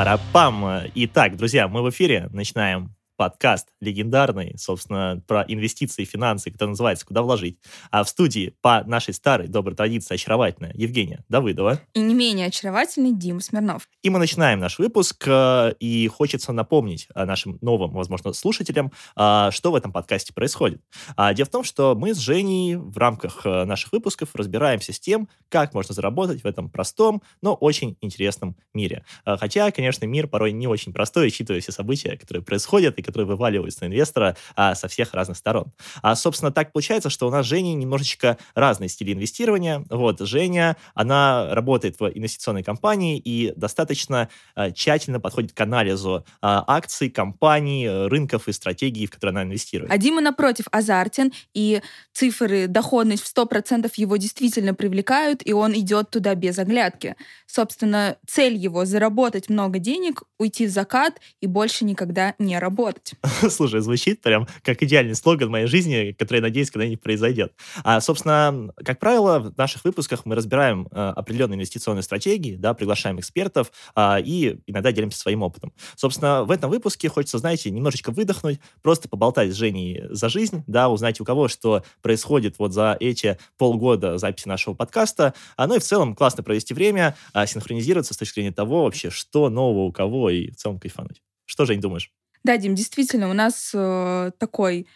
Пара-пам. 0.00 0.84
Итак, 0.94 1.36
друзья, 1.36 1.68
мы 1.68 1.82
в 1.82 1.90
эфире. 1.90 2.30
Начинаем 2.32 2.96
подкаст 3.20 3.68
легендарный, 3.82 4.54
собственно, 4.56 5.22
про 5.26 5.44
инвестиции 5.46 6.04
и 6.04 6.04
финансы, 6.06 6.50
который 6.50 6.70
называется 6.70 7.04
«Куда 7.04 7.20
вложить». 7.20 7.58
А 7.90 8.02
в 8.02 8.08
студии 8.08 8.54
по 8.62 8.82
нашей 8.86 9.12
старой 9.12 9.46
доброй 9.46 9.76
традиции 9.76 10.14
очаровательная 10.14 10.72
Евгения 10.74 11.22
Давыдова. 11.28 11.82
И 11.92 12.00
не 12.00 12.14
менее 12.14 12.46
очаровательный 12.46 13.12
Дима 13.12 13.40
Смирнов. 13.40 13.90
И 14.02 14.08
мы 14.08 14.18
начинаем 14.18 14.58
наш 14.58 14.78
выпуск, 14.78 15.22
э, 15.26 15.74
и 15.80 16.08
хочется 16.08 16.54
напомнить 16.54 17.08
э, 17.14 17.26
нашим 17.26 17.58
новым, 17.60 17.90
возможно, 17.90 18.32
слушателям, 18.32 18.90
э, 19.16 19.48
что 19.50 19.70
в 19.70 19.74
этом 19.74 19.92
подкасте 19.92 20.32
происходит. 20.32 20.80
А, 21.14 21.34
дело 21.34 21.46
в 21.46 21.50
том, 21.50 21.62
что 21.62 21.94
мы 21.94 22.14
с 22.14 22.18
Женей 22.18 22.76
в 22.76 22.96
рамках 22.96 23.44
наших 23.44 23.92
выпусков 23.92 24.30
разбираемся 24.32 24.94
с 24.94 24.98
тем, 24.98 25.28
как 25.50 25.74
можно 25.74 25.94
заработать 25.94 26.42
в 26.42 26.46
этом 26.46 26.70
простом, 26.70 27.20
но 27.42 27.52
очень 27.52 27.98
интересном 28.00 28.56
мире. 28.72 29.04
Хотя, 29.26 29.70
конечно, 29.72 30.06
мир 30.06 30.26
порой 30.26 30.52
не 30.52 30.66
очень 30.66 30.94
простой, 30.94 31.26
учитывая 31.26 31.60
все 31.60 31.72
события, 31.72 32.16
которые 32.16 32.42
происходят 32.42 32.98
и 32.98 33.09
которые 33.10 33.26
вываливаются 33.26 33.84
на 33.84 33.88
инвестора 33.88 34.36
а, 34.56 34.74
со 34.74 34.88
всех 34.88 35.14
разных 35.14 35.36
сторон. 35.36 35.72
А, 36.02 36.14
собственно, 36.14 36.52
так 36.52 36.72
получается, 36.72 37.10
что 37.10 37.26
у 37.26 37.30
нас 37.30 37.44
с 37.44 37.48
Женей 37.48 37.74
немножечко 37.74 38.38
разные 38.54 38.88
стили 38.88 39.12
инвестирования. 39.12 39.84
Вот, 39.90 40.20
Женя, 40.20 40.76
она 40.94 41.54
работает 41.54 41.98
в 41.98 42.06
инвестиционной 42.06 42.62
компании 42.62 43.18
и 43.18 43.52
достаточно 43.56 44.28
а, 44.54 44.70
тщательно 44.70 45.20
подходит 45.20 45.52
к 45.52 45.60
анализу 45.60 46.24
а, 46.40 46.64
акций, 46.66 47.10
компаний, 47.10 47.88
рынков 47.88 48.48
и 48.48 48.52
стратегий, 48.52 49.06
в 49.06 49.10
которые 49.10 49.32
она 49.32 49.42
инвестирует. 49.42 49.90
А 49.90 49.98
Дима, 49.98 50.20
напротив, 50.20 50.66
азартен, 50.70 51.32
и 51.54 51.82
цифры, 52.12 52.66
доходность 52.66 53.24
в 53.24 53.36
100% 53.36 53.90
его 53.96 54.16
действительно 54.16 54.74
привлекают, 54.74 55.42
и 55.44 55.52
он 55.52 55.74
идет 55.74 56.10
туда 56.10 56.34
без 56.34 56.58
оглядки. 56.58 57.16
Собственно, 57.46 58.16
цель 58.26 58.54
его— 58.54 58.84
заработать 58.86 59.48
много 59.48 59.78
денег, 59.78 60.22
уйти 60.38 60.66
в 60.66 60.70
закат 60.70 61.20
и 61.40 61.46
больше 61.46 61.84
никогда 61.84 62.34
не 62.38 62.58
работать 62.58 62.99
делать. 63.00 63.14
Слушай, 63.52 63.80
звучит 63.80 64.20
прям 64.20 64.46
как 64.62 64.82
идеальный 64.82 65.14
слоган 65.14 65.50
моей 65.50 65.66
жизни, 65.66 66.14
который, 66.18 66.38
я 66.38 66.42
надеюсь, 66.42 66.70
когда-нибудь 66.70 67.00
произойдет. 67.00 67.52
А, 67.84 68.00
собственно, 68.00 68.72
как 68.84 68.98
правило, 68.98 69.38
в 69.38 69.56
наших 69.56 69.84
выпусках 69.84 70.24
мы 70.24 70.34
разбираем 70.34 70.88
а, 70.90 71.12
определенные 71.12 71.56
инвестиционные 71.56 72.02
стратегии, 72.02 72.56
да, 72.56 72.74
приглашаем 72.74 73.18
экспертов 73.18 73.72
а, 73.94 74.18
и 74.20 74.58
иногда 74.66 74.92
делимся 74.92 75.18
своим 75.18 75.42
опытом. 75.42 75.72
Собственно, 75.96 76.44
в 76.44 76.50
этом 76.50 76.70
выпуске 76.70 77.08
хочется, 77.08 77.38
знаете, 77.38 77.70
немножечко 77.70 78.10
выдохнуть, 78.10 78.60
просто 78.82 79.08
поболтать 79.08 79.52
с 79.52 79.54
Женей 79.54 80.02
за 80.10 80.28
жизнь, 80.28 80.64
да, 80.66 80.88
узнать 80.88 81.20
у 81.20 81.24
кого 81.24 81.48
что 81.48 81.82
происходит 82.02 82.58
вот 82.58 82.72
за 82.72 82.96
эти 83.00 83.38
полгода 83.58 84.18
записи 84.18 84.48
нашего 84.48 84.74
подкаста, 84.74 85.34
а, 85.56 85.66
ну 85.66 85.76
и 85.76 85.78
в 85.78 85.84
целом 85.84 86.14
классно 86.14 86.42
провести 86.42 86.74
время, 86.74 87.16
а, 87.32 87.46
синхронизироваться 87.46 88.14
с 88.14 88.16
точки 88.16 88.34
зрения 88.34 88.52
того 88.52 88.84
вообще, 88.84 89.10
что 89.10 89.48
нового 89.48 89.84
у 89.84 89.92
кого 89.92 90.30
и 90.30 90.50
в 90.50 90.56
целом 90.56 90.78
кайфануть. 90.78 91.22
Что, 91.46 91.64
Жень, 91.64 91.80
думаешь? 91.80 92.12
Да, 92.44 92.56
Дим, 92.56 92.74
действительно, 92.74 93.30
у 93.30 93.32
нас 93.34 93.72
э, 93.74 94.30
такой 94.38 94.86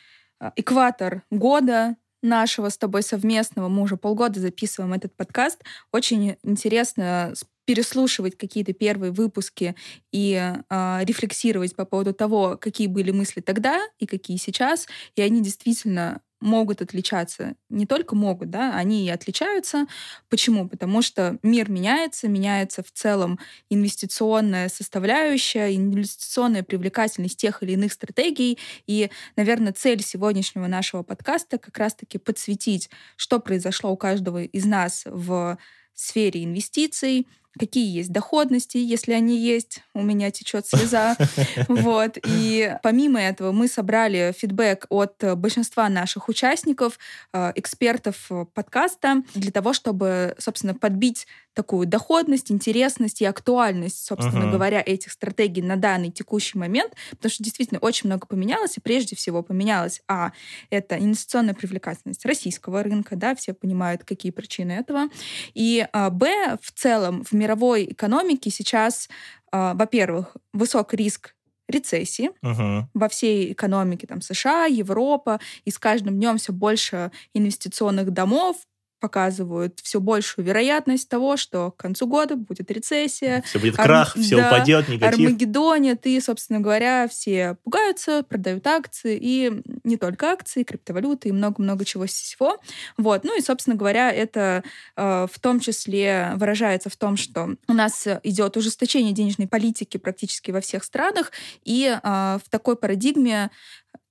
э, 0.40 0.50
экватор 0.56 1.22
года 1.30 1.96
нашего 2.22 2.70
с 2.70 2.78
тобой 2.78 3.02
совместного. 3.02 3.68
Мы 3.68 3.82
уже 3.82 3.96
полгода 3.96 4.40
записываем 4.40 4.94
этот 4.94 5.14
подкаст. 5.14 5.62
Очень 5.92 6.36
интересно 6.42 7.34
переслушивать 7.66 8.36
какие-то 8.36 8.72
первые 8.74 9.10
выпуски 9.12 9.74
и 10.12 10.34
э, 10.68 10.98
рефлексировать 11.04 11.76
по 11.76 11.84
поводу 11.84 12.12
того, 12.14 12.58
какие 12.60 12.86
были 12.88 13.10
мысли 13.10 13.40
тогда 13.40 13.80
и 13.98 14.06
какие 14.06 14.36
сейчас. 14.38 14.86
И 15.16 15.22
они 15.22 15.42
действительно 15.42 16.20
могут 16.44 16.82
отличаться. 16.82 17.54
Не 17.70 17.86
только 17.86 18.14
могут, 18.14 18.50
да, 18.50 18.76
они 18.76 19.06
и 19.06 19.10
отличаются. 19.10 19.86
Почему? 20.28 20.68
Потому 20.68 21.02
что 21.02 21.38
мир 21.42 21.70
меняется, 21.70 22.28
меняется 22.28 22.82
в 22.82 22.92
целом 22.92 23.38
инвестиционная 23.70 24.68
составляющая, 24.68 25.74
инвестиционная 25.74 26.62
привлекательность 26.62 27.38
тех 27.38 27.62
или 27.62 27.72
иных 27.72 27.92
стратегий. 27.92 28.58
И, 28.86 29.10
наверное, 29.36 29.72
цель 29.72 30.02
сегодняшнего 30.02 30.66
нашего 30.66 31.02
подкаста 31.02 31.58
как 31.58 31.76
раз-таки 31.78 32.18
подсветить, 32.18 32.90
что 33.16 33.40
произошло 33.40 33.90
у 33.90 33.96
каждого 33.96 34.42
из 34.44 34.66
нас 34.66 35.04
в 35.06 35.58
сфере 35.94 36.44
инвестиций, 36.44 37.26
какие 37.58 37.96
есть 37.96 38.12
доходности, 38.12 38.78
если 38.78 39.12
они 39.12 39.38
есть, 39.38 39.82
у 39.94 40.02
меня 40.02 40.30
течет 40.30 40.66
слеза. 40.66 41.16
Вот. 41.68 42.18
И 42.26 42.76
помимо 42.82 43.20
этого 43.20 43.52
мы 43.52 43.68
собрали 43.68 44.34
фидбэк 44.36 44.86
от 44.88 45.22
большинства 45.36 45.88
наших 45.88 46.28
участников, 46.28 46.98
э, 47.32 47.52
экспертов 47.54 48.30
подкаста, 48.54 49.22
для 49.34 49.50
того, 49.50 49.72
чтобы, 49.72 50.34
собственно, 50.38 50.74
подбить 50.74 51.26
такую 51.54 51.86
доходность, 51.86 52.50
интересность 52.50 53.22
и 53.22 53.24
актуальность, 53.24 54.04
собственно 54.04 54.44
uh-huh. 54.44 54.50
говоря, 54.50 54.82
этих 54.84 55.12
стратегий 55.12 55.62
на 55.62 55.76
данный 55.76 56.10
текущий 56.10 56.58
момент, 56.58 56.92
потому 57.10 57.30
что 57.30 57.42
действительно 57.42 57.78
очень 57.80 58.08
много 58.08 58.26
поменялось, 58.26 58.76
и 58.76 58.80
прежде 58.80 59.16
всего 59.16 59.42
поменялось, 59.42 60.02
а, 60.08 60.32
это 60.70 60.98
инвестиционная 60.98 61.54
привлекательность 61.54 62.26
российского 62.26 62.82
рынка, 62.82 63.16
да, 63.16 63.34
все 63.34 63.54
понимают, 63.54 64.04
какие 64.04 64.32
причины 64.32 64.72
этого, 64.72 65.08
и, 65.54 65.86
а, 65.92 66.10
б, 66.10 66.58
в 66.60 66.72
целом 66.72 67.24
в 67.24 67.32
мировой 67.44 67.84
экономике 67.84 68.50
сейчас, 68.50 69.08
а, 69.52 69.74
во-первых, 69.74 70.36
высок 70.52 70.94
риск 70.94 71.34
рецессии 71.68 72.30
uh-huh. 72.42 72.84
во 72.94 73.08
всей 73.08 73.52
экономике 73.52 74.06
там 74.06 74.20
США, 74.20 74.66
Европа, 74.66 75.40
и 75.64 75.70
с 75.70 75.78
каждым 75.78 76.14
днем 76.16 76.36
все 76.36 76.52
больше 76.52 77.10
инвестиционных 77.34 78.10
домов, 78.10 78.56
показывают 79.04 79.80
все 79.82 80.00
большую 80.00 80.46
вероятность 80.46 81.10
того, 81.10 81.36
что 81.36 81.72
к 81.72 81.76
концу 81.76 82.06
года 82.06 82.36
будет 82.36 82.70
рецессия. 82.70 83.42
Все 83.42 83.58
будет 83.58 83.76
крах, 83.76 84.16
Ар... 84.16 84.22
все 84.22 84.36
да, 84.38 84.48
упадет, 84.48 84.88
негатив. 84.88 85.20
Армагеддонит, 85.20 86.06
и, 86.06 86.18
собственно 86.20 86.60
говоря, 86.60 87.06
все 87.06 87.58
пугаются, 87.64 88.22
продают 88.22 88.66
акции, 88.66 89.18
и 89.20 89.60
не 89.84 89.98
только 89.98 90.30
акции, 90.30 90.62
криптовалюты, 90.62 91.28
и 91.28 91.32
много-много 91.32 91.84
чего 91.84 92.06
всего. 92.06 92.58
Вот. 92.96 93.24
Ну 93.24 93.38
и, 93.38 93.42
собственно 93.42 93.76
говоря, 93.76 94.10
это 94.10 94.64
э, 94.96 95.26
в 95.30 95.38
том 95.38 95.60
числе 95.60 96.32
выражается 96.36 96.88
в 96.88 96.96
том, 96.96 97.18
что 97.18 97.56
у 97.68 97.74
нас 97.74 98.08
идет 98.22 98.56
ужесточение 98.56 99.12
денежной 99.12 99.48
политики 99.48 99.98
практически 99.98 100.50
во 100.50 100.62
всех 100.62 100.82
странах, 100.82 101.30
и 101.62 101.94
э, 101.94 102.38
в 102.42 102.48
такой 102.48 102.76
парадигме 102.76 103.50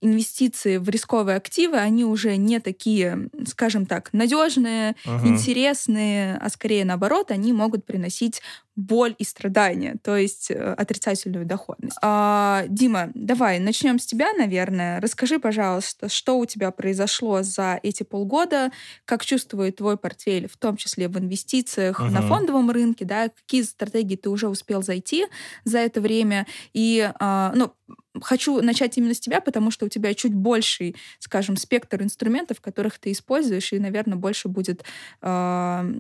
инвестиции 0.04 0.78
в 0.78 0.90
рисковые 0.90 1.38
активы, 1.38 1.78
они 1.78 2.06
уже 2.06 2.36
не 2.36 2.60
такие, 2.60 3.30
скажем 3.48 3.86
так, 3.86 4.12
надежные, 4.14 4.96
uh-huh. 5.06 5.28
интересные, 5.28 6.38
а 6.38 6.50
скорее 6.50 6.86
наоборот, 6.86 7.32
они 7.32 7.54
могут 7.54 7.86
приносить 7.86 8.42
боль 8.76 9.16
и 9.20 9.24
страдания, 9.24 9.98
то 10.02 10.18
есть 10.18 10.50
э, 10.50 10.56
отрицательную 10.56 11.46
доходность. 11.46 11.98
А, 12.02 12.64
Дима, 12.68 13.12
давай 13.14 13.60
начнем 13.60 14.00
с 14.00 14.06
тебя, 14.06 14.34
наверное. 14.34 15.00
Расскажи, 15.00 15.38
пожалуйста, 15.38 16.10
что 16.10 16.40
у 16.40 16.46
тебя 16.46 16.72
произошло 16.72 17.44
за 17.44 17.80
эти 17.84 18.02
полгода, 18.02 18.72
как 19.06 19.24
чувствует 19.26 19.76
твой 19.76 19.96
портфель, 19.98 20.48
в 20.48 20.58
том 20.58 20.76
числе 20.78 21.08
в 21.08 21.20
инвестициях 21.20 22.00
uh-huh. 22.00 22.10
на 22.10 22.22
фондовом 22.24 22.72
рынке, 22.72 23.06
да, 23.06 23.30
какие 23.30 23.62
стратегии 23.62 24.16
ты 24.16 24.30
уже 24.30 24.48
успел 24.48 24.82
зайти 24.82 25.28
за 25.66 25.78
это 25.80 26.02
время, 26.02 26.48
и, 26.74 27.12
а, 27.20 27.54
ну, 27.56 27.74
хочу 28.22 28.62
начать 28.62 28.98
именно 28.98 29.14
с 29.14 29.20
тебя, 29.20 29.42
потому 29.42 29.72
что 29.72 29.86
у 29.86 29.90
тебя 29.90 30.14
чуть 30.14 30.34
больший, 30.34 30.96
скажем, 31.20 31.58
спектр 31.58 32.02
инструментов, 32.02 32.62
которых 32.62 33.00
ты 33.00 33.12
используешь, 33.12 33.74
и, 33.74 33.80
наверное, 33.80 34.18
больше 34.18 34.48
будет 34.48 34.84
э, 35.22 35.94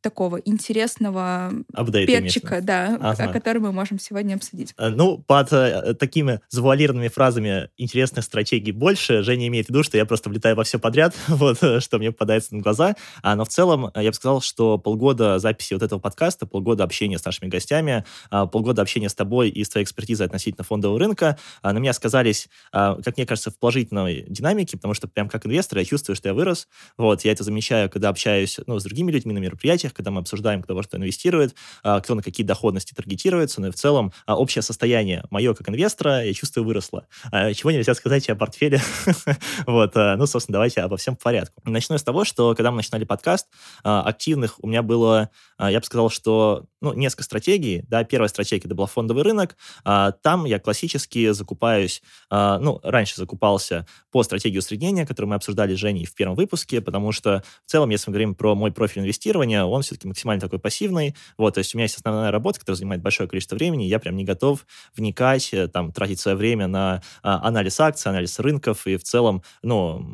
такого 0.00 0.38
интересного 0.38 1.52
Апдейт 1.74 2.06
перчика, 2.06 2.60
да, 2.60 2.96
ага. 3.00 3.28
который 3.28 3.58
мы 3.58 3.72
можем 3.72 3.98
сегодня 3.98 4.34
обсудить. 4.34 4.74
Э, 4.78 4.88
ну, 4.88 5.18
под 5.18 5.52
э, 5.52 5.94
такими 5.94 6.40
завуалированными 6.48 7.08
фразами 7.08 7.68
интересных 7.76 8.24
стратегий 8.24 8.72
больше 8.72 9.22
Женя 9.22 9.46
имеет 9.48 9.66
в 9.66 9.68
виду, 9.70 9.82
что 9.82 9.96
я 9.96 10.04
просто 10.06 10.30
влетаю 10.30 10.56
во 10.56 10.64
все 10.64 10.78
подряд, 10.78 11.14
вот, 11.28 11.58
что 11.58 11.98
мне 11.98 12.12
попадается 12.12 12.54
на 12.54 12.62
глаза. 12.62 12.96
А, 13.22 13.36
но 13.36 13.44
в 13.44 13.48
целом 13.48 13.90
я 13.94 14.10
бы 14.10 14.14
сказал, 14.14 14.40
что 14.40 14.78
полгода 14.78 15.38
записи 15.38 15.74
вот 15.74 15.82
этого 15.82 16.00
подкаста, 16.00 16.46
полгода 16.46 16.84
общения 16.84 17.18
с 17.18 17.24
нашими 17.24 17.48
гостями, 17.48 18.04
а, 18.30 18.46
полгода 18.46 18.82
общения 18.82 19.08
с 19.08 19.14
тобой 19.14 19.50
и 19.50 19.62
с 19.62 19.68
твоей 19.68 19.84
экспертизой 19.84 20.26
относительно 20.26 20.64
фондового 20.64 20.98
рынка 20.98 21.38
на 21.62 21.78
меня 21.78 21.92
сказались, 21.92 22.48
а, 22.72 22.96
как 23.02 23.16
мне 23.16 23.26
кажется, 23.26 23.50
в 23.50 23.58
положительной 23.58 24.24
динамике, 24.28 24.76
потому 24.76 24.94
что 24.94 25.08
прям 25.08 25.28
как 25.28 25.46
инвестор 25.46 25.78
я 25.78 25.84
чувствую, 25.84 26.16
что 26.16 26.28
я 26.28 26.34
вырос. 26.34 26.68
Вот, 26.96 27.24
я 27.24 27.32
это 27.32 27.44
замечаю, 27.44 27.90
когда 27.90 28.08
общаюсь 28.08 28.58
ну, 28.66 28.78
с 28.78 28.84
другими 28.84 29.10
людьми 29.10 29.32
на 29.32 29.38
мероприятиях, 29.38 29.92
когда 29.92 30.10
мы 30.10 30.20
обсуждаем, 30.20 30.62
кто 30.62 30.74
во 30.74 30.82
что 30.82 30.96
инвестирует, 30.96 31.54
а, 31.82 32.00
кто 32.00 32.14
на 32.14 32.22
какие 32.22 32.46
доходности 32.46 32.94
таргетируется, 32.94 33.60
но 33.60 33.68
и 33.68 33.70
в 33.70 33.74
целом 33.74 34.12
общее 34.26 34.62
состояние 34.62 35.24
мое 35.30 35.54
как 35.54 35.68
инвестора, 35.68 36.24
я 36.24 36.32
чувствую, 36.34 36.64
выросло. 36.64 37.06
Чего 37.54 37.70
нельзя 37.70 37.94
сказать 37.94 38.28
о 38.28 38.36
портфеле. 38.36 38.80
вот, 39.66 39.94
ну, 39.94 40.26
собственно, 40.26 40.54
давайте 40.54 40.80
обо 40.80 40.96
всем 40.96 41.16
по 41.16 41.24
порядку. 41.24 41.62
Начну 41.64 41.96
с 41.96 42.02
того, 42.02 42.24
что 42.24 42.54
когда 42.54 42.70
мы 42.70 42.78
начинали 42.78 43.04
подкаст, 43.04 43.46
активных 43.82 44.62
у 44.62 44.66
меня 44.66 44.82
было, 44.82 45.30
я 45.58 45.78
бы 45.78 45.84
сказал, 45.84 46.10
что 46.10 46.66
ну, 46.80 46.92
несколько 46.94 47.24
стратегий. 47.24 47.84
Да, 47.88 48.04
первая 48.04 48.28
стратегия 48.28 48.66
это 48.66 48.74
был 48.74 48.86
фондовый 48.86 49.22
рынок. 49.22 49.56
Там 49.84 50.44
я 50.44 50.58
классически 50.58 51.30
закупал 51.30 51.49
закупаюсь, 51.50 52.02
э, 52.30 52.58
ну, 52.60 52.80
раньше 52.82 53.16
закупался 53.16 53.86
по 54.12 54.22
стратегии 54.22 54.58
усреднения, 54.58 55.04
которую 55.04 55.30
мы 55.30 55.36
обсуждали 55.36 55.74
с 55.74 55.78
Женей 55.78 56.06
в 56.06 56.14
первом 56.14 56.36
выпуске, 56.36 56.80
потому 56.80 57.12
что 57.12 57.42
в 57.66 57.70
целом, 57.70 57.90
если 57.90 58.10
мы 58.10 58.12
говорим 58.12 58.34
про 58.34 58.54
мой 58.54 58.72
профиль 58.72 59.02
инвестирования, 59.02 59.64
он 59.64 59.82
все-таки 59.82 60.06
максимально 60.06 60.40
такой 60.40 60.58
пассивный. 60.58 61.16
Вот, 61.36 61.54
то 61.54 61.58
есть 61.58 61.74
у 61.74 61.78
меня 61.78 61.84
есть 61.84 61.96
основная 61.96 62.30
работа, 62.30 62.60
которая 62.60 62.76
занимает 62.76 63.02
большое 63.02 63.28
количество 63.28 63.56
времени, 63.56 63.84
я 63.84 63.98
прям 63.98 64.16
не 64.16 64.24
готов 64.24 64.66
вникать, 64.96 65.52
э, 65.52 65.66
там, 65.68 65.92
тратить 65.92 66.20
свое 66.20 66.36
время 66.36 66.68
на 66.68 67.02
а, 67.22 67.46
анализ 67.46 67.80
акций, 67.80 68.10
анализ 68.10 68.38
рынков 68.38 68.86
и 68.86 68.96
в 68.96 69.02
целом, 69.02 69.42
ну, 69.62 70.04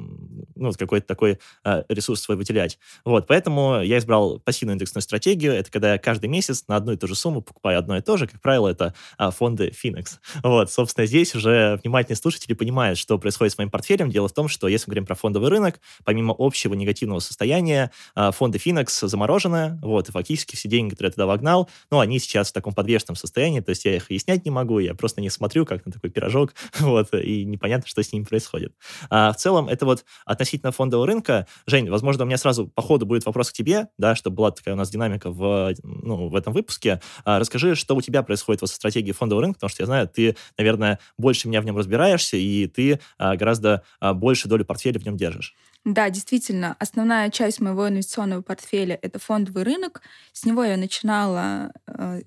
ну 0.54 0.72
какой-то 0.72 1.06
такой 1.06 1.38
а, 1.64 1.84
ресурс 1.88 2.22
свой 2.22 2.36
выделять. 2.36 2.78
Вот, 3.04 3.26
поэтому 3.26 3.82
я 3.82 3.98
избрал 3.98 4.38
пассивную 4.40 4.74
индексную 4.74 5.02
стратегию. 5.02 5.52
Это 5.52 5.70
когда 5.70 5.92
я 5.92 5.98
каждый 5.98 6.28
месяц 6.28 6.64
на 6.68 6.76
одну 6.76 6.92
и 6.92 6.96
ту 6.96 7.06
же 7.06 7.14
сумму 7.14 7.42
покупаю 7.42 7.78
одно 7.78 7.96
и 7.96 8.00
то 8.00 8.16
же. 8.16 8.26
Как 8.26 8.40
правило, 8.40 8.68
это 8.68 8.94
а, 9.18 9.30
фонды 9.30 9.66
Finex. 9.70 10.18
Вот, 10.42 10.70
собственно, 10.70 11.06
здесь 11.06 11.25
уже 11.34 11.80
внимательные 11.82 12.16
слушатели 12.16 12.54
понимают, 12.54 12.98
что 12.98 13.18
происходит 13.18 13.54
с 13.54 13.58
моим 13.58 13.70
портфелем. 13.70 14.10
Дело 14.10 14.28
в 14.28 14.32
том, 14.32 14.48
что 14.48 14.68
если 14.68 14.86
мы 14.86 14.92
говорим 14.92 15.06
про 15.06 15.14
фондовый 15.14 15.50
рынок, 15.50 15.80
помимо 16.04 16.34
общего 16.36 16.74
негативного 16.74 17.20
состояния, 17.20 17.90
а, 18.14 18.30
фонды 18.30 18.58
Finex 18.58 19.06
заморожены, 19.06 19.78
вот, 19.82 20.08
и 20.08 20.12
фактически 20.12 20.56
все 20.56 20.68
деньги, 20.68 20.90
которые 20.90 21.08
я 21.08 21.12
туда 21.12 21.26
вогнал, 21.26 21.68
ну, 21.90 22.00
они 22.00 22.18
сейчас 22.18 22.50
в 22.50 22.52
таком 22.52 22.74
подвешенном 22.74 23.16
состоянии, 23.16 23.60
то 23.60 23.70
есть 23.70 23.84
я 23.84 23.96
их 23.96 24.04
объяснять 24.06 24.44
не 24.44 24.50
могу, 24.50 24.78
я 24.78 24.94
просто 24.94 25.20
не 25.20 25.30
смотрю, 25.30 25.66
как 25.66 25.84
на 25.86 25.92
такой 25.92 26.10
пирожок, 26.10 26.54
вот, 26.80 27.12
и 27.14 27.44
непонятно, 27.44 27.86
что 27.88 28.02
с 28.02 28.12
ним 28.12 28.24
происходит. 28.24 28.72
А 29.10 29.32
в 29.32 29.36
целом, 29.36 29.68
это 29.68 29.86
вот 29.86 30.04
относительно 30.24 30.72
фондового 30.72 31.06
рынка. 31.06 31.46
Жень, 31.66 31.90
возможно, 31.90 32.24
у 32.24 32.26
меня 32.26 32.38
сразу 32.38 32.68
по 32.68 32.82
ходу 32.82 33.06
будет 33.06 33.26
вопрос 33.26 33.50
к 33.50 33.52
тебе, 33.52 33.88
да, 33.98 34.14
чтобы 34.14 34.36
была 34.36 34.50
такая 34.50 34.74
у 34.74 34.78
нас 34.78 34.90
динамика 34.90 35.30
в, 35.30 35.74
ну, 35.82 36.28
в 36.28 36.36
этом 36.36 36.52
выпуске. 36.52 37.00
А, 37.24 37.38
расскажи, 37.38 37.74
что 37.74 37.94
у 37.96 38.00
тебя 38.00 38.22
происходит 38.22 38.60
вот 38.60 38.70
со 38.70 38.76
стратегией 38.76 39.12
фондового 39.12 39.42
рынка, 39.42 39.56
потому 39.56 39.70
что 39.70 39.82
я 39.82 39.86
знаю, 39.86 40.08
ты, 40.08 40.36
наверное, 40.58 40.98
больше 41.18 41.48
меня 41.48 41.60
в 41.60 41.64
нем 41.64 41.76
разбираешься, 41.76 42.36
и 42.36 42.66
ты 42.66 43.00
а, 43.18 43.36
гораздо 43.36 43.82
а, 44.00 44.14
больше 44.14 44.48
долю 44.48 44.64
портфеля 44.64 44.98
в 44.98 45.04
нем 45.04 45.16
держишь. 45.16 45.54
Да, 45.84 46.10
действительно, 46.10 46.76
основная 46.78 47.30
часть 47.30 47.60
моего 47.60 47.88
инвестиционного 47.88 48.42
портфеля— 48.42 48.98
это 49.02 49.18
фондовый 49.18 49.62
рынок. 49.62 50.02
С 50.32 50.44
него 50.44 50.64
я 50.64 50.76
начинала 50.76 51.72
э, 51.86 52.22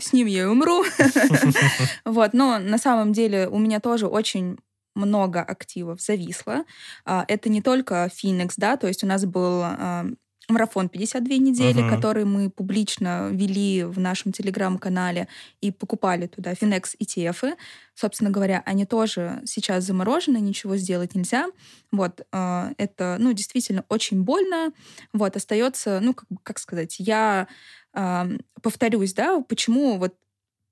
с 0.00 0.12
ним 0.12 0.26
я 0.26 0.42
и 0.42 0.44
умру. 0.46 0.84
Вот, 2.04 2.32
но 2.34 2.58
на 2.58 2.78
самом 2.78 3.12
деле 3.12 3.48
у 3.48 3.58
меня 3.58 3.80
тоже 3.80 4.06
очень 4.06 4.58
много 4.94 5.40
активов 5.40 6.00
зависло. 6.00 6.64
А, 7.04 7.24
это 7.28 7.48
не 7.48 7.62
только 7.62 8.10
Phoenix, 8.12 8.54
да, 8.56 8.76
то 8.76 8.88
есть 8.88 9.04
у 9.04 9.06
нас 9.06 9.24
был 9.24 9.62
марафон 10.48 10.88
52 10.88 11.36
недели, 11.36 11.82
uh-huh. 11.82 11.94
который 11.94 12.24
мы 12.24 12.50
публично 12.50 13.30
вели 13.32 13.84
в 13.84 13.98
нашем 13.98 14.32
телеграм-канале 14.32 15.28
и 15.60 15.72
покупали 15.72 16.26
туда 16.26 16.52
Finex 16.52 16.96
ETF. 17.00 17.56
Собственно 17.94 18.30
говоря, 18.30 18.62
они 18.64 18.86
тоже 18.86 19.42
сейчас 19.44 19.84
заморожены, 19.84 20.38
ничего 20.38 20.76
сделать 20.76 21.14
нельзя. 21.14 21.48
Вот, 21.90 22.20
э, 22.32 22.74
это, 22.78 23.16
ну, 23.18 23.32
действительно 23.32 23.84
очень 23.88 24.22
больно. 24.22 24.72
Вот, 25.12 25.36
остается, 25.36 26.00
ну, 26.00 26.14
как, 26.14 26.28
как 26.42 26.58
сказать, 26.58 26.96
я 26.98 27.48
э, 27.94 28.24
повторюсь, 28.62 29.14
да, 29.14 29.40
почему 29.40 29.98
вот 29.98 30.14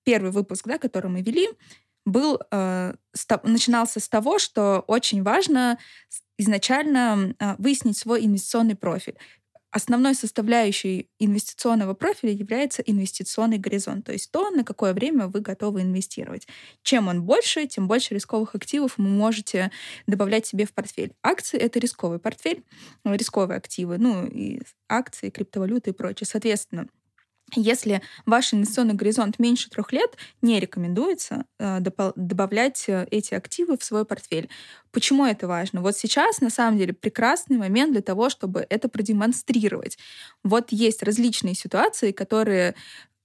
первый 0.04 0.30
выпуск, 0.30 0.66
да, 0.66 0.78
который 0.78 1.10
мы 1.10 1.22
вели, 1.22 1.48
был, 2.04 2.38
э, 2.50 2.94
ста- 3.12 3.40
начинался 3.42 3.98
с 3.98 4.08
того, 4.08 4.38
что 4.38 4.84
очень 4.86 5.22
важно 5.22 5.78
изначально 6.36 7.34
э, 7.38 7.54
выяснить 7.58 7.96
свой 7.96 8.24
инвестиционный 8.24 8.76
профиль 8.76 9.16
основной 9.74 10.14
составляющей 10.14 11.08
инвестиционного 11.18 11.94
профиля 11.94 12.32
является 12.32 12.80
инвестиционный 12.82 13.58
горизонт, 13.58 14.06
то 14.06 14.12
есть 14.12 14.30
то, 14.30 14.50
на 14.50 14.62
какое 14.62 14.94
время 14.94 15.26
вы 15.26 15.40
готовы 15.40 15.82
инвестировать. 15.82 16.46
Чем 16.84 17.08
он 17.08 17.24
больше, 17.24 17.66
тем 17.66 17.88
больше 17.88 18.14
рисковых 18.14 18.54
активов 18.54 18.98
вы 18.98 19.04
можете 19.04 19.72
добавлять 20.06 20.46
себе 20.46 20.64
в 20.64 20.72
портфель. 20.72 21.12
Акции— 21.24 21.58
это 21.60 21.80
рисковый 21.80 22.20
портфель, 22.20 22.62
рисковые 23.04 23.56
активы, 23.56 23.98
ну, 23.98 24.24
и 24.26 24.60
акции, 24.88 25.30
криптовалюты 25.30 25.90
и 25.90 25.92
прочее. 25.92 26.28
Соответственно, 26.30 26.86
если 27.56 28.02
ваш 28.26 28.54
инвестиционный 28.54 28.94
горизонт 28.94 29.38
меньше 29.38 29.70
трех 29.70 29.92
лет, 29.92 30.16
не 30.42 30.60
рекомендуется 30.60 31.44
э, 31.58 31.80
добавлять 31.80 32.84
э, 32.88 33.06
эти 33.10 33.34
активы 33.34 33.76
в 33.78 33.84
свой 33.84 34.04
портфель. 34.04 34.48
Почему 34.90 35.26
это 35.26 35.48
важно? 35.48 35.80
Вот 35.80 35.96
сейчас, 35.96 36.40
на 36.40 36.50
самом 36.50 36.78
деле, 36.78 36.92
прекрасный 36.92 37.56
момент 37.56 37.92
для 37.92 38.02
того, 38.02 38.30
чтобы 38.30 38.66
это 38.68 38.88
продемонстрировать. 38.88 39.98
Вот 40.42 40.70
есть 40.70 41.02
различные 41.02 41.54
ситуации, 41.54 42.12
которые 42.12 42.74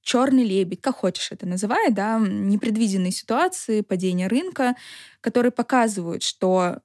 черный 0.01 0.43
лебедь, 0.43 0.81
как 0.81 0.95
хочешь 0.95 1.31
это 1.31 1.45
называй, 1.45 1.91
да, 1.91 2.19
непредвиденные 2.19 3.11
ситуации, 3.11 3.81
падение 3.81 4.27
рынка, 4.27 4.75
которые 5.21 5.51
показывают, 5.51 6.23
что 6.23 6.79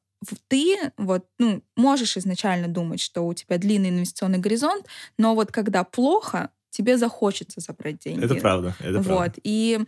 ты 0.49 0.77
вот, 0.97 1.27
ну, 1.39 1.63
можешь 1.77 2.17
изначально 2.17 2.69
думать, 2.69 3.01
что 3.01 3.23
у 3.23 3.35
тебя 3.35 3.59
длинный 3.59 3.91
инвестиционный 3.91 4.39
горизонт, 4.39 4.87
но 5.19 5.35
вот 5.35 5.53
когда 5.53 5.85
плохо, 5.85 6.51
тебе 6.75 6.99
захочется 6.99 7.61
забрать 7.61 7.99
деньги. 7.99 8.25
Это 8.25 8.35
правда, 8.35 8.75
это 8.81 8.99
вот. 8.99 9.07
правда. 9.07 9.41
И 9.45 9.81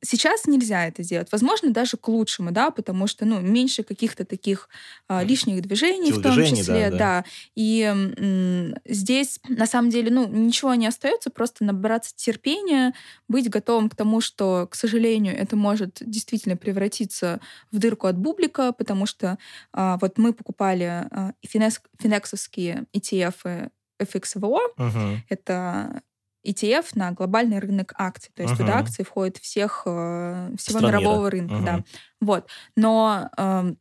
Сейчас 0.00 0.46
нельзя 0.46 0.86
это 0.86 1.02
сделать. 1.02 1.28
Возможно, 1.32 1.72
даже 1.72 1.96
к 1.96 2.06
лучшему, 2.08 2.52
да, 2.52 2.70
потому 2.70 3.06
что, 3.08 3.24
ну, 3.24 3.40
меньше 3.40 3.82
каких-то 3.82 4.24
таких 4.24 4.68
а, 5.08 5.24
лишних 5.24 5.60
движений 5.60 6.12
в 6.12 6.22
том 6.22 6.36
числе, 6.36 6.90
да. 6.90 6.90
да. 6.90 6.98
да. 6.98 7.24
И 7.56 7.82
м- 7.82 8.76
здесь, 8.84 9.40
на 9.48 9.66
самом 9.66 9.90
деле, 9.90 10.10
ну, 10.10 10.28
ничего 10.28 10.74
не 10.74 10.86
остается, 10.86 11.30
просто 11.30 11.64
набраться 11.64 12.14
терпения, 12.14 12.94
быть 13.26 13.50
готовым 13.50 13.90
к 13.90 13.96
тому, 13.96 14.20
что, 14.20 14.68
к 14.70 14.76
сожалению, 14.76 15.36
это 15.36 15.56
может 15.56 15.98
действительно 16.00 16.56
превратиться 16.56 17.40
в 17.72 17.78
дырку 17.78 18.06
от 18.06 18.16
бублика, 18.16 18.72
потому 18.72 19.04
что 19.04 19.36
а, 19.72 19.98
вот 20.00 20.16
мы 20.16 20.32
покупали 20.32 20.84
а, 20.84 21.32
финекс, 21.44 21.80
финексовские 22.00 22.84
ETF 22.94 23.70
FXVO, 24.00 24.58
uh-huh. 24.78 25.16
это 25.28 26.02
ETF 26.46 26.86
на 26.94 27.12
глобальный 27.12 27.58
рынок 27.58 27.92
акций. 27.96 28.30
То 28.34 28.42
есть 28.42 28.54
uh-huh. 28.54 28.58
туда 28.58 28.78
акции 28.78 29.02
входят 29.02 29.36
всех, 29.38 29.82
э, 29.86 30.50
всего 30.58 30.78
Стран 30.78 30.92
мирового 30.92 31.18
мира. 31.24 31.30
рынка. 31.30 31.54
Uh-huh. 31.54 31.64
Да. 31.64 31.84
Вот. 32.20 32.48
Но 32.76 33.30
э, 33.36 33.74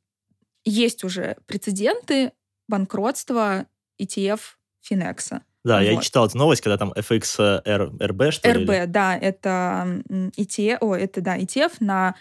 есть 0.66 1.04
уже 1.04 1.38
прецеденты 1.46 2.32
банкротства 2.68 3.68
ETF 4.02 4.40
Финекса. 4.82 5.44
Да, 5.64 5.78
вот. 5.78 5.84
я 5.84 5.98
читал 6.02 6.26
эту 6.26 6.38
новость, 6.38 6.62
когда 6.62 6.78
там 6.78 6.94
FX 6.94 7.64
RB, 7.64 8.32
что 8.32 8.50
RB, 8.50 8.82
ли? 8.82 8.86
да, 8.88 9.18
это 9.18 10.02
ETF, 10.10 10.78
о, 10.82 10.96
это, 10.96 11.22
да, 11.22 11.38
ETF 11.38 11.74
на 11.80 12.16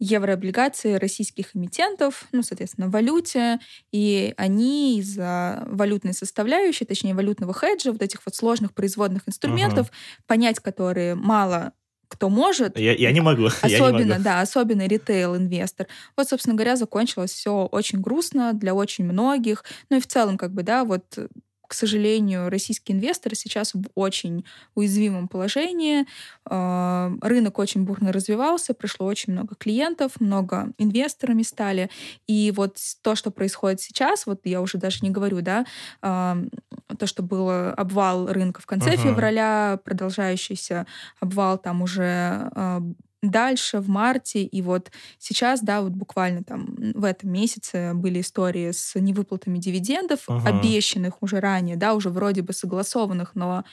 еврооблигации 0.00 0.94
российских 0.94 1.54
эмитентов, 1.54 2.26
ну, 2.32 2.42
соответственно, 2.42 2.88
в 2.88 2.90
валюте, 2.90 3.60
и 3.92 4.34
они 4.36 4.98
из-за 4.98 5.62
валютной 5.66 6.14
составляющей, 6.14 6.86
точнее, 6.86 7.14
валютного 7.14 7.54
хеджа, 7.54 7.92
вот 7.92 8.02
этих 8.02 8.20
вот 8.24 8.34
сложных 8.34 8.72
производных 8.72 9.28
инструментов, 9.28 9.88
угу. 9.88 9.96
понять 10.26 10.58
которые 10.58 11.14
мало 11.14 11.72
кто 12.08 12.28
может. 12.28 12.76
Я, 12.76 12.92
я 12.94 13.12
не 13.12 13.20
могу. 13.20 13.46
Особенно, 13.46 13.66
я 13.68 13.90
не 13.92 14.04
могу. 14.04 14.22
да, 14.24 14.40
особенно 14.40 14.86
ритейл-инвестор. 14.88 15.86
Вот, 16.16 16.28
собственно 16.28 16.56
говоря, 16.56 16.74
закончилось 16.74 17.30
все 17.30 17.66
очень 17.66 18.00
грустно 18.00 18.52
для 18.52 18.74
очень 18.74 19.04
многих. 19.04 19.64
Ну 19.90 19.98
и 19.98 20.00
в 20.00 20.08
целом, 20.08 20.36
как 20.36 20.52
бы, 20.52 20.64
да, 20.64 20.84
вот 20.84 21.04
к 21.70 21.74
сожалению, 21.74 22.50
российские 22.50 22.96
инвесторы 22.96 23.36
сейчас 23.36 23.74
в 23.74 23.84
очень 23.94 24.44
уязвимом 24.74 25.28
положении. 25.28 26.04
А, 26.44 27.12
рынок 27.22 27.60
очень 27.60 27.84
бурно 27.84 28.12
развивался, 28.12 28.74
пришло 28.74 29.06
очень 29.06 29.34
много 29.34 29.54
клиентов, 29.54 30.20
много 30.20 30.72
инвесторами 30.78 31.44
стали. 31.44 31.88
И 32.26 32.52
вот 32.56 32.76
то, 33.02 33.14
что 33.14 33.30
происходит 33.30 33.80
сейчас, 33.80 34.26
вот 34.26 34.40
я 34.46 34.60
уже 34.60 34.78
даже 34.78 34.98
не 35.02 35.10
говорю, 35.10 35.42
да, 35.42 35.64
а, 36.02 36.38
то, 36.98 37.06
что 37.06 37.22
был 37.22 37.48
обвал 37.48 38.26
рынка 38.26 38.60
в 38.60 38.66
конце 38.66 38.94
uh-huh. 38.94 39.02
февраля, 39.02 39.78
продолжающийся 39.84 40.88
обвал 41.20 41.56
там 41.56 41.82
уже 41.82 42.50
а, 42.52 42.82
дальше, 43.22 43.80
в 43.80 43.88
марте, 43.88 44.42
и 44.42 44.62
вот 44.62 44.90
сейчас, 45.18 45.60
да, 45.60 45.82
вот 45.82 45.92
буквально 45.92 46.42
там 46.42 46.74
в 46.94 47.04
этом 47.04 47.30
месяце 47.30 47.92
были 47.94 48.20
истории 48.20 48.70
с 48.70 48.98
невыплатами 48.98 49.58
дивидендов, 49.58 50.28
uh-huh. 50.28 50.46
обещанных 50.46 51.22
уже 51.22 51.40
ранее, 51.40 51.76
да, 51.76 51.94
уже 51.94 52.10
вроде 52.10 52.42
бы 52.42 52.52
согласованных, 52.52 53.34
но 53.34 53.64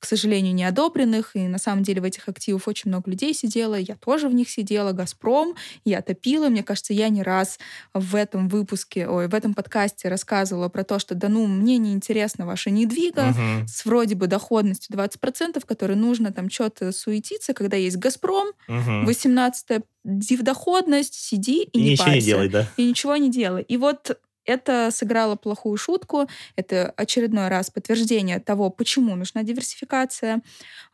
к 0.00 0.06
сожалению, 0.06 0.54
не 0.54 0.64
одобренных. 0.64 1.36
И 1.36 1.46
на 1.46 1.58
самом 1.58 1.82
деле 1.82 2.00
в 2.00 2.04
этих 2.04 2.28
активах 2.28 2.66
очень 2.66 2.90
много 2.90 3.10
людей 3.10 3.34
сидело. 3.34 3.74
Я 3.74 3.94
тоже 3.96 4.28
в 4.28 4.34
них 4.34 4.50
сидела. 4.50 4.92
«Газпром», 4.92 5.54
я 5.84 6.02
топила. 6.02 6.48
Мне 6.48 6.62
кажется, 6.62 6.92
я 6.92 7.08
не 7.10 7.22
раз 7.22 7.58
в 7.94 8.14
этом 8.14 8.48
выпуске, 8.48 9.06
ой, 9.06 9.28
в 9.28 9.34
этом 9.34 9.54
подкасте 9.54 10.08
рассказывала 10.08 10.68
про 10.68 10.84
то, 10.84 10.98
что 10.98 11.14
да 11.14 11.28
ну, 11.28 11.46
мне 11.46 11.78
не 11.78 11.92
интересна 11.92 12.46
ваша 12.46 12.70
недвига 12.70 13.28
uh-huh. 13.28 13.66
с 13.68 13.84
вроде 13.84 14.14
бы 14.14 14.26
доходностью 14.26 14.96
20%, 14.96 15.64
которой 15.66 15.96
нужно 15.96 16.32
там 16.32 16.50
что-то 16.50 16.92
суетиться, 16.92 17.52
когда 17.52 17.76
есть 17.76 17.98
«Газпром», 17.98 18.48
uh-huh. 18.68 19.04
18 19.04 19.82
доходность, 20.04 21.14
сиди 21.14 21.62
и, 21.62 21.78
и 21.78 21.82
не 21.82 21.90
ничего 21.90 22.04
парься. 22.06 22.18
не 22.18 22.24
делай, 22.24 22.48
да. 22.48 22.68
И 22.76 22.88
ничего 22.88 23.16
не 23.16 23.30
делай. 23.30 23.62
И 23.62 23.76
вот 23.76 24.18
это 24.50 24.90
сыграло 24.92 25.36
плохую 25.36 25.76
шутку. 25.76 26.28
Это 26.56 26.92
очередной 26.96 27.48
раз 27.48 27.70
подтверждение 27.70 28.40
того, 28.40 28.70
почему 28.70 29.16
нужна 29.16 29.42
диверсификация. 29.42 30.42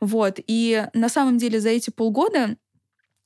Вот. 0.00 0.38
И 0.46 0.86
на 0.94 1.08
самом 1.08 1.38
деле 1.38 1.60
за 1.60 1.70
эти 1.70 1.90
полгода 1.90 2.56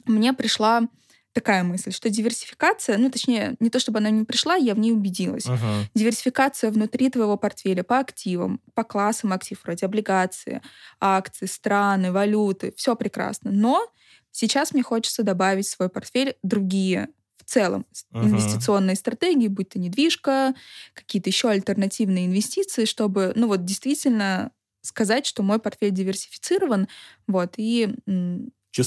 мне 0.07 0.33
пришла 0.33 0.89
такая 1.33 1.63
мысль, 1.63 1.93
что 1.93 2.11
диверсификация, 2.11 2.99
ну, 2.99 3.11
точнее, 3.11 3.57
не 3.61 3.71
то 3.71 3.79
чтобы 3.79 3.99
она 3.99 4.11
не 4.11 4.25
пришла, 4.25 4.57
я 4.57 4.75
в 4.75 4.79
ней 4.79 4.93
убедилась. 4.93 5.47
Мгм. 5.47 5.89
Диверсификация 5.95 6.71
внутри 6.71 7.09
твоего 7.11 7.37
портфеля 7.37 7.85
по 7.85 7.99
активам, 7.99 8.61
по 8.75 8.83
классам 8.85 9.33
актив, 9.33 9.61
вроде 9.63 9.87
облигации, 9.87 10.61
акции, 11.01 11.47
страны, 11.47 12.13
валюты, 12.13 12.73
все 12.77 12.97
прекрасно. 12.97 13.51
Но 13.53 13.87
сейчас 14.33 14.73
мне 14.73 14.83
хочется 14.83 15.23
добавить 15.23 15.67
в 15.67 15.71
свой 15.71 15.89
портфель 15.89 16.37
другие 16.43 17.09
целом 17.51 17.87
Мгм. 18.13 18.27
инвестиционные 18.27 18.97
стратегии, 18.97 19.49
будь 19.49 19.71
то 19.71 19.79
недвижка, 19.79 20.55
какие-то 20.95 21.31
еще 21.31 21.49
альтернативные 21.51 22.27
инвестиции, 22.27 22.85
чтобы, 22.85 23.33
ну 23.37 23.47
вот 23.49 23.65
действительно 23.65 24.53
сказать, 24.83 25.27
что 25.27 25.43
мой 25.43 25.59
портфель 25.59 25.91
диверсифицирован, 25.91 26.89
вот, 27.27 27.55
и 27.57 27.95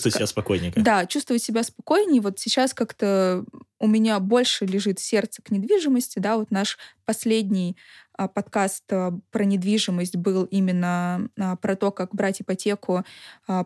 Ка- 0.09 0.19
себя 0.19 0.27
спокойненько. 0.27 0.81
да, 0.83 1.05
чувствовать 1.05 1.43
себя 1.43 1.63
спокойнее. 1.63 2.21
Вот 2.21 2.39
сейчас 2.39 2.73
как-то 2.73 3.45
у 3.79 3.87
меня 3.87 4.19
больше 4.19 4.65
лежит 4.65 4.99
сердце 4.99 5.41
к 5.43 5.51
недвижимости, 5.51 6.19
да, 6.19 6.37
вот 6.37 6.51
наш 6.51 6.77
последний 7.05 7.77
а, 8.17 8.27
подкаст 8.27 8.83
а, 8.91 9.11
про 9.31 9.45
недвижимость 9.45 10.15
был 10.15 10.45
именно 10.45 11.29
а, 11.39 11.55
про 11.57 11.75
то, 11.75 11.91
как 11.91 12.15
брать 12.15 12.41
ипотеку 12.41 13.03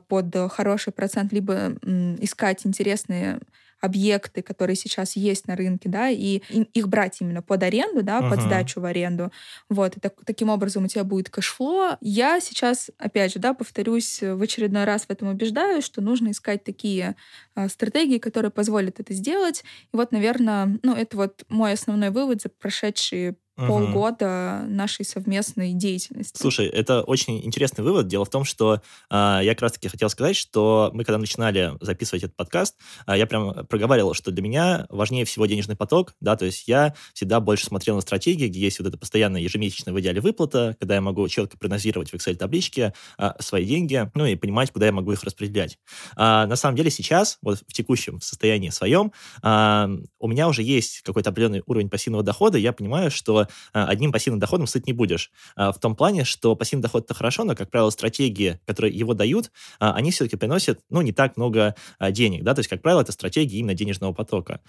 под 0.08 0.36
хороший 0.52 0.92
процент, 0.94 1.32
либо 1.34 1.74
искать 2.22 2.66
интересные 2.66 3.40
объекты, 3.82 4.42
которые 4.42 4.76
сейчас 4.76 5.16
есть 5.16 5.48
на 5.48 5.56
рынке, 5.56 5.90
да, 5.90 6.10
и 6.10 6.42
их 6.74 6.88
брать 6.88 7.22
именно 7.22 7.42
под 7.42 7.64
аренду, 7.64 8.04
да, 8.04 8.24
под 8.24 8.40
Мгм. 8.40 8.42
сдачу 8.42 8.82
в 8.82 8.86
аренду. 8.86 9.32
Вот, 9.70 9.98
и 9.98 10.00
так- 10.00 10.16
таким 10.26 10.50
образом 10.50 10.86
у 10.86 10.88
тебя 10.88 11.04
будет 11.04 11.30
кэшфло. 11.30 11.98
Я 12.02 12.40
сейчас, 12.40 12.90
опять 12.98 13.34
же, 13.34 13.40
да, 13.40 13.54
повторюсь, 13.54 14.22
в 14.22 14.42
очередной 14.42 14.84
раз 14.86 15.06
в 15.06 15.10
этом 15.12 15.30
убеждаю, 15.30 15.82
что 15.82 16.02
нужно 16.02 16.32
искать 16.32 16.64
такие 16.64 17.16
а, 17.56 17.70
стратегии, 17.70 18.18
которые 18.20 18.52
позволят 18.52 19.00
это 19.00 19.14
сделать. 19.14 19.64
И 19.94 19.98
вот, 19.98 20.12
наверное, 20.12 20.80
ну, 20.84 20.94
это 20.96 21.18
вот 21.18 21.44
мой 21.50 21.74
основной 21.74 22.10
вывод 22.12 22.42
за 22.42 22.50
прошедшие 22.50 23.36
Мгм. 23.58 23.68
полгода 23.68 24.66
нашей 24.68 25.04
совместной 25.04 25.74
деятельности. 25.74 26.40
Слушай, 26.40 26.68
это 26.68 27.02
очень 27.02 27.44
интересный 27.44 27.84
вывод. 27.84 28.08
Дело 28.08 28.24
в 28.24 28.30
том, 28.30 28.46
что 28.46 28.82
а, 29.10 29.42
я 29.42 29.54
как 29.56 29.64
раз-таки 29.64 29.88
хотел 29.88 30.10
сказать, 30.10 30.36
что 30.36 30.92
мы, 30.94 31.04
когда 31.04 31.18
начинали 31.18 31.74
записывать 31.82 32.24
этот 32.24 32.36
подкаст, 32.36 32.76
а, 33.08 33.18
я 33.18 33.26
прям 33.26 33.66
проговаривал, 33.66 34.14
что 34.14 34.30
для 34.30 34.44
меня 34.44 34.86
важнее 34.90 35.26
всего 35.26 35.48
денежный 35.48 35.76
поток, 35.76 36.14
да, 36.22 36.36
то 36.36 36.46
есть 36.46 36.68
я 36.68 36.94
всегда 37.14 37.40
больше 37.40 37.66
смотрел 37.66 37.96
на 37.96 38.02
стратегии, 38.02 38.48
где 38.48 38.60
есть 38.60 38.78
вот 38.78 38.90
эта 38.90 38.98
постоянная 38.98 39.42
ежемесячная 39.42 39.92
в 39.92 40.00
идеале 40.00 40.22
выплата, 40.22 40.76
когда 40.80 40.94
я 40.94 41.02
могу 41.02 41.28
четко 41.28 41.58
прогнозировать 41.58 42.12
в 42.12 42.14
Excel-табличке 42.14 42.94
а, 43.18 43.36
свои 43.42 43.66
деньги, 43.66 44.10
ну 44.14 44.26
и 44.28 44.36
понимать, 44.36 44.72
куда 44.72 44.86
я 44.86 44.92
могу 44.92 45.14
их 45.14 45.24
распределять. 45.24 45.80
А, 46.16 46.46
на 46.46 46.56
самом 46.56 46.76
деле 46.76 46.92
сейчас, 46.92 47.40
вот 47.42 47.58
в 47.68 47.74
текущем 47.74 48.22
состоянии 48.22 48.70
своем, 48.70 49.12
а, 49.42 49.90
у 50.20 50.28
меня 50.28 50.48
уже 50.48 50.62
есть 50.62 51.02
какой-то 51.02 51.32
определенный 51.32 51.64
уровень 51.66 51.90
пассивного 51.90 52.24
дохода, 52.24 52.60
я 52.60 52.72
понимаю, 52.72 53.10
что 53.10 53.47
а, 53.74 53.88
одним 53.88 54.12
пассивным 54.12 54.40
доходом 54.40 54.68
сыт 54.68 54.88
не 54.88 54.94
будешь. 54.94 55.32
А, 55.56 55.72
В 55.72 55.80
том 55.80 55.96
плане, 55.96 56.24
что 56.24 56.56
пассивный 56.56 56.84
доход 56.84 57.06
это 57.06 57.14
хорошо, 57.14 57.44
но, 57.44 57.56
как 57.56 57.70
правило, 57.70 57.90
стратегии, 57.90 58.60
которые 58.66 58.96
его 58.96 59.14
дают, 59.14 59.52
а, 59.80 59.94
они 59.94 60.12
все-таки 60.12 60.36
приносят, 60.36 60.80
ну, 60.90 61.02
не 61.02 61.12
так 61.12 61.38
много 61.38 61.76
денег, 62.12 62.44
да, 62.44 62.54
то 62.54 62.60
есть, 62.60 62.70
как 62.70 62.82
правило, 62.82 63.02
это 63.02 63.12
стратегии 63.12 63.58
именно 63.60 63.74
денежного 63.74 64.14
потока. 64.14 64.62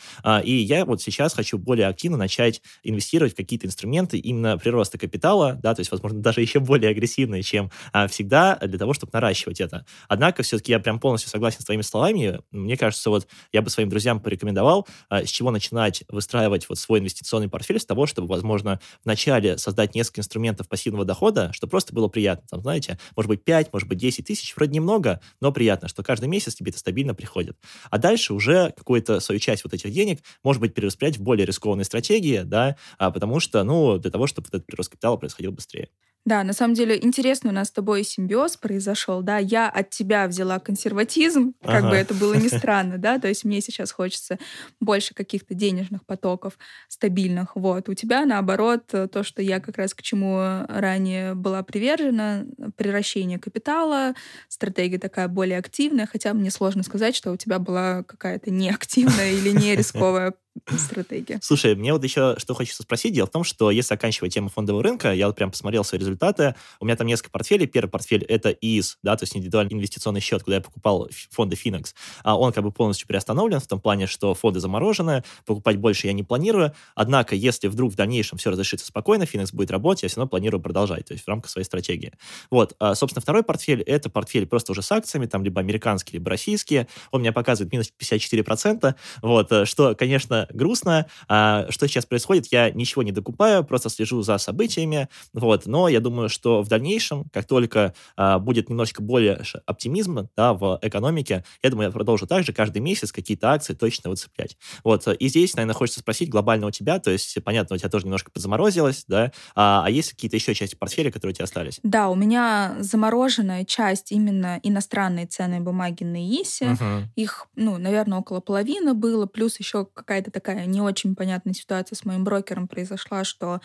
И 0.45 0.53
я 0.53 0.85
вот 0.85 1.01
сейчас 1.03 1.35
хочу 1.35 1.59
более 1.59 1.87
активно 1.87 2.17
начать 2.17 2.63
инвестировать 2.83 3.33
в 3.33 3.37
какие-то 3.37 3.67
инструменты 3.67 4.19
именно 4.19 4.59
прироста 4.59 4.99
капитала, 4.99 5.59
да, 5.63 5.75
то 5.75 5.81
есть, 5.81 5.91
возможно, 5.91 6.19
даже 6.23 6.41
еще 6.41 6.61
более 6.61 6.91
агрессивные, 6.91 7.43
чем 7.43 7.71
всегда, 8.09 8.57
для 8.57 8.79
того, 8.79 8.93
чтобы 8.93 9.11
наращивать 9.13 9.61
это. 9.61 9.85
Однако, 10.09 10.43
все-таки 10.43 10.73
я 10.73 10.79
прям 10.81 11.01
полностью 11.01 11.31
согласен 11.31 11.61
с 11.61 11.65
твоими 11.65 11.83
словами. 11.83 12.41
Мне 12.51 12.77
кажется, 12.77 13.11
вот 13.11 13.27
я 13.53 13.63
бы 13.63 13.71
своим 13.71 13.89
друзьям 13.89 14.21
порекомендовал, 14.21 14.87
с 15.11 15.29
чего 15.29 15.51
начинать 15.51 16.05
выстраивать 16.09 16.69
вот 16.69 16.79
свой 16.79 17.01
инвестиционный 17.01 17.49
портфель, 17.49 17.81
с 17.81 17.87
того, 17.87 18.07
чтобы, 18.07 18.29
возможно, 18.29 18.68
вначале 19.05 19.59
создать 19.59 19.95
несколько 19.95 20.21
инструментов 20.21 20.69
пассивного 20.69 21.05
дохода, 21.05 21.53
чтобы 21.53 21.71
просто 21.71 21.95
было 21.95 22.09
приятно. 22.09 22.47
Там, 22.49 22.63
знаете, 22.63 22.99
может 23.17 23.29
быть, 23.29 23.45
5, 23.45 23.73
может 23.73 23.89
быть, 23.89 23.99
10 23.99 24.27
тысяч, 24.27 24.55
вроде 24.57 24.73
немного, 24.73 25.21
но 25.41 25.53
приятно, 25.53 25.89
что 25.89 26.03
каждый 26.03 26.29
месяц 26.29 26.55
тебе 26.55 26.71
это 26.71 26.79
стабильно 26.79 27.15
приходит. 27.15 27.57
А 27.91 27.99
дальше 27.99 28.35
уже 28.35 28.73
какую-то 28.77 29.21
свою 29.21 29.39
часть 29.39 29.65
вот 29.65 29.75
этих 29.75 29.91
денег, 29.93 30.21
может 30.43 30.61
быть, 30.61 30.75
перераспределять 30.75 31.19
в 31.19 31.23
более 31.23 31.47
рискованные 31.47 31.85
стратегии, 31.85 32.43
да, 32.45 32.77
а, 32.99 33.11
потому 33.11 33.41
что, 33.41 33.63
ну, 33.65 33.99
для 33.99 34.11
того, 34.11 34.27
чтобы 34.27 34.49
этот 34.49 34.67
прирост 34.67 34.91
капитала 34.91 35.17
происходил 35.17 35.53
быстрее. 35.53 35.89
Да, 36.27 36.45
на 36.45 36.53
самом 36.53 36.75
деле 36.75 36.99
интересно 37.03 37.49
у 37.51 37.53
нас 37.55 37.69
с 37.69 37.71
тобой 37.71 38.05
симбиоз 38.05 38.59
произошел, 38.59 39.23
да, 39.23 39.39
я 39.39 39.69
от 39.71 39.89
тебя 39.91 40.27
взяла 40.29 40.59
консерватизм, 40.59 41.55
как 41.63 41.85
Ага. 41.85 41.89
бы 41.89 41.97
это 41.97 42.13
было 42.15 42.35
ни 42.35 42.49
странно, 42.49 42.99
да, 42.99 43.19
то 43.19 43.29
есть 43.29 43.45
мне 43.45 43.63
сейчас 43.63 43.93
хочется 43.93 44.39
больше 44.79 45.15
каких-то 45.15 45.55
денежных 45.55 46.05
потоков 46.05 46.59
стабильных, 46.89 47.57
вот. 47.57 47.89
У 47.89 47.95
тебя, 47.95 48.27
наоборот, 48.27 48.93
э, 48.93 49.09
то, 49.09 49.23
что 49.23 49.41
я 49.41 49.59
как 49.61 49.79
раз 49.79 49.95
к 49.95 50.03
чему 50.03 50.39
ранее 50.69 51.35
была 51.35 51.63
привержена, 51.63 52.45
превращение 52.77 53.39
капитала, 53.39 54.15
стратегия 54.49 54.99
такая 54.99 55.29
более 55.29 55.59
активная, 55.59 56.07
хотя 56.07 56.35
мне 56.35 56.51
сложно 56.51 56.83
сказать, 56.83 57.17
что 57.17 57.33
у 57.33 57.37
тебя 57.37 57.59
была 57.59 58.03
какая-то 58.03 58.51
неактивная 58.51 59.33
или 59.33 59.51
не 59.51 59.75
рисковая 59.77 60.35
стратегия. 60.79 61.39
Слушай, 61.43 61.75
мне 61.75 61.93
вот 61.93 62.03
еще 62.05 62.37
что 62.39 62.55
хочется 62.55 62.83
спросить. 62.83 63.15
Дело 63.15 63.27
в 63.27 63.31
том, 63.31 63.45
что 63.45 63.71
если 63.71 63.95
оканчивать 63.95 64.35
тему 64.35 64.49
фондового 64.49 64.83
рынка, 64.83 65.13
я 65.13 65.27
вот 65.27 65.37
прям 65.37 65.51
посмотрел 65.51 65.85
свои 65.85 66.01
результаты. 66.01 66.55
У 66.81 66.85
меня 66.85 66.97
там 66.97 67.07
несколько 67.07 67.31
портфелей. 67.31 67.67
Первый 67.67 67.91
портфель— 67.91 68.25
это 68.29 68.51
ИИС, 68.51 68.99
да, 69.03 69.17
то 69.17 69.25
есть 69.25 69.37
индивидуальный 69.37 69.75
инвестиционный 69.75 70.21
счет, 70.21 70.43
куда 70.43 70.57
я 70.57 70.63
покупал 70.63 71.09
фонды 71.31 71.57
Финекс. 71.57 71.95
А 72.23 72.39
он 72.39 72.53
как 72.53 72.65
бы 72.65 72.73
полностью 72.73 73.07
приостановлен 73.09 73.61
в 73.61 73.67
том 73.67 73.81
плане, 73.81 74.07
что 74.07 74.35
фонды 74.35 74.61
заморожены, 74.61 75.25
покупать 75.47 75.77
больше 75.77 76.07
я 76.07 76.13
не 76.13 76.23
планирую. 76.23 76.73
Однако, 76.95 77.35
если 77.35 77.69
вдруг 77.69 77.93
в 77.93 77.97
дальнейшем 77.97 78.39
все 78.39 78.51
разрешится 78.51 78.87
спокойно, 78.87 79.27
Финекс 79.27 79.53
будет 79.53 79.71
работать, 79.71 80.03
я 80.03 80.09
все 80.09 80.17
равно 80.17 80.29
планирую 80.29 80.61
продолжать, 80.61 81.07
то 81.07 81.13
есть 81.13 81.25
в 81.25 81.29
рамках 81.29 81.51
своей 81.51 81.65
стратегии. 81.65 82.13
Вот, 82.51 82.75
а, 82.79 82.95
собственно, 82.95 83.23
второй 83.23 83.43
портфель— 83.43 83.83
это 83.87 84.11
портфель 84.11 84.47
просто 84.47 84.73
уже 84.73 84.83
с 84.83 84.91
акциями, 84.93 85.27
там 85.27 85.45
либо 85.45 85.61
американские, 85.61 86.19
либо 86.19 86.31
российские. 86.31 86.89
Он 87.11 87.21
меня 87.21 87.33
показывает 87.33 87.73
минус 87.73 87.93
54%, 87.99 88.95
вот, 89.23 89.53
э, 89.53 89.65
что, 89.65 89.95
конечно, 89.95 90.48
грустно. 90.53 91.07
А, 91.29 91.67
что 91.71 91.87
сейчас 91.87 92.07
происходит, 92.07 92.47
я 92.53 92.71
ничего 92.71 93.03
не 93.03 93.13
докупаю, 93.13 93.65
просто 93.65 93.89
слежу 93.89 94.23
за 94.23 94.39
событиями, 94.39 95.09
вот, 95.33 95.67
но 95.67 95.89
я 95.89 96.01
думаю, 96.01 96.29
что 96.29 96.63
в 96.63 96.69
дальнейшем, 96.69 97.25
как 97.33 97.47
только 97.47 97.95
а, 98.17 98.39
будет 98.39 98.69
немножечко 98.69 99.03
более 99.03 99.43
оптимизма, 99.67 100.29
да, 100.37 100.55
в 100.55 100.79
экономике, 100.83 101.45
я 101.63 101.71
думаю, 101.71 101.89
я 101.89 101.93
продолжу 101.93 102.27
также 102.27 102.53
каждый 102.53 102.81
месяц 102.81 103.13
какие-то 103.13 103.53
акции 103.53 103.75
точно 103.75 104.11
выцеплять. 104.11 104.57
Вот, 104.85 105.07
и 105.09 105.29
здесь, 105.29 105.55
наверное, 105.55 105.75
хочется 105.75 106.01
спросить 106.01 106.29
глобально 106.29 106.67
у 106.67 106.71
тебя, 106.71 106.99
то 106.99 107.11
есть, 107.11 107.43
понятно, 107.45 107.77
у 107.77 107.79
тебя 107.79 107.89
тоже 107.89 108.07
немножко 108.07 108.31
подзаморозилось, 108.31 109.05
да, 109.07 109.33
а, 109.55 109.83
а 109.85 109.91
есть 109.91 110.11
какие-то 110.11 110.37
еще 110.37 110.55
части 110.55 110.75
портфеля, 110.75 111.11
которые 111.11 111.33
у 111.33 111.37
тебя 111.37 111.45
остались? 111.45 111.81
Да, 111.83 112.09
у 112.09 112.15
меня 112.15 112.77
замороженная 112.81 113.65
часть 113.65 114.13
именно 114.13 114.61
иностранные 114.63 115.27
ценные 115.27 115.61
бумаги 115.61 116.05
на 116.05 116.17
ИИСе. 116.17 116.71
Мгм. 116.71 117.13
Их, 117.17 117.47
ну, 117.57 117.79
наверное, 117.79 118.19
около 118.19 118.41
половины 118.41 118.95
было, 118.95 119.27
плюс 119.27 119.59
еще 119.59 119.87
какая-то 119.87 120.28
такая 120.31 120.67
не 120.67 120.81
очень 120.81 121.15
понятная 121.17 121.55
ситуация 121.55 121.97
с 121.97 122.05
моим 122.05 122.25
брокером 122.25 122.69
произошла, 122.69 123.25
что 123.25 123.61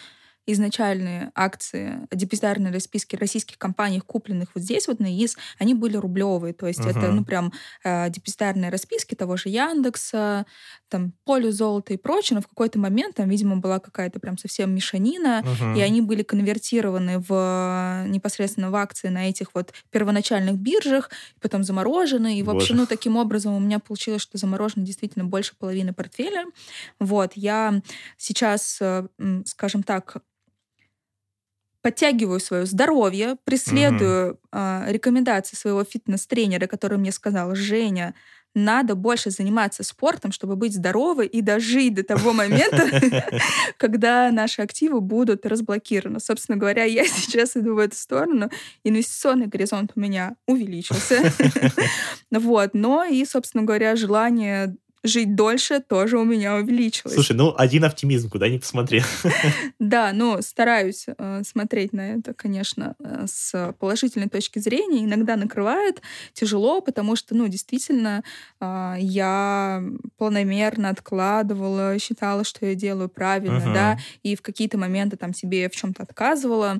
изначальные 0.45 1.31
акции, 1.35 2.05
депозитарные 2.11 2.73
расписки 2.73 3.15
российских 3.15 3.57
компаний, 3.57 4.01
купленных 4.01 4.49
вот 4.55 4.63
здесь 4.63 4.87
вот 4.89 4.99
на 4.99 5.05
ИИС, 5.05 5.37
они 5.57 5.73
были 5.73 5.95
рублевые. 5.95 6.53
То 6.53 6.67
есть 6.67 6.85
это, 6.85 7.11
Мгм. 7.11 7.13
ну, 7.13 7.23
прям 7.23 7.53
э, 7.85 8.09
депозитарные 8.09 8.69
расписки 8.69 9.15
того 9.15 9.37
же 9.37 9.47
Яндекса, 9.49 10.45
там, 10.93 11.13
Полю 11.25 11.51
золота 11.51 11.93
и 11.93 11.97
прочее. 11.97 12.35
Но 12.35 12.41
в 12.41 12.47
какой-то 12.47 12.77
момент 12.77 13.15
там, 13.15 13.27
видимо, 13.27 13.57
была 13.57 13.79
какая-то 13.79 14.19
прям 14.19 14.37
совсем 14.37 14.73
мешанина, 14.75 15.41
Мгм. 15.43 15.75
и 15.75 15.81
они 15.81 16.01
были 16.01 16.21
конвертированы 16.21 17.17
в 17.17 18.05
непосредственно 18.07 18.69
в 18.69 18.75
акции 18.75 19.07
на 19.09 19.27
этих 19.27 19.47
вот 19.55 19.73
первоначальных 19.89 20.55
биржах, 20.57 21.09
потом 21.41 21.63
заморожены. 21.63 22.37
И, 22.37 22.43
в 22.43 22.49
общем, 22.51 22.75
Боже. 22.75 22.81
ну, 22.81 22.85
таким 22.85 23.17
образом 23.17 23.55
у 23.55 23.59
меня 23.59 23.79
получилось, 23.79 24.21
что 24.21 24.37
заморожено 24.37 24.85
действительно 24.85 25.25
больше 25.25 25.53
половины 25.57 25.93
портфеля. 25.93 26.45
Вот, 26.99 27.31
я 27.35 27.81
сейчас, 28.17 28.77
э, 28.79 29.07
скажем 29.45 29.81
так, 29.81 30.17
подтягиваю 31.81 32.39
свое 32.39 32.65
здоровье, 32.65 33.35
преследую 33.43 34.39
а, 34.51 34.85
рекомендации 34.87 35.57
своего 35.57 35.83
фитнес-тренера, 35.83 36.65
который 36.67 36.97
мне 36.97 37.11
сказал, 37.11 37.55
Женя, 37.55 38.13
надо 38.55 38.95
больше 38.95 39.31
заниматься 39.31 39.83
спортом, 39.83 40.31
чтобы 40.31 40.55
быть 40.55 40.73
здоровой 40.73 41.27
и 41.27 41.41
дожить 41.41 41.95
до 41.95 42.03
того 42.03 42.33
момента, 42.33 42.89
когда 43.77 44.31
наши 44.31 44.61
активы 44.61 45.01
будут 45.01 45.45
разблокированы. 45.45 46.19
Собственно 46.19 46.57
говоря, 46.57 46.83
я 46.83 47.05
сейчас 47.07 47.57
иду 47.57 47.75
в 47.75 47.79
эту 47.79 47.95
сторону. 47.95 48.49
Инвестиционный 48.83 49.47
горизонт 49.47 49.91
у 49.95 49.99
меня 49.99 50.35
увеличился. 50.47 51.31
Вот. 52.31 52.71
Но 52.73 53.03
и, 53.03 53.23
собственно 53.25 53.63
говоря, 53.63 53.95
желание 53.95 54.75
жить 55.03 55.35
дольше 55.35 55.79
тоже 55.81 56.17
у 56.17 56.23
меня 56.23 56.55
увеличилось. 56.55 57.13
Слушай, 57.13 57.35
ну 57.35 57.53
один 57.57 57.83
оптимизм, 57.83 58.29
куда 58.29 58.47
ни 58.49 58.57
посмотри. 58.57 59.03
Да, 59.79 60.13
но 60.13 60.41
стараюсь 60.41 61.05
э, 61.07 61.41
смотреть 61.43 61.93
на 61.93 62.13
это, 62.13 62.33
конечно, 62.33 62.95
э, 62.99 63.25
с 63.27 63.73
положительной 63.79 64.29
точки 64.29 64.59
зрения. 64.59 65.03
Иногда 65.03 65.35
накрывает 65.35 66.01
тяжело, 66.33 66.81
потому 66.81 67.15
что, 67.15 67.35
ну, 67.35 67.47
действительно, 67.47 68.23
э, 68.59 68.95
я 68.99 69.83
планомерно 70.17 70.89
откладывала, 70.89 71.99
считала, 71.99 72.43
что 72.43 72.65
я 72.65 72.75
делаю 72.75 73.09
правильно, 73.09 73.73
да, 73.73 73.99
и 74.23 74.35
в 74.35 74.41
какие-то 74.41 74.77
моменты 74.77 75.17
там 75.17 75.33
себе 75.33 75.69
в 75.69 75.75
чем-то 75.75 76.03
отказывала. 76.03 76.79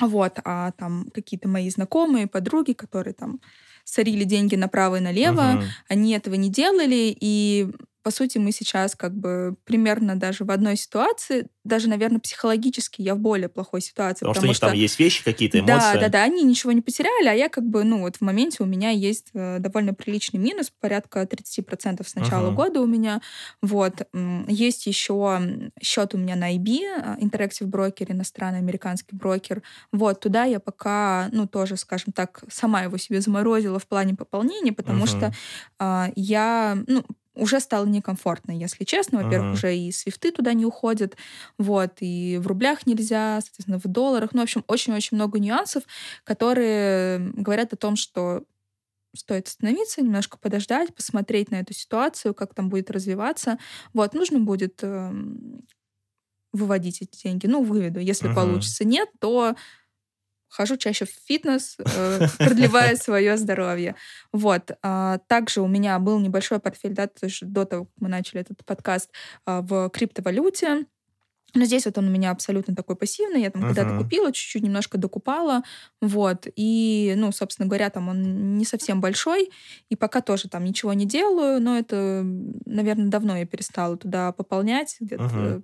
Вот, 0.00 0.38
а 0.44 0.72
там 0.72 1.06
какие-то 1.14 1.48
мои 1.48 1.70
знакомые, 1.70 2.26
подруги, 2.26 2.72
которые 2.72 3.14
там 3.14 3.40
сорили 3.86 4.24
деньги 4.24 4.56
направо 4.56 4.96
и 4.96 5.00
налево, 5.00 5.40
uh-huh. 5.40 5.64
они 5.88 6.12
этого 6.12 6.34
не 6.34 6.50
делали, 6.50 7.16
и 7.18 7.68
по 8.06 8.12
сути, 8.12 8.38
мы 8.38 8.52
сейчас 8.52 8.94
как 8.94 9.16
бы 9.16 9.56
примерно 9.64 10.14
даже 10.14 10.44
в 10.44 10.52
одной 10.52 10.76
ситуации, 10.76 11.48
даже, 11.64 11.88
наверное, 11.88 12.20
психологически 12.20 13.02
я 13.02 13.16
в 13.16 13.18
более 13.18 13.48
плохой 13.48 13.80
ситуации. 13.80 14.20
Потому, 14.20 14.34
потому 14.34 14.54
что, 14.54 14.66
что 14.66 14.66
там 14.68 14.76
есть 14.76 15.00
вещи, 15.00 15.24
какие-то 15.24 15.58
эмоции. 15.58 15.94
Да, 15.94 16.00
да, 16.02 16.08
да, 16.08 16.22
они 16.22 16.44
ничего 16.44 16.70
не 16.70 16.82
потеряли, 16.82 17.26
а 17.26 17.32
я 17.32 17.48
как 17.48 17.64
бы, 17.64 17.82
ну 17.82 18.02
вот 18.02 18.18
в 18.18 18.20
моменте 18.20 18.62
у 18.62 18.64
меня 18.64 18.90
есть 18.90 19.30
э, 19.34 19.58
довольно 19.58 19.92
приличный 19.92 20.38
минус, 20.38 20.70
порядка 20.78 21.20
30% 21.22 22.06
с 22.06 22.14
начала 22.14 22.50
uh-huh. 22.50 22.54
года 22.54 22.80
у 22.80 22.86
меня. 22.86 23.20
Вот. 23.60 24.06
Есть 24.46 24.86
еще 24.86 25.40
счет 25.82 26.14
у 26.14 26.18
меня 26.18 26.36
на 26.36 26.54
IB, 26.54 26.82
э, 26.82 27.16
Interactive 27.18 27.68
Broker, 27.68 28.12
иностранный 28.12 28.58
американский 28.58 29.16
брокер. 29.16 29.64
Вот, 29.90 30.20
туда 30.20 30.44
я 30.44 30.60
пока, 30.60 31.28
ну 31.32 31.48
тоже, 31.48 31.76
скажем 31.76 32.12
так, 32.12 32.44
сама 32.48 32.82
его 32.82 32.98
себе 32.98 33.20
заморозила 33.20 33.80
в 33.80 33.86
плане 33.88 34.14
пополнения, 34.14 34.72
потому 34.72 35.06
uh-huh. 35.06 35.08
что 35.08 35.32
э, 35.80 36.12
я, 36.14 36.78
ну, 36.86 37.04
уже 37.36 37.60
стало 37.60 37.86
некомфортно, 37.86 38.52
если 38.52 38.84
честно. 38.84 39.22
Во-первых, 39.22 39.50
uh-huh. 39.50 39.54
уже 39.54 39.76
и 39.76 39.92
свифты 39.92 40.32
туда 40.32 40.52
не 40.54 40.64
уходят, 40.64 41.16
вот, 41.58 41.98
и 42.00 42.38
в 42.40 42.46
рублях 42.46 42.86
нельзя, 42.86 43.40
соответственно, 43.42 43.78
в 43.78 43.86
долларах. 43.86 44.30
Ну, 44.32 44.40
в 44.40 44.44
общем, 44.44 44.64
очень-очень 44.66 45.16
много 45.16 45.38
нюансов, 45.38 45.84
которые 46.24 47.18
говорят 47.34 47.72
о 47.72 47.76
том, 47.76 47.96
что 47.96 48.42
стоит 49.14 49.46
остановиться, 49.46 50.02
немножко 50.02 50.38
подождать, 50.38 50.94
посмотреть 50.94 51.50
на 51.50 51.60
эту 51.60 51.72
ситуацию, 51.72 52.34
как 52.34 52.54
там 52.54 52.68
будет 52.68 52.90
развиваться. 52.90 53.58
Вот, 53.92 54.14
нужно 54.14 54.40
будет 54.40 54.80
э, 54.82 55.12
выводить 56.52 57.02
эти 57.02 57.22
деньги. 57.22 57.46
Ну, 57.46 57.62
выведу. 57.62 58.00
Если 58.00 58.30
uh-huh. 58.30 58.34
получится. 58.34 58.84
Нет, 58.84 59.08
то 59.20 59.54
хожу 60.48 60.76
чаще 60.76 61.04
в 61.04 61.10
фитнес, 61.10 61.76
э, 61.78 62.26
продлевая 62.38 62.96
свое 62.96 63.36
здоровье. 63.36 63.94
Вот. 64.32 64.70
А, 64.82 65.18
также 65.28 65.60
у 65.60 65.66
меня 65.66 65.98
был 65.98 66.18
небольшой 66.18 66.60
портфель, 66.60 66.94
да, 66.94 67.08
до 67.42 67.64
того, 67.64 67.84
как 67.84 67.94
мы 68.00 68.08
начали 68.08 68.40
этот 68.40 68.64
подкаст, 68.64 69.10
а, 69.44 69.62
в 69.62 69.90
криптовалюте. 69.90 70.86
Но 71.54 71.64
здесь 71.64 71.86
вот 71.86 71.96
он 71.96 72.08
у 72.08 72.10
меня 72.10 72.30
абсолютно 72.30 72.74
такой 72.74 72.96
пассивный. 72.96 73.40
Я 73.40 73.50
там 73.50 73.62
uh-huh. 73.62 73.68
когда-то 73.68 73.98
купила, 73.98 74.32
чуть-чуть 74.32 74.62
немножко 74.62 74.98
докупала. 74.98 75.62
Вот. 76.02 76.46
И, 76.54 77.14
ну, 77.16 77.32
собственно 77.32 77.66
говоря, 77.66 77.88
там 77.88 78.08
он 78.08 78.58
не 78.58 78.64
совсем 78.64 79.00
большой. 79.00 79.50
И 79.88 79.96
пока 79.96 80.20
тоже 80.20 80.48
там 80.48 80.64
ничего 80.64 80.92
не 80.92 81.06
делаю. 81.06 81.60
Но 81.60 81.78
это, 81.78 82.22
наверное, 82.66 83.08
давно 83.08 83.38
я 83.38 83.46
перестала 83.46 83.96
туда 83.96 84.32
пополнять. 84.32 84.96
Где-то 85.00 85.24
uh-huh. 85.24 85.62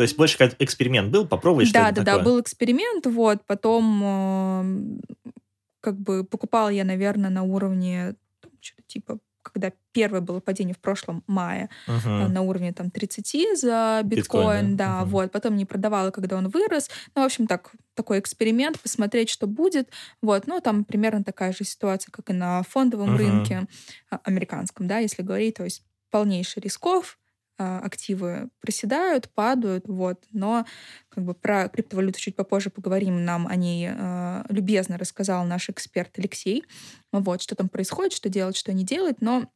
То 0.00 0.04
есть 0.04 0.16
больше 0.16 0.38
как 0.38 0.54
эксперимент 0.60 1.10
был, 1.10 1.26
попробовать 1.26 1.68
что-то 1.68 1.92
Да, 1.92 2.02
да, 2.02 2.16
да, 2.16 2.24
был 2.24 2.40
эксперимент, 2.40 3.04
вот, 3.04 3.44
потом 3.46 4.00
э, 4.02 5.34
как 5.82 6.00
бы 6.00 6.24
покупала 6.24 6.70
я, 6.70 6.84
наверное, 6.84 7.28
на 7.28 7.42
уровне 7.42 8.14
что-то 8.62 8.82
типа 8.86 9.18
когда 9.42 9.72
первое 9.92 10.22
было 10.22 10.40
падение 10.40 10.74
в 10.74 10.78
прошлом 10.78 11.22
мае 11.26 11.68
uh-huh. 11.86 12.28
на 12.28 12.40
уровне 12.40 12.72
там 12.72 12.90
30 12.90 13.58
за 13.58 14.00
биткоин, 14.04 14.68
биткоин 14.70 14.76
да, 14.78 15.02
uh-huh. 15.02 15.04
вот, 15.04 15.32
потом 15.32 15.54
не 15.54 15.66
продавала, 15.66 16.10
когда 16.10 16.38
он 16.38 16.48
вырос, 16.48 16.88
ну, 17.14 17.20
в 17.20 17.26
общем, 17.26 17.46
так, 17.46 17.72
такой 17.92 18.20
эксперимент, 18.20 18.80
посмотреть, 18.80 19.28
что 19.28 19.46
будет, 19.46 19.90
вот, 20.22 20.46
ну, 20.46 20.62
там 20.62 20.84
примерно 20.84 21.24
такая 21.24 21.52
же 21.52 21.64
ситуация, 21.64 22.10
как 22.10 22.30
и 22.30 22.32
на 22.32 22.62
фондовом 22.62 23.16
uh-huh. 23.16 23.18
рынке 23.18 23.66
а, 24.10 24.18
американском, 24.24 24.86
да, 24.86 24.96
если 24.96 25.22
говорить, 25.22 25.56
то 25.56 25.64
есть 25.64 25.82
полнейший 26.10 26.62
рисков, 26.62 27.18
активы 27.60 28.48
проседают, 28.60 29.28
падают, 29.30 29.88
вот. 29.88 30.24
Но 30.32 30.64
как 31.08 31.24
бы 31.24 31.34
про 31.34 31.68
криптовалюту 31.68 32.18
чуть 32.18 32.36
попозже 32.36 32.70
поговорим. 32.70 33.24
Нам 33.24 33.46
о 33.46 33.56
ней 33.56 33.88
э, 33.90 34.44
любезно 34.48 34.98
рассказал 34.98 35.44
наш 35.44 35.68
эксперт 35.68 36.18
Алексей. 36.18 36.64
Вот, 37.12 37.42
что 37.42 37.54
там 37.54 37.68
происходит, 37.68 38.12
что 38.12 38.28
делать, 38.28 38.56
что 38.56 38.72
не 38.72 38.84
делать. 38.84 39.20
Но 39.20 39.50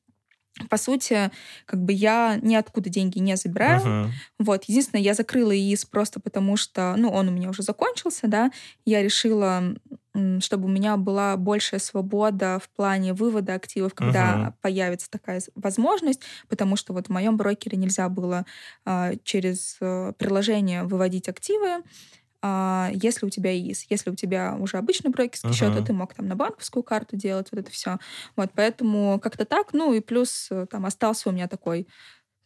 по 0.70 0.76
сути, 0.76 1.30
как 1.66 1.82
бы 1.82 1.92
я 1.92 2.38
ниоткуда 2.40 2.88
деньги 2.88 3.18
не 3.18 3.36
забираю. 3.36 3.80
Uh-huh. 3.80 4.10
Вот, 4.38 4.64
единственное, 4.64 5.02
я 5.02 5.14
закрыла 5.14 5.54
ИИС 5.54 5.84
просто 5.84 6.20
потому, 6.20 6.56
что, 6.56 6.94
ну, 6.96 7.10
он 7.10 7.28
у 7.28 7.32
меня 7.32 7.48
уже 7.50 7.62
закончился, 7.62 8.28
да, 8.28 8.52
я 8.84 9.02
решила, 9.02 9.74
чтобы 10.40 10.66
у 10.66 10.68
меня 10.68 10.96
была 10.96 11.36
большая 11.36 11.80
свобода 11.80 12.60
в 12.62 12.68
плане 12.70 13.14
вывода 13.14 13.54
активов, 13.54 13.94
когда 13.94 14.34
uh-huh. 14.34 14.52
появится 14.60 15.10
такая 15.10 15.42
возможность, 15.56 16.22
потому 16.48 16.76
что 16.76 16.92
вот 16.92 17.08
в 17.08 17.10
моем 17.10 17.36
брокере 17.36 17.76
нельзя 17.76 18.08
было 18.08 18.46
э, 18.86 19.14
через 19.24 19.76
э, 19.80 20.12
приложение 20.16 20.84
выводить 20.84 21.28
активы, 21.28 21.82
а, 22.46 22.90
если 22.92 23.24
у 23.24 23.30
тебя 23.30 23.56
ИИС. 23.56 23.86
Если 23.88 24.10
у 24.10 24.14
тебя 24.14 24.54
уже 24.60 24.76
обычный 24.76 25.10
брокерский 25.10 25.48
uh-huh. 25.48 25.54
счет, 25.54 25.74
то 25.74 25.82
ты 25.82 25.94
мог 25.94 26.12
там 26.12 26.28
на 26.28 26.36
банковскую 26.36 26.82
карту 26.82 27.16
делать 27.16 27.48
вот 27.50 27.60
это 27.60 27.70
все. 27.70 27.98
Вот, 28.36 28.50
поэтому 28.54 29.18
как-то 29.18 29.46
так. 29.46 29.72
Ну 29.72 29.94
и 29.94 30.00
плюс 30.00 30.48
э, 30.50 30.66
там 30.70 30.84
остался 30.84 31.30
у 31.30 31.32
меня 31.32 31.48
такой 31.48 31.88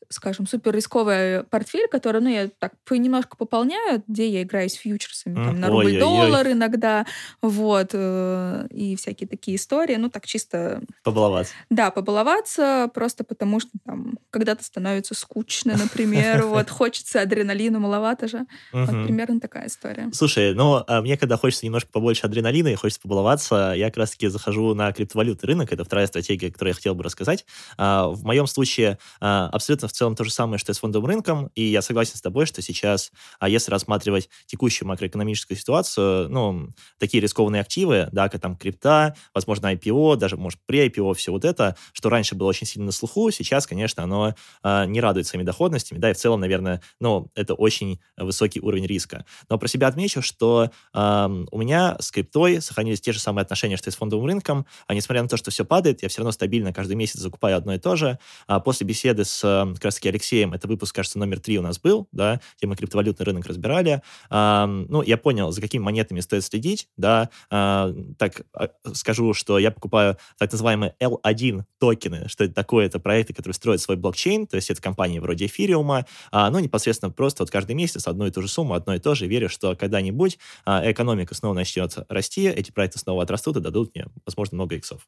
скажем, 0.09 0.47
супер 0.47 0.75
рисковый 0.75 1.45
портфель, 1.45 1.89
который, 1.89 2.21
ну, 2.21 2.29
я 2.29 2.49
так 2.59 2.73
немножко 2.91 3.37
пополняю, 3.37 4.03
где 4.09 4.29
я 4.29 4.43
играю 4.43 4.69
с 4.69 4.75
фьючерсами, 4.75 5.35
там, 5.35 5.61
на 5.61 5.69
рубль-доллар 5.69 6.49
иногда, 6.49 7.07
вот, 7.43 7.91
э, 7.93 8.67
и 8.71 8.97
всякие 8.97 9.29
такие 9.29 9.57
истории, 9.57 9.97
ну, 9.97 10.09
так 10.09 10.27
чисто... 10.27 10.83
Побаловаться. 11.03 11.53
Да, 11.71 11.91
побаловаться, 11.91 12.91
просто 12.95 13.25
потому 13.25 13.61
что 13.61 13.71
там 13.85 14.19
когда-то 14.31 14.65
становится 14.65 15.15
скучно, 15.15 15.77
например, 15.77 16.43
вот, 16.47 16.71
хочется 16.71 17.21
адреналина, 17.21 17.79
маловато 17.79 18.29
же. 18.29 18.47
Вот, 18.73 18.89
примерно 18.89 19.41
такая 19.41 19.67
история. 19.67 20.11
Слушай, 20.13 20.55
ну, 20.55 20.83
а 20.87 21.03
мне, 21.03 21.17
когда 21.17 21.37
хочется 21.37 21.67
немножко 21.67 21.91
побольше 21.93 22.27
адреналина 22.27 22.69
и 22.69 22.75
хочется 22.75 23.01
побаловаться, 23.01 23.75
я 23.77 23.87
как 23.87 23.99
раз-таки 23.99 24.29
захожу 24.29 24.75
на 24.75 24.93
криптовалютный 24.93 25.47
рынок, 25.47 25.73
это 25.73 25.85
вторая 25.85 26.07
стратегия, 26.07 26.51
которую 26.51 26.71
я 26.71 26.75
хотел 26.75 26.95
бы 26.95 27.05
рассказать. 27.05 27.45
А, 27.77 28.09
в 28.09 28.25
моем 28.25 28.47
случае 28.47 28.99
а, 29.21 29.49
абсолютно 29.53 29.89
в 29.89 29.93
целом 29.99 30.15
то 30.15 30.25
же 30.25 30.31
самое, 30.31 30.59
что 30.59 30.73
и 30.73 30.75
с 30.75 30.79
фондовым 30.79 31.09
рынком, 31.09 31.51
и 31.55 31.63
я 31.65 31.83
согласен 31.83 32.17
с 32.17 32.21
тобой, 32.21 32.47
что 32.47 32.63
сейчас, 32.63 33.13
а 33.39 33.49
если 33.49 33.71
рассматривать 33.71 34.29
текущую 34.47 34.89
макроэкономическую 34.89 35.57
ситуацию, 35.57 36.29
ну, 36.29 36.71
такие 36.99 37.21
рискованные 37.21 37.61
активы, 37.61 38.09
да, 38.13 38.29
как 38.29 38.41
там 38.41 38.57
крипта, 38.57 39.15
возможно, 39.35 39.73
IPO, 39.75 40.17
даже, 40.17 40.37
может, 40.37 40.61
при 40.67 40.87
IPO, 40.89 41.15
все 41.15 41.33
вот 41.33 41.45
это, 41.45 41.77
что 41.93 42.09
раньше 42.09 42.35
было 42.35 42.49
очень 42.49 42.67
сильно 42.67 42.87
на 42.87 42.93
слуху, 42.93 43.31
сейчас, 43.31 43.67
конечно, 43.67 44.03
оно 44.03 44.35
э, 44.63 44.85
не 44.87 45.01
радует 45.01 45.27
своими 45.27 45.45
доходностями, 45.45 45.99
да, 45.99 46.11
и 46.11 46.15
в 46.15 46.17
целом, 46.17 46.41
наверное, 46.41 46.81
ну, 47.01 47.31
это 47.35 47.55
очень 47.55 48.01
высокий 48.17 48.61
уровень 48.61 48.87
риска. 48.87 49.25
Но 49.49 49.59
про 49.59 49.69
себя 49.69 49.89
отмечу, 49.89 50.23
что 50.23 50.71
э, 50.95 51.45
у 51.51 51.59
меня 51.59 51.97
с 52.01 52.11
криптой 52.11 52.63
сохранились 52.63 53.01
те 53.01 53.13
же 53.13 53.21
самые 53.21 53.43
отношения, 53.43 53.77
что 53.77 53.91
и 53.91 53.93
с 53.93 53.97
фондовым 53.97 54.27
рынком, 54.27 54.67
а 54.87 54.95
несмотря 54.95 55.23
на 55.23 55.29
то, 55.29 55.37
что 55.37 55.51
все 55.51 55.65
падает, 55.65 56.03
я 56.03 56.09
все 56.09 56.21
равно 56.21 56.33
стабильно 56.33 56.73
каждый 56.73 56.97
месяц 56.97 57.21
закупаю 57.21 57.57
одно 57.57 57.75
и 57.75 57.79
то 57.79 57.97
же. 57.97 58.19
А 58.47 58.61
после 58.61 58.87
беседы 58.87 59.25
с 59.25 59.75
как 59.89 59.95
раз-таки 59.95 60.09
Алексеем, 60.11 60.53
это 60.53 60.69
выпуск, 60.69 60.95
кажется, 60.95 61.19
номер 61.19 61.41
три 61.41 61.59
у 61.59 61.63
нас 61.63 61.79
был, 61.79 62.09
да, 62.13 62.41
где 62.59 62.67
мы 62.67 62.77
криптовалютный 62.77 63.25
рынок 63.25 63.47
разбирали. 63.47 64.03
А, 64.29 64.67
ну, 64.67 65.03
я 65.03 65.17
понял, 65.17 65.51
за 65.51 65.63
какими 65.63 65.83
монетами 65.83 66.21
стоит 66.21 66.45
следить, 66.45 66.89
да, 66.99 67.31
а, 67.51 67.95
так 68.19 68.43
а, 68.53 68.69
скажу, 68.93 69.33
что 69.33 69.59
я 69.59 69.71
покупаю 69.71 70.19
так 70.37 70.53
называемые 70.53 70.95
L1 71.01 71.63
токены, 71.79 72.29
что 72.29 72.45
это 72.45 72.55
такое, 72.55 72.85
это 72.87 72.99
проекты, 72.99 73.33
которые 73.33 73.55
строят 73.55 73.81
свой 73.81 73.97
блокчейн, 73.97 74.47
то 74.47 74.57
есть 74.57 74.69
это 74.71 74.83
компании 74.83 75.21
вроде 75.21 75.47
эфириума, 75.47 76.05
а, 76.31 76.51
ну, 76.51 76.59
непосредственно 76.59 77.11
просто 77.11 77.45
вот 77.45 77.51
каждый 77.51 77.75
месяц 77.75 78.07
одну 78.07 78.27
и 78.27 78.31
ту 78.31 78.43
же 78.43 78.49
сумму, 78.49 78.75
одно 78.75 78.95
и 78.95 78.99
то 78.99 79.15
же, 79.15 79.27
верю, 79.27 79.49
что 79.49 79.75
когда-нибудь 79.75 80.39
а, 80.67 80.83
экономика 80.85 81.35
снова 81.35 81.55
начнет 81.55 81.97
расти, 82.11 82.47
эти 82.47 82.71
проекты 82.73 82.99
снова 82.99 83.23
отрастут 83.23 83.57
и 83.57 83.61
дадут 83.61 83.95
мне, 83.95 84.07
возможно, 84.27 84.57
много 84.57 84.77
иксов. 84.77 85.07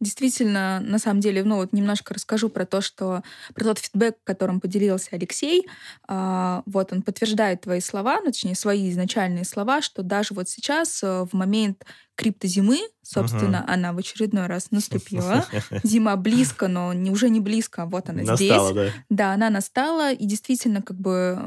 Действительно, 0.00 0.78
на 0.80 0.98
самом 1.00 1.20
деле, 1.20 1.42
ну 1.42 1.56
вот 1.56 1.72
немножко 1.72 2.14
расскажу 2.14 2.48
про 2.50 2.64
то, 2.64 2.80
что 2.80 3.22
про 3.54 3.64
тот 3.64 3.78
фидбэк, 3.80 4.16
которым 4.22 4.60
поделился 4.60 5.08
Алексей. 5.12 5.66
А, 6.06 6.62
вот 6.66 6.92
он 6.92 7.02
подтверждает 7.02 7.62
твои 7.62 7.80
слова, 7.80 8.20
ну, 8.20 8.26
точнее 8.26 8.54
свои 8.54 8.90
изначальные 8.90 9.44
слова, 9.44 9.82
что 9.82 10.02
даже 10.04 10.34
вот 10.34 10.48
сейчас 10.48 11.02
э, 11.02 11.24
в 11.28 11.32
момент 11.34 11.84
криптозимы, 12.18 12.80
собственно, 13.00 13.60
угу. 13.60 13.72
она 13.72 13.92
в 13.92 13.98
очередной 13.98 14.46
раз 14.46 14.72
наступила. 14.72 15.46
Зима 15.84 16.16
близко, 16.16 16.66
но 16.66 16.92
не, 16.92 17.12
уже 17.12 17.30
не 17.30 17.38
близко, 17.38 17.84
а 17.84 17.86
вот 17.86 18.08
она 18.08 18.24
настала, 18.24 18.72
здесь. 18.72 18.92
Да. 18.92 18.92
да, 19.08 19.32
она 19.34 19.50
настала, 19.50 20.12
и 20.12 20.26
действительно, 20.26 20.82
как 20.82 20.98
бы 20.98 21.38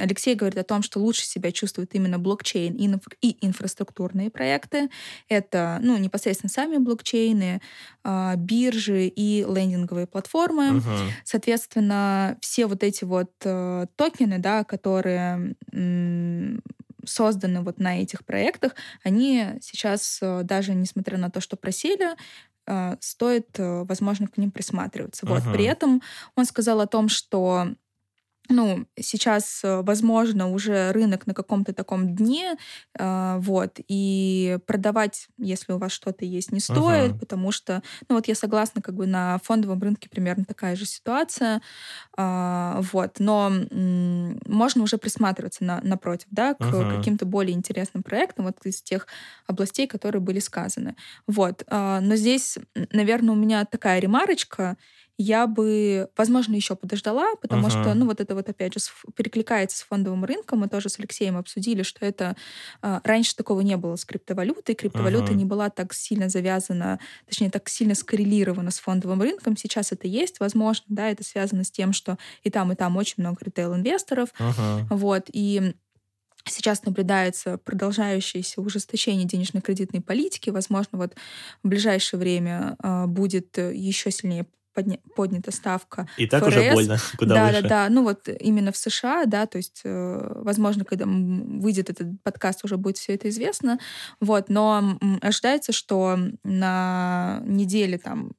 Алексей 0.00 0.34
говорит 0.34 0.58
о 0.58 0.64
том, 0.64 0.82
что 0.82 0.98
лучше 0.98 1.26
себя 1.26 1.52
чувствует 1.52 1.94
именно 1.94 2.18
блокчейн 2.18 2.74
и, 2.74 2.88
инфра- 2.88 3.16
и 3.20 3.36
инфраструктурные 3.46 4.30
проекты. 4.30 4.88
Это, 5.28 5.78
ну, 5.82 5.98
непосредственно 5.98 6.50
сами 6.50 6.78
блокчейны, 6.78 7.60
а, 8.02 8.34
биржи 8.36 9.06
и 9.06 9.44
лендинговые 9.46 10.06
платформы. 10.06 10.78
Угу. 10.78 10.90
Соответственно, 11.24 12.38
все 12.40 12.64
вот 12.66 12.82
эти 12.82 13.04
вот 13.04 13.30
э, 13.44 13.86
токены, 13.96 14.38
да, 14.38 14.64
которые 14.64 15.54
созданы 17.06 17.62
вот 17.62 17.78
на 17.78 18.00
этих 18.00 18.24
проектах, 18.24 18.74
они 19.02 19.58
сейчас, 19.60 20.18
э, 20.22 20.42
даже 20.44 20.74
несмотря 20.74 21.18
на 21.18 21.30
то, 21.30 21.40
что 21.40 21.56
просели, 21.56 22.14
э, 22.66 22.96
стоит, 23.00 23.58
э, 23.58 23.84
возможно, 23.84 24.26
к 24.26 24.38
ним 24.38 24.50
присматриваться. 24.50 25.26
Uh-huh. 25.26 25.40
Вот. 25.40 25.52
При 25.52 25.64
этом 25.64 26.02
он 26.36 26.44
сказал 26.44 26.80
о 26.80 26.86
том, 26.86 27.08
что 27.08 27.68
ну, 28.48 28.86
сейчас, 29.00 29.60
э, 29.64 29.82
возможно, 29.82 30.50
уже 30.50 30.92
рынок 30.92 31.26
на 31.26 31.34
каком-то 31.34 31.72
таком 31.72 32.14
дне, 32.14 32.56
э, 32.98 33.36
вот, 33.38 33.78
и 33.88 34.58
продавать, 34.66 35.28
если 35.38 35.72
у 35.72 35.78
вас 35.78 35.92
что-то 35.92 36.24
есть, 36.24 36.52
не 36.52 36.60
стоит, 36.60 37.12
uh-huh. 37.12 37.18
потому 37.18 37.52
что, 37.52 37.82
ну, 38.08 38.16
вот 38.16 38.28
я 38.28 38.34
согласна, 38.34 38.82
как 38.82 38.94
бы 38.94 39.06
на 39.06 39.38
фондовом 39.42 39.80
рынке 39.80 40.08
примерно 40.10 40.44
такая 40.44 40.76
же 40.76 40.84
ситуация, 40.84 41.62
э, 42.16 42.80
вот, 42.92 43.18
но 43.18 43.50
можно 43.70 44.82
уже 44.82 44.98
присматриваться 44.98 45.64
на, 45.64 45.80
напротив, 45.82 46.26
да, 46.30 46.54
к 46.54 46.60
uh-huh. 46.60 46.96
каким-то 46.96 47.24
более 47.24 47.56
интересным 47.56 48.02
проектам, 48.02 48.44
вот 48.44 48.56
из 48.64 48.82
тех 48.82 49.06
областей, 49.46 49.86
которые 49.86 50.20
были 50.20 50.38
сказаны, 50.38 50.96
вот, 51.26 51.64
э, 51.66 51.98
но 52.00 52.16
здесь, 52.16 52.58
наверное, 52.92 53.32
у 53.32 53.38
меня 53.38 53.64
такая 53.64 54.00
ремарочка, 54.00 54.76
я 55.16 55.46
бы, 55.46 56.08
возможно, 56.16 56.54
еще 56.54 56.74
подождала, 56.74 57.36
потому 57.40 57.68
uh-huh. 57.68 57.82
что, 57.82 57.94
ну, 57.94 58.06
вот 58.06 58.20
это 58.20 58.34
вот, 58.34 58.48
опять 58.48 58.74
же, 58.74 58.80
перекликается 59.14 59.78
с 59.78 59.82
фондовым 59.82 60.24
рынком. 60.24 60.60
Мы 60.60 60.68
тоже 60.68 60.88
с 60.88 60.98
Алексеем 60.98 61.36
обсудили, 61.36 61.82
что 61.82 62.04
это... 62.04 62.36
А, 62.82 63.00
раньше 63.04 63.36
такого 63.36 63.60
не 63.60 63.76
было 63.76 63.96
с 63.96 64.04
криптовалютой. 64.04 64.74
Криптовалюта 64.74 65.32
uh-huh. 65.32 65.36
не 65.36 65.44
была 65.44 65.70
так 65.70 65.94
сильно 65.94 66.28
завязана, 66.28 66.98
точнее, 67.26 67.50
так 67.50 67.68
сильно 67.68 67.94
скоррелирована 67.94 68.72
с 68.72 68.80
фондовым 68.80 69.22
рынком. 69.22 69.56
Сейчас 69.56 69.92
это 69.92 70.08
есть, 70.08 70.40
возможно, 70.40 70.84
да, 70.88 71.08
это 71.08 71.22
связано 71.22 71.62
с 71.62 71.70
тем, 71.70 71.92
что 71.92 72.18
и 72.42 72.50
там, 72.50 72.72
и 72.72 72.74
там 72.74 72.96
очень 72.96 73.16
много 73.18 73.38
ритейл-инвесторов. 73.40 74.30
Uh-huh. 74.38 74.86
Вот, 74.90 75.28
и 75.32 75.74
Сейчас 76.46 76.84
наблюдается 76.84 77.56
продолжающееся 77.56 78.60
ужесточение 78.60 79.24
денежно-кредитной 79.24 80.02
политики. 80.02 80.50
Возможно, 80.50 80.98
вот 80.98 81.14
в 81.62 81.68
ближайшее 81.68 82.20
время 82.20 82.76
э, 82.82 83.06
будет 83.06 83.56
еще 83.56 84.10
сильнее 84.10 84.46
подня- 84.74 85.00
поднята 85.14 85.50
ставка. 85.50 86.08
И 86.16 86.26
так 86.26 86.44
ФРС. 86.44 86.56
уже 86.56 86.72
больно, 86.72 86.98
куда 87.18 87.34
да, 87.34 87.46
выше. 87.46 87.62
Да, 87.62 87.68
да, 87.68 87.88
ну 87.88 88.02
вот 88.02 88.28
именно 88.28 88.72
в 88.72 88.76
США, 88.76 89.24
да, 89.26 89.46
то 89.46 89.58
есть, 89.58 89.82
э, 89.84 90.32
возможно, 90.36 90.84
когда 90.84 91.06
выйдет 91.06 91.90
этот 91.90 92.22
подкаст, 92.22 92.64
уже 92.64 92.76
будет 92.76 92.98
все 92.98 93.14
это 93.14 93.28
известно, 93.28 93.78
вот, 94.20 94.48
но 94.48 94.98
ожидается, 95.20 95.72
что 95.72 96.18
на 96.42 97.42
неделе 97.44 97.98
там 97.98 98.32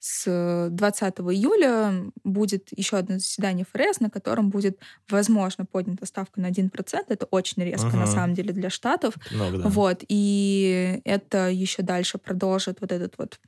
с 0.00 0.68
20 0.70 1.14
июля 1.32 2.04
будет 2.22 2.68
еще 2.76 2.98
одно 2.98 3.18
заседание 3.18 3.66
ФРС, 3.70 4.00
на 4.00 4.10
котором 4.10 4.48
будет, 4.50 4.78
возможно, 5.08 5.64
поднята 5.64 6.06
ставка 6.06 6.40
на 6.40 6.50
1%. 6.50 6.70
Это 7.08 7.26
очень 7.26 7.64
резко, 7.64 7.88
угу. 7.88 7.96
на 7.96 8.06
самом 8.06 8.34
деле, 8.34 8.52
для 8.52 8.70
Штатов. 8.70 9.14
Много, 9.32 9.58
да. 9.58 9.68
Вот. 9.68 10.04
И 10.08 11.00
это 11.04 11.50
еще 11.50 11.82
дальше 11.82 12.18
продолжит 12.18 12.80
вот 12.80 12.92
этот 12.92 13.18
вот 13.18 13.40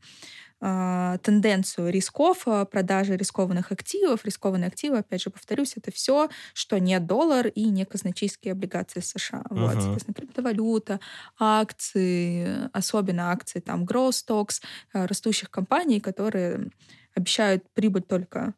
тенденцию 0.61 1.91
рисков, 1.91 2.43
а, 2.47 2.65
продажи 2.67 3.17
рискованных 3.17 3.73
активов. 3.73 4.25
Рискованные 4.25 4.69
активы, 4.69 4.99
опять 4.99 5.23
же, 5.23 5.31
повторюсь, 5.31 5.75
это 5.77 5.91
все, 5.91 6.29
что 6.53 6.79
не 6.79 7.01
доллар 7.01 7.47
и 7.47 7.65
не 7.65 7.85
казначейские 7.87 8.53
облигации 8.53 9.01
США. 9.01 9.43
Uh-huh. 9.51 9.61
Вот, 9.61 9.75
соответственно, 9.75 10.15
криптовалюта, 10.15 11.01
акции, 11.39 12.69
особенно 12.73 13.33
акции 13.33 13.61
там 13.61 13.85
growth 13.85 14.23
stocks, 14.27 14.63
а, 14.93 15.07
растущих 15.07 15.51
компаний, 15.51 16.01
которые 16.01 16.71
обещают 17.15 17.65
прибыль 17.73 18.03
только 18.03 18.55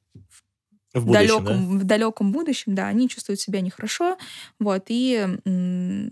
в 0.94 1.06
будущем, 1.06 1.44
далеком, 1.44 1.78
да? 1.78 1.84
в 1.84 1.84
далеком 1.84 2.32
будущем, 2.32 2.74
да, 2.74 2.86
они 2.88 3.08
чувствуют 3.08 3.40
себя 3.40 3.60
нехорошо, 3.60 4.16
вот, 4.58 4.84
и, 4.88 5.38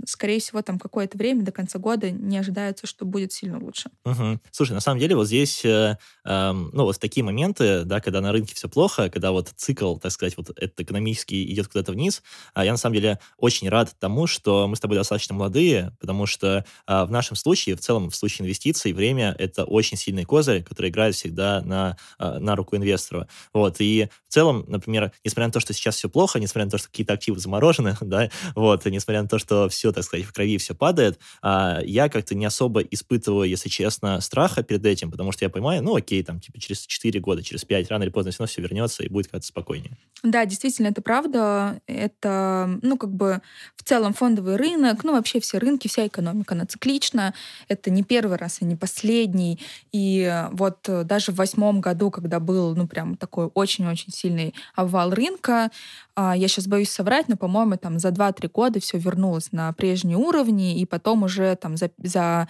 скорее 0.07 0.41
всего, 0.41 0.63
там 0.63 0.79
какое-то 0.79 1.19
время 1.19 1.43
до 1.43 1.53
конца 1.53 1.79
года 1.79 2.11
не 2.11 2.39
ожидается, 2.39 2.87
что 2.87 3.05
будет 3.05 3.33
сильно 3.33 3.59
лучше. 3.59 3.91
Угу. 4.05 4.41
Слушай, 4.51 4.73
на 4.73 4.81
самом 4.81 5.01
деле 5.01 5.17
вот 5.17 5.27
здесь, 5.27 5.65
э, 5.65 5.97
э, 6.25 6.53
ну, 6.53 6.85
вот 6.85 6.99
такие 6.99 7.25
моменты, 7.25 7.85
да, 7.85 8.01
когда 8.01 8.21
на 8.21 8.33
рынке 8.33 8.55
все 8.55 8.69
плохо, 8.69 9.11
когда 9.11 9.33
вот 9.33 9.53
цикл, 9.57 9.97
так 9.97 10.13
сказать, 10.13 10.37
вот 10.37 10.51
этот 10.51 10.81
экономический 10.81 11.51
идет 11.53 11.69
куда-то 11.69 11.93
вниз, 11.93 12.23
э, 12.55 12.65
я 12.65 12.73
на 12.73 12.79
самом 12.79 12.95
деле 12.95 13.19
очень 13.37 13.69
рад 13.69 13.95
тому, 13.99 14.27
что 14.27 14.67
мы 14.69 14.77
с 14.77 14.81
тобой 14.81 14.97
достаточно 14.97 15.35
молодые, 15.35 15.93
потому 16.01 16.27
что 16.27 16.65
э, 16.87 17.05
в 17.05 17.11
нашем 17.11 17.37
случае, 17.37 17.77
в 17.77 17.81
целом 17.81 18.11
в 18.11 18.17
случае 18.17 18.45
инвестиций, 18.45 18.93
время— 18.93 19.35
это 19.39 19.65
очень 19.65 19.97
сильный 19.97 20.25
козырь, 20.25 20.63
который 20.63 20.91
играет 20.91 21.15
всегда 21.15 21.61
на, 21.63 21.97
э, 22.19 22.39
на 22.39 22.57
руку 22.57 22.77
инвестору. 22.77 23.27
Вот, 23.53 23.77
и 23.81 24.09
в 24.29 24.33
целом 24.33 24.65
например, 24.71 25.13
несмотря 25.25 25.47
на 25.47 25.53
то, 25.53 25.61
что 25.61 25.73
сейчас 25.73 25.97
все 25.97 26.09
плохо, 26.09 26.39
несмотря 26.39 26.65
на 26.65 26.71
то, 26.71 26.79
что 26.79 26.89
какие-то 26.89 27.13
активы 27.13 27.39
заморожены, 27.39 27.97
да, 28.01 28.31
вот, 28.55 28.85
несмотря 28.87 29.23
на 29.23 29.29
то, 29.29 29.39
что 29.39 29.69
все, 29.69 29.93
так 29.93 30.05
сказать, 30.05 30.27
в 30.27 30.33
крови 30.33 30.59
все 30.59 30.75
падает, 30.75 31.19
а, 31.43 31.81
я 31.85 32.09
как-то 32.09 32.35
не 32.35 32.45
особо 32.45 32.81
испытываю, 32.81 33.49
если 33.49 33.69
честно, 33.69 34.21
страха 34.21 34.63
перед 34.63 34.85
этим, 34.87 35.11
потому 35.11 35.33
что 35.33 35.45
я 35.45 35.49
понимаю, 35.49 35.83
ну, 35.83 35.95
окей, 35.97 36.23
там, 36.23 36.41
типа, 36.41 36.59
через 36.59 36.87
4 36.87 37.21
года, 37.21 37.43
через 37.43 37.65
5, 37.65 37.91
рано 37.91 38.05
или 38.05 38.11
поздно 38.11 38.33
все 38.33 38.43
равно 38.43 38.51
все 38.51 38.63
вернется 38.63 39.03
и 39.03 39.09
будет 39.09 39.29
как-то 39.29 39.47
спокойнее. 39.47 39.97
Да, 40.23 40.45
действительно, 40.45 40.89
это 40.89 41.03
правда. 41.03 41.81
Это, 41.87 42.79
ну, 42.83 42.97
как 42.97 43.13
бы 43.13 43.41
в 43.77 43.83
целом 43.83 44.13
фондовый 44.13 44.57
рынок, 44.57 45.05
ну, 45.05 45.13
вообще 45.13 45.41
все 45.41 45.59
рынки, 45.59 45.89
вся 45.89 46.07
экономика, 46.07 46.55
она 46.55 46.67
циклична. 46.67 47.35
Это 47.69 47.91
не 47.91 48.03
первый 48.03 48.37
раз 48.37 48.61
и 48.61 48.65
не 48.65 48.77
последний. 48.77 49.59
И 49.93 50.47
вот 50.53 50.89
даже 51.05 51.33
в 51.33 51.37
восьмом 51.37 51.81
году, 51.81 52.11
когда 52.11 52.41
был, 52.41 52.75
ну, 52.75 52.87
прям 52.87 53.17
такой 53.17 53.47
очень-очень 53.55 54.13
сильный 54.13 54.55
обвал 54.75 55.11
рынка. 55.11 55.71
А, 56.15 56.37
я 56.37 56.49
сейчас 56.49 56.67
боюсь 56.67 56.91
соврать, 56.91 57.29
но, 57.29 57.37
по-моему, 57.37 57.77
там 57.77 57.99
за 57.99 58.09
2-3 58.09 58.51
года 58.51 58.81
все 58.81 58.99
вернулось 58.99 59.53
на 59.53 59.73
прежние 59.73 60.17
уровни, 60.17 60.79
и 60.79 60.87
потом 60.87 61.23
уже 61.23 61.57
там 61.57 61.77
за, 61.77 61.91
за 61.99 62.49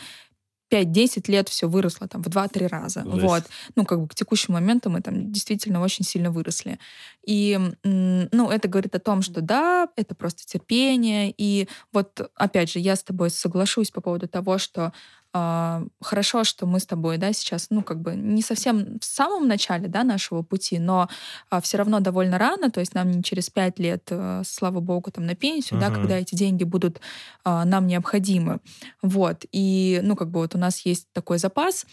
5-10 0.71 1.31
лет 1.31 1.49
все 1.49 1.69
выросло 1.69 2.07
там 2.09 2.23
в 2.23 2.29
2-3 2.29 2.69
раза. 2.69 3.05
Жесть. 3.05 3.23
Вот. 3.23 3.45
Ну, 3.75 3.85
как 3.85 4.01
бы 4.01 4.09
к 4.09 4.15
текущему 4.15 4.55
моменту 4.55 4.89
мы 4.89 5.01
там 5.01 5.33
действительно 5.33 5.83
очень 5.83 6.05
сильно 6.05 6.31
выросли. 6.31 6.79
И, 7.27 7.59
ну, 7.83 8.51
это 8.51 8.69
говорит 8.69 8.95
о 8.95 9.01
том, 9.01 9.23
что 9.23 9.41
да, 9.41 9.89
это 9.97 10.15
просто 10.15 10.47
терпение. 10.47 11.35
И 11.37 11.69
вот, 11.93 12.31
опять 12.37 12.71
же, 12.71 12.79
я 12.79 12.97
с 12.97 13.03
тобой 13.03 13.31
соглашусь 13.31 13.91
по 13.91 14.01
поводу 14.01 14.29
того, 14.29 14.59
что 14.59 14.93
э, 15.35 15.87
хорошо, 16.01 16.45
что 16.45 16.67
мы 16.67 16.81
с 16.81 16.87
тобой, 16.87 17.19
да, 17.19 17.33
сейчас, 17.33 17.67
ну, 17.71 17.83
как 17.83 18.01
бы 18.01 18.15
не 18.15 18.43
совсем 18.43 18.99
в 19.01 19.05
самом 19.05 19.49
начале, 19.49 19.89
да, 19.89 20.05
нашего 20.05 20.43
пути, 20.43 20.79
но 20.79 21.09
э, 21.51 21.61
все 21.63 21.79
равно 21.79 22.01
довольно 22.01 22.39
рано, 22.39 22.71
то 22.71 22.81
есть 22.81 22.95
нам 22.95 23.11
не 23.11 23.23
через 23.23 23.51
пять 23.51 23.79
лет, 23.79 24.05
э, 24.11 24.43
слава 24.45 24.81
богу, 24.81 25.11
там 25.11 25.27
на 25.27 25.35
пенсию, 25.35 25.79
uh-huh. 25.79 25.89
да, 25.89 25.95
когда 25.95 26.19
эти 26.19 26.35
деньги 26.35 26.65
будут 26.65 27.01
э, 27.45 27.65
нам 27.65 27.87
необходимы, 27.87 28.61
вот, 29.03 29.45
и, 29.53 30.01
ну, 30.03 30.17
как 30.17 30.31
бы 30.31 30.41
вот 30.41 30.55
у 30.55 30.59
нас 30.59 30.81
есть 30.87 31.07
такой 31.13 31.39
запас, 31.39 31.87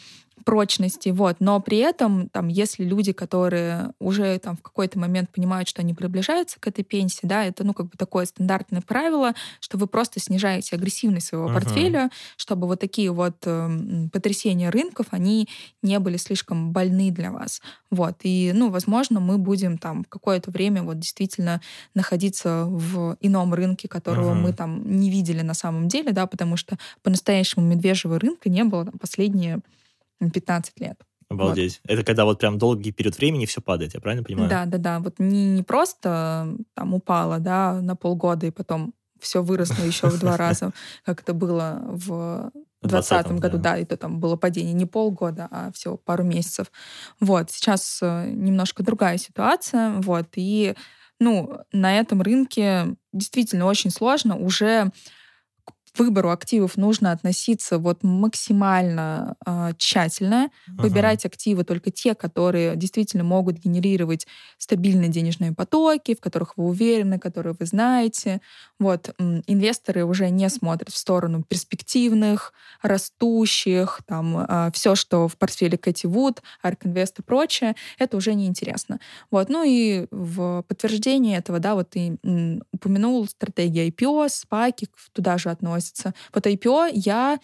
прочности, 0.45 1.09
вот. 1.09 1.37
Но 1.39 1.59
при 1.59 1.77
этом, 1.79 2.29
там, 2.29 2.47
если 2.47 2.83
люди, 2.83 3.11
которые 3.11 3.91
уже 3.99 4.37
там 4.39 4.55
в 4.57 4.61
какой-то 4.61 4.99
момент 4.99 5.29
понимают, 5.29 5.67
что 5.67 5.81
они 5.81 5.93
приближаются 5.93 6.59
к 6.59 6.67
этой 6.67 6.83
пенсии, 6.83 7.25
да, 7.25 7.43
это, 7.43 7.63
ну, 7.63 7.73
как 7.73 7.87
бы 7.87 7.97
такое 7.97 8.25
стандартное 8.25 8.81
правило, 8.81 9.33
что 9.59 9.77
вы 9.77 9.87
просто 9.87 10.19
снижаете 10.19 10.75
агрессивность 10.75 11.27
своего 11.27 11.49
uh-huh. 11.49 11.53
портфеля, 11.53 12.09
чтобы 12.35 12.67
вот 12.67 12.79
такие 12.79 13.11
вот 13.11 13.35
э, 13.45 13.69
потрясения 14.11 14.69
рынков, 14.69 15.07
они 15.11 15.47
не 15.81 15.99
были 15.99 16.17
слишком 16.17 16.71
больны 16.71 17.11
для 17.11 17.31
вас. 17.31 17.61
Вот. 17.91 18.17
И, 18.23 18.51
ну, 18.53 18.69
возможно, 18.69 19.19
мы 19.19 19.37
будем 19.37 19.77
там 19.77 20.03
какое-то 20.03 20.51
время 20.51 20.83
вот 20.83 20.99
действительно 20.99 21.61
находиться 21.93 22.65
в 22.67 23.17
ином 23.21 23.53
рынке, 23.53 23.87
которого 23.87 24.31
uh-huh. 24.31 24.41
мы 24.41 24.53
там 24.53 24.99
не 24.99 25.09
видели 25.09 25.41
на 25.41 25.53
самом 25.53 25.87
деле, 25.87 26.11
да, 26.11 26.27
потому 26.27 26.57
что 26.57 26.77
по-настоящему 27.03 27.65
медвежьего 27.65 28.19
рынка 28.19 28.49
не 28.49 28.63
было 28.63 28.85
там, 28.85 28.97
последние 28.99 29.61
15 30.19 30.79
лет. 30.79 31.01
Обалдеть. 31.29 31.81
Вот. 31.83 31.93
Это 31.93 32.03
когда 32.05 32.25
вот 32.25 32.39
прям 32.39 32.57
долгий 32.57 32.91
период 32.91 33.17
времени 33.17 33.45
все 33.45 33.61
падает, 33.61 33.93
я 33.93 33.99
правильно 33.99 34.23
понимаю? 34.23 34.49
Да, 34.49 34.65
да, 34.65 34.77
да. 34.77 34.99
Вот 34.99 35.19
не, 35.19 35.45
не 35.45 35.63
просто 35.63 36.55
там 36.73 36.93
упало, 36.93 37.39
да, 37.39 37.81
на 37.81 37.95
полгода, 37.95 38.47
и 38.47 38.51
потом 38.51 38.93
все 39.19 39.43
выросло 39.43 39.83
еще 39.83 40.07
в 40.07 40.19
два 40.19 40.37
раза, 40.37 40.71
как 41.03 41.21
это 41.21 41.33
было 41.33 41.81
в 41.87 42.51
2020 42.81 43.31
году, 43.39 43.57
да. 43.57 43.73
да, 43.73 43.77
и 43.77 43.85
то 43.85 43.97
там 43.97 44.19
было 44.19 44.35
падение 44.35 44.73
не 44.73 44.85
полгода, 44.85 45.47
а 45.51 45.71
всего 45.73 45.97
пару 45.97 46.23
месяцев. 46.23 46.71
Вот, 47.19 47.51
сейчас 47.51 47.99
э, 48.01 48.29
немножко 48.29 48.83
другая 48.83 49.17
ситуация, 49.17 49.93
вот, 49.99 50.27
и, 50.35 50.75
ну, 51.19 51.59
на 51.71 51.99
этом 51.99 52.21
рынке 52.21 52.95
действительно 53.11 53.65
очень 53.65 53.89
сложно 53.89 54.37
уже 54.37 54.91
выбору 55.97 56.31
активов 56.31 56.77
нужно 56.77 57.11
относиться 57.11 57.77
вот 57.77 58.03
максимально 58.03 59.35
э, 59.45 59.71
тщательно, 59.77 60.49
uh-huh. 60.69 60.81
выбирать 60.81 61.25
активы 61.25 61.63
только 61.63 61.91
те, 61.91 62.15
которые 62.15 62.75
действительно 62.75 63.23
могут 63.23 63.57
генерировать 63.57 64.27
стабильные 64.57 65.09
денежные 65.09 65.53
потоки, 65.53 66.15
в 66.15 66.19
которых 66.19 66.57
вы 66.57 66.65
уверены, 66.65 67.19
которые 67.19 67.55
вы 67.59 67.65
знаете. 67.65 68.41
Вот 68.79 69.13
инвесторы 69.47 70.05
уже 70.05 70.29
не 70.29 70.49
смотрят 70.49 70.89
в 70.89 70.97
сторону 70.97 71.43
перспективных, 71.43 72.53
растущих, 72.81 74.01
там 74.05 74.37
э, 74.37 74.71
все, 74.73 74.95
что 74.95 75.27
в 75.27 75.37
портфеле 75.37 75.77
Кэти 75.77 76.05
Вуд, 76.05 76.41
Арк 76.61 76.85
Инвест 76.85 77.19
и 77.19 77.21
прочее, 77.21 77.75
это 77.99 78.17
уже 78.17 78.33
неинтересно. 78.33 78.99
Вот, 79.31 79.49
ну 79.49 79.63
и 79.63 80.07
в 80.11 80.63
подтверждение 80.67 81.37
этого, 81.37 81.59
да, 81.59 81.75
вот 81.75 81.89
ты 81.89 82.19
упомянул 82.71 83.27
стратегию 83.27 83.87
IPO, 83.87 84.29
спаки, 84.29 84.87
туда 85.13 85.37
же 85.37 85.49
относится. 85.87 86.13
Вот 86.33 86.45
IPO 86.45 86.89
я 86.93 87.39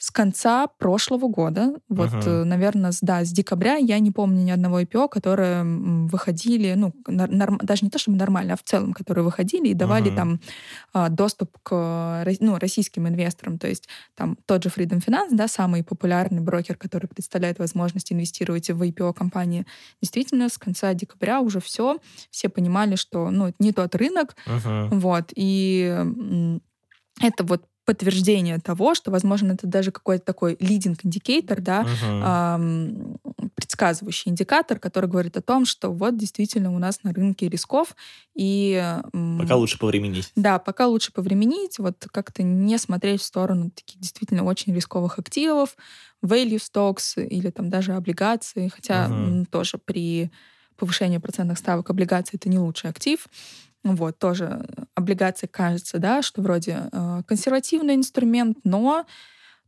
с 0.00 0.12
конца 0.12 0.68
прошлого 0.68 1.26
года, 1.26 1.74
вот, 1.88 2.10
uh-huh. 2.10 2.44
наверное, 2.44 2.92
с, 2.92 3.00
да, 3.00 3.24
с 3.24 3.32
декабря, 3.32 3.74
я 3.74 3.98
не 3.98 4.12
помню 4.12 4.44
ни 4.44 4.50
одного 4.52 4.80
IPO, 4.80 5.08
которые 5.08 5.64
выходили, 5.64 6.74
ну, 6.74 6.94
норм, 7.08 7.58
даже 7.60 7.84
не 7.84 7.90
то 7.90 7.98
чтобы 7.98 8.16
нормально, 8.16 8.54
а 8.54 8.56
в 8.56 8.62
целом, 8.62 8.92
которые 8.92 9.24
выходили 9.24 9.68
и 9.68 9.74
давали 9.74 10.12
uh-huh. 10.12 10.16
там 10.16 10.40
а, 10.92 11.08
доступ 11.08 11.58
к 11.64 12.24
ну, 12.38 12.58
российским 12.58 13.08
инвесторам. 13.08 13.58
То 13.58 13.66
есть 13.66 13.88
там 14.14 14.38
тот 14.46 14.62
же 14.62 14.68
Freedom 14.68 15.04
Finance, 15.04 15.30
да, 15.32 15.48
самый 15.48 15.82
популярный 15.82 16.42
брокер, 16.42 16.76
который 16.76 17.08
представляет 17.08 17.58
возможность 17.58 18.12
инвестировать 18.12 18.70
в 18.70 18.80
IPO-компании, 18.80 19.66
действительно, 20.00 20.48
с 20.48 20.58
конца 20.58 20.94
декабря 20.94 21.40
уже 21.40 21.60
все, 21.60 21.98
все 22.30 22.48
понимали, 22.48 22.94
что, 22.94 23.30
ну, 23.30 23.52
не 23.58 23.72
тот 23.72 23.96
рынок, 23.96 24.36
uh-huh. 24.46 24.90
вот, 24.92 25.32
и 25.34 26.60
это 27.20 27.44
вот 27.44 27.64
подтверждение 27.88 28.58
того, 28.58 28.94
что, 28.94 29.10
возможно, 29.10 29.52
это 29.52 29.66
даже 29.66 29.90
какой-то 29.92 30.22
такой 30.22 30.56
leading 30.56 30.98
индикатор, 31.02 31.62
да, 31.62 31.86
uh-huh. 31.86 32.56
эм, 32.56 33.18
предсказывающий 33.54 34.30
индикатор, 34.30 34.78
который 34.78 35.08
говорит 35.08 35.38
о 35.38 35.40
том, 35.40 35.64
что 35.64 35.90
вот 35.90 36.18
действительно 36.18 36.70
у 36.74 36.78
нас 36.78 37.02
на 37.02 37.14
рынке 37.14 37.48
рисков 37.48 37.96
и... 38.34 38.74
Эм, 39.14 39.38
пока 39.40 39.56
лучше 39.56 39.78
повременить. 39.78 40.30
Да, 40.36 40.58
пока 40.58 40.86
лучше 40.86 41.14
повременить, 41.14 41.78
вот 41.78 42.06
как-то 42.12 42.42
не 42.42 42.76
смотреть 42.76 43.22
в 43.22 43.24
сторону 43.24 43.70
таких 43.70 43.98
действительно 43.98 44.44
очень 44.44 44.74
рисковых 44.74 45.18
активов, 45.18 45.74
value 46.22 46.60
stocks 46.60 47.24
или 47.24 47.48
там 47.48 47.70
даже 47.70 47.94
облигации, 47.94 48.68
хотя 48.68 49.06
uh-huh. 49.06 49.46
тоже 49.46 49.78
при 49.78 50.30
повышении 50.76 51.18
процентных 51.18 51.56
ставок 51.56 51.88
облигаций 51.88 52.36
это 52.36 52.50
не 52.50 52.58
лучший 52.58 52.90
актив. 52.90 53.26
Вот, 53.94 54.18
тоже 54.18 54.66
облигации 54.94 55.46
кажется, 55.46 55.98
да, 55.98 56.22
что 56.22 56.42
вроде 56.42 56.88
э, 56.92 57.22
консервативный 57.26 57.94
инструмент, 57.94 58.58
но 58.64 59.06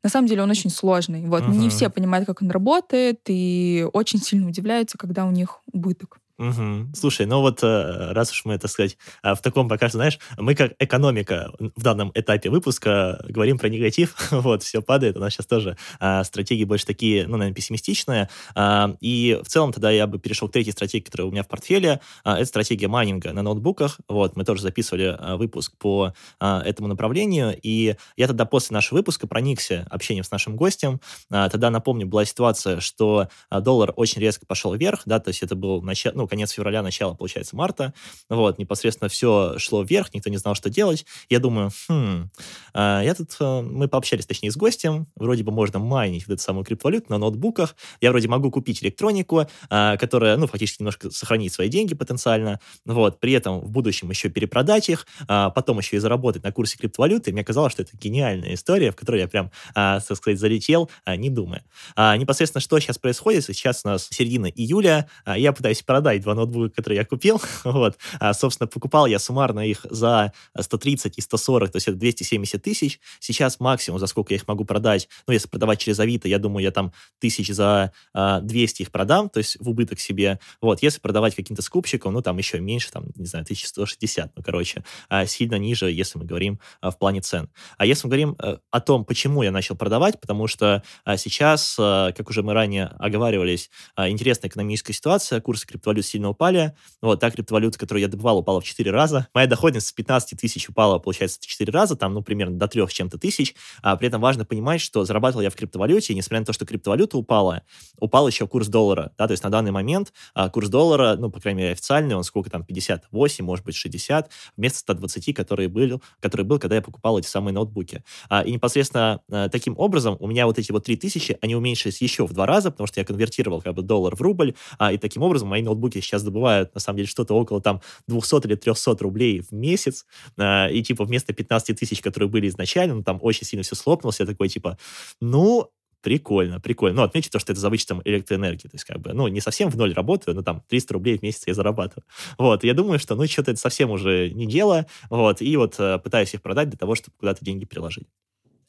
на 0.02 0.10
самом 0.10 0.28
деле 0.28 0.42
он 0.42 0.50
очень 0.50 0.70
сложный. 0.70 1.26
Вот, 1.26 1.42
uh-huh. 1.42 1.54
не 1.54 1.68
все 1.68 1.90
понимают, 1.90 2.26
как 2.26 2.42
он 2.42 2.50
работает, 2.50 3.20
и 3.26 3.86
очень 3.92 4.20
сильно 4.20 4.48
удивляются, 4.48 4.96
когда 4.96 5.26
у 5.26 5.30
них 5.30 5.60
убыток. 5.72 6.18
Угу. 6.40 6.94
Слушай, 6.94 7.26
ну 7.26 7.42
вот 7.42 7.62
э, 7.62 8.12
раз 8.12 8.32
уж 8.32 8.46
мы, 8.46 8.56
так 8.56 8.70
сказать, 8.70 8.96
э, 9.22 9.34
в 9.34 9.42
таком 9.42 9.68
пока 9.68 9.88
что, 9.88 9.98
знаешь, 9.98 10.18
мы 10.38 10.54
как 10.54 10.72
экономика 10.78 11.52
в 11.58 11.82
данном 11.82 12.12
этапе 12.14 12.48
выпуска 12.48 13.22
говорим 13.28 13.58
про 13.58 13.68
негатив, 13.68 14.16
вот, 14.30 14.62
все 14.62 14.80
падает, 14.80 15.18
у 15.18 15.20
нас 15.20 15.34
сейчас 15.34 15.44
тоже 15.44 15.76
а, 15.98 16.24
стратегии 16.24 16.64
больше 16.64 16.86
такие, 16.86 17.26
ну, 17.26 17.36
наверное, 17.36 17.54
пессимистичные, 17.54 18.30
а, 18.54 18.96
и 19.00 19.38
в 19.44 19.48
целом 19.48 19.74
тогда 19.74 19.90
я 19.90 20.06
бы 20.06 20.18
перешел 20.18 20.48
к 20.48 20.52
третьей 20.52 20.72
стратегии, 20.72 21.04
которая 21.04 21.28
у 21.28 21.30
меня 21.30 21.42
в 21.42 21.48
портфеле, 21.48 22.00
а, 22.24 22.38
это 22.38 22.46
стратегия 22.46 22.88
майнинга 22.88 23.34
на 23.34 23.42
ноутбуках, 23.42 23.98
вот, 24.08 24.34
мы 24.34 24.44
тоже 24.44 24.62
записывали 24.62 25.18
выпуск 25.36 25.76
по 25.76 26.14
этому 26.40 26.88
направлению, 26.88 27.54
и 27.62 27.96
я 28.16 28.26
тогда 28.26 28.46
после 28.46 28.74
нашего 28.74 28.98
выпуска 28.98 29.26
проникся 29.26 29.86
общением 29.90 30.24
с 30.24 30.30
нашим 30.30 30.56
гостем, 30.56 31.00
тогда, 31.28 31.68
напомню, 31.68 32.06
была 32.06 32.24
ситуация, 32.24 32.80
что 32.80 33.28
доллар 33.50 33.92
очень 33.96 34.22
резко 34.22 34.46
пошел 34.46 34.74
вверх, 34.74 35.02
да, 35.04 35.18
то 35.20 35.28
есть 35.28 35.42
это 35.42 35.54
был 35.54 35.82
начало, 35.82 36.14
ну, 36.14 36.29
конец 36.30 36.52
февраля, 36.52 36.82
начало, 36.82 37.14
получается, 37.14 37.56
марта. 37.56 37.92
Вот, 38.30 38.58
непосредственно 38.58 39.08
все 39.08 39.58
шло 39.58 39.82
вверх, 39.82 40.14
никто 40.14 40.30
не 40.30 40.38
знал, 40.38 40.54
что 40.54 40.70
делать. 40.70 41.04
Я 41.28 41.40
думаю, 41.40 41.70
хм, 41.88 42.30
а, 42.72 43.02
я 43.02 43.14
тут, 43.14 43.36
э, 43.40 43.60
мы 43.60 43.88
пообщались, 43.88 44.26
точнее, 44.26 44.50
с 44.50 44.56
гостем, 44.56 45.08
вроде 45.16 45.42
бы 45.42 45.52
можно 45.52 45.78
майнить 45.78 46.26
вот 46.26 46.34
эту 46.34 46.42
самую 46.42 46.64
криптовалюту 46.64 47.06
на 47.10 47.18
ноутбуках, 47.18 47.76
я 48.00 48.10
вроде 48.10 48.28
могу 48.28 48.50
купить 48.50 48.82
электронику, 48.82 49.46
а, 49.68 49.96
которая, 49.96 50.36
ну, 50.36 50.46
фактически 50.46 50.82
немножко 50.82 51.10
сохранит 51.10 51.52
свои 51.52 51.68
деньги 51.68 51.94
потенциально, 51.94 52.60
вот, 52.84 53.20
при 53.20 53.32
этом 53.32 53.60
в 53.60 53.70
будущем 53.70 54.10
еще 54.10 54.28
перепродать 54.28 54.88
их, 54.88 55.06
а, 55.28 55.50
потом 55.50 55.78
еще 55.78 55.96
и 55.96 55.98
заработать 55.98 56.44
на 56.44 56.52
курсе 56.52 56.78
криптовалюты. 56.78 57.32
Мне 57.32 57.44
казалось, 57.44 57.72
что 57.72 57.82
это 57.82 57.96
гениальная 57.96 58.54
история, 58.54 58.92
в 58.92 58.96
которую 58.96 59.20
я 59.20 59.28
прям, 59.28 59.50
так 59.74 60.02
сказать, 60.16 60.38
залетел, 60.38 60.90
не 61.06 61.30
думая. 61.30 61.64
Непосредственно, 61.96 62.60
что 62.60 62.78
сейчас 62.78 62.98
происходит? 62.98 63.44
Сейчас 63.44 63.82
у 63.84 63.88
нас 63.88 64.08
середина 64.10 64.46
июля, 64.46 65.08
я 65.26 65.52
пытаюсь 65.52 65.82
продать 65.82 66.19
два 66.22 66.34
ноутбука, 66.34 66.70
которые 66.70 66.98
я 66.98 67.04
купил. 67.04 67.40
вот. 67.64 67.98
А, 68.18 68.32
собственно, 68.34 68.66
покупал 68.66 69.06
я 69.06 69.18
суммарно 69.18 69.60
их 69.60 69.86
за 69.88 70.32
130 70.58 71.18
и 71.18 71.20
140, 71.20 71.70
то 71.70 71.76
есть 71.76 71.88
это 71.88 71.96
270 71.96 72.62
тысяч. 72.62 73.00
Сейчас 73.18 73.60
максимум, 73.60 73.98
за 73.98 74.06
сколько 74.06 74.32
я 74.32 74.36
их 74.36 74.48
могу 74.48 74.64
продать, 74.64 75.08
ну, 75.26 75.32
если 75.32 75.48
продавать 75.48 75.78
через 75.78 75.98
Авито, 76.00 76.28
я 76.28 76.38
думаю, 76.38 76.62
я 76.64 76.70
там 76.70 76.92
тысяч 77.18 77.48
за 77.48 77.92
а, 78.12 78.40
200 78.40 78.82
их 78.82 78.90
продам, 78.90 79.28
то 79.28 79.38
есть 79.38 79.56
в 79.60 79.68
убыток 79.68 80.00
себе. 80.00 80.38
Вот. 80.60 80.82
Если 80.82 81.00
продавать 81.00 81.34
каким-то 81.34 81.62
скупщикам, 81.62 82.12
ну, 82.12 82.22
там 82.22 82.38
еще 82.38 82.60
меньше, 82.60 82.90
там, 82.90 83.06
не 83.16 83.26
знаю, 83.26 83.44
1160, 83.44 84.32
ну, 84.36 84.42
короче, 84.42 84.84
а, 85.08 85.26
сильно 85.26 85.56
ниже, 85.56 85.90
если 85.90 86.18
мы 86.18 86.24
говорим 86.24 86.60
а, 86.80 86.90
в 86.90 86.98
плане 86.98 87.20
цен. 87.20 87.48
А 87.78 87.86
если 87.86 88.06
мы 88.06 88.10
говорим 88.10 88.36
а, 88.38 88.58
о 88.70 88.80
том, 88.80 89.04
почему 89.04 89.42
я 89.42 89.50
начал 89.50 89.76
продавать, 89.76 90.20
потому 90.20 90.46
что 90.46 90.82
а, 91.04 91.16
сейчас, 91.16 91.76
а, 91.78 92.12
как 92.12 92.28
уже 92.30 92.42
мы 92.42 92.54
ранее 92.54 92.86
оговаривались, 92.98 93.70
а, 93.94 94.08
интересная 94.08 94.48
экономическая 94.50 94.92
ситуация, 94.92 95.40
курсы 95.40 95.66
криптовалют 95.66 96.04
сильно 96.10 96.28
упали. 96.28 96.74
Вот, 97.00 97.20
та 97.20 97.30
криптовалюта, 97.30 97.78
которую 97.78 98.02
я 98.02 98.08
добывал, 98.08 98.38
упала 98.38 98.60
в 98.60 98.64
4 98.64 98.90
раза. 98.90 99.28
Моя 99.34 99.46
доходность 99.46 99.86
с 99.86 99.92
15 99.92 100.38
тысяч 100.38 100.68
упала, 100.68 100.98
получается, 100.98 101.38
в 101.40 101.46
4 101.46 101.72
раза, 101.72 101.96
там, 101.96 102.14
ну, 102.14 102.22
примерно 102.22 102.58
до 102.58 102.68
3 102.68 102.86
с 102.86 102.92
чем-то 102.92 103.18
тысяч. 103.18 103.54
А 103.82 103.96
при 103.96 104.08
этом 104.08 104.20
важно 104.20 104.44
понимать, 104.44 104.80
что 104.80 105.04
зарабатывал 105.04 105.42
я 105.42 105.50
в 105.50 105.56
криптовалюте, 105.56 106.12
и 106.12 106.16
несмотря 106.16 106.40
на 106.40 106.46
то, 106.46 106.52
что 106.52 106.66
криптовалюта 106.66 107.16
упала, 107.16 107.62
упал 107.98 108.26
еще 108.26 108.46
курс 108.46 108.68
доллара, 108.68 109.12
да, 109.18 109.26
то 109.26 109.32
есть 109.32 109.42
на 109.42 109.50
данный 109.50 109.70
момент 109.70 110.12
а, 110.34 110.48
курс 110.48 110.68
доллара, 110.68 111.16
ну, 111.16 111.30
по 111.30 111.40
крайней 111.40 111.62
мере, 111.62 111.72
официальный, 111.72 112.14
он 112.14 112.24
сколько 112.24 112.50
там, 112.50 112.64
58, 112.64 113.44
может 113.44 113.64
быть, 113.64 113.74
60, 113.74 114.30
вместо 114.56 114.78
120, 114.78 115.34
который 115.34 115.68
был, 115.68 116.02
который 116.20 116.42
был, 116.42 116.58
когда 116.58 116.76
я 116.76 116.82
покупал 116.82 117.18
эти 117.18 117.26
самые 117.26 117.54
ноутбуки. 117.54 118.02
А, 118.28 118.42
и 118.42 118.52
непосредственно 118.52 119.20
а, 119.30 119.48
таким 119.48 119.74
образом 119.78 120.16
у 120.20 120.26
меня 120.26 120.46
вот 120.46 120.58
эти 120.58 120.72
вот 120.72 120.84
3 120.84 120.96
тысячи, 120.96 121.38
они 121.40 121.54
уменьшились 121.54 122.00
еще 122.02 122.26
в 122.26 122.32
два 122.32 122.46
раза, 122.46 122.70
потому 122.70 122.86
что 122.86 123.00
я 123.00 123.04
конвертировал 123.04 123.62
как 123.62 123.74
бы 123.74 123.82
доллар 123.82 124.16
в 124.16 124.20
рубль, 124.20 124.54
а, 124.78 124.92
и 124.92 124.98
таким 124.98 125.22
образом 125.22 125.48
мои 125.48 125.62
ноутбуки 125.62 125.89
сейчас 125.98 126.22
добывают, 126.22 126.74
на 126.74 126.80
самом 126.80 126.98
деле, 126.98 127.08
что-то 127.08 127.34
около 127.34 127.60
там 127.60 127.80
200 128.06 128.46
или 128.46 128.54
300 128.54 128.96
рублей 129.00 129.40
в 129.40 129.52
месяц, 129.52 130.06
э, 130.36 130.72
и 130.72 130.82
типа 130.82 131.04
вместо 131.04 131.32
15 131.32 131.78
тысяч, 131.78 132.00
которые 132.00 132.28
были 132.28 132.48
изначально, 132.48 132.94
ну, 132.94 133.02
там 133.02 133.18
очень 133.22 133.46
сильно 133.46 133.62
все 133.62 133.74
слопнулось, 133.74 134.20
я 134.20 134.26
такой 134.26 134.48
типа, 134.48 134.78
ну, 135.20 135.70
прикольно, 136.02 136.60
прикольно. 136.60 136.96
Ну, 136.96 137.02
отмечу 137.02 137.30
то, 137.30 137.38
что 137.38 137.52
это 137.52 137.60
за 137.60 137.70
вычетом 137.70 138.00
электроэнергии, 138.04 138.68
то 138.68 138.74
есть 138.74 138.84
как 138.84 139.00
бы, 139.00 139.12
ну, 139.12 139.28
не 139.28 139.40
совсем 139.40 139.70
в 139.70 139.76
ноль 139.76 139.92
работаю, 139.92 140.34
но 140.34 140.42
там 140.42 140.62
300 140.68 140.94
рублей 140.94 141.18
в 141.18 141.22
месяц 141.22 141.42
я 141.46 141.54
зарабатываю. 141.54 142.04
Вот, 142.38 142.64
я 142.64 142.74
думаю, 142.74 142.98
что, 142.98 143.14
ну, 143.14 143.26
что-то 143.26 143.50
это 143.50 143.60
совсем 143.60 143.90
уже 143.90 144.30
не 144.30 144.46
дело, 144.46 144.86
вот, 145.08 145.42
и 145.42 145.56
вот 145.56 145.78
э, 145.78 145.98
пытаюсь 145.98 146.34
их 146.34 146.42
продать 146.42 146.68
для 146.68 146.78
того, 146.78 146.94
чтобы 146.94 147.16
куда-то 147.18 147.44
деньги 147.44 147.64
приложить. 147.64 148.06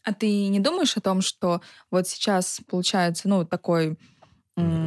А 0.04 0.14
ты 0.14 0.48
не 0.48 0.60
думаешь 0.60 0.98
о 0.98 1.02
том, 1.02 1.22
что 1.22 1.62
вот 1.92 2.08
сейчас 2.08 2.62
получается, 2.68 3.30
ну, 3.30 3.46
такой 3.46 3.98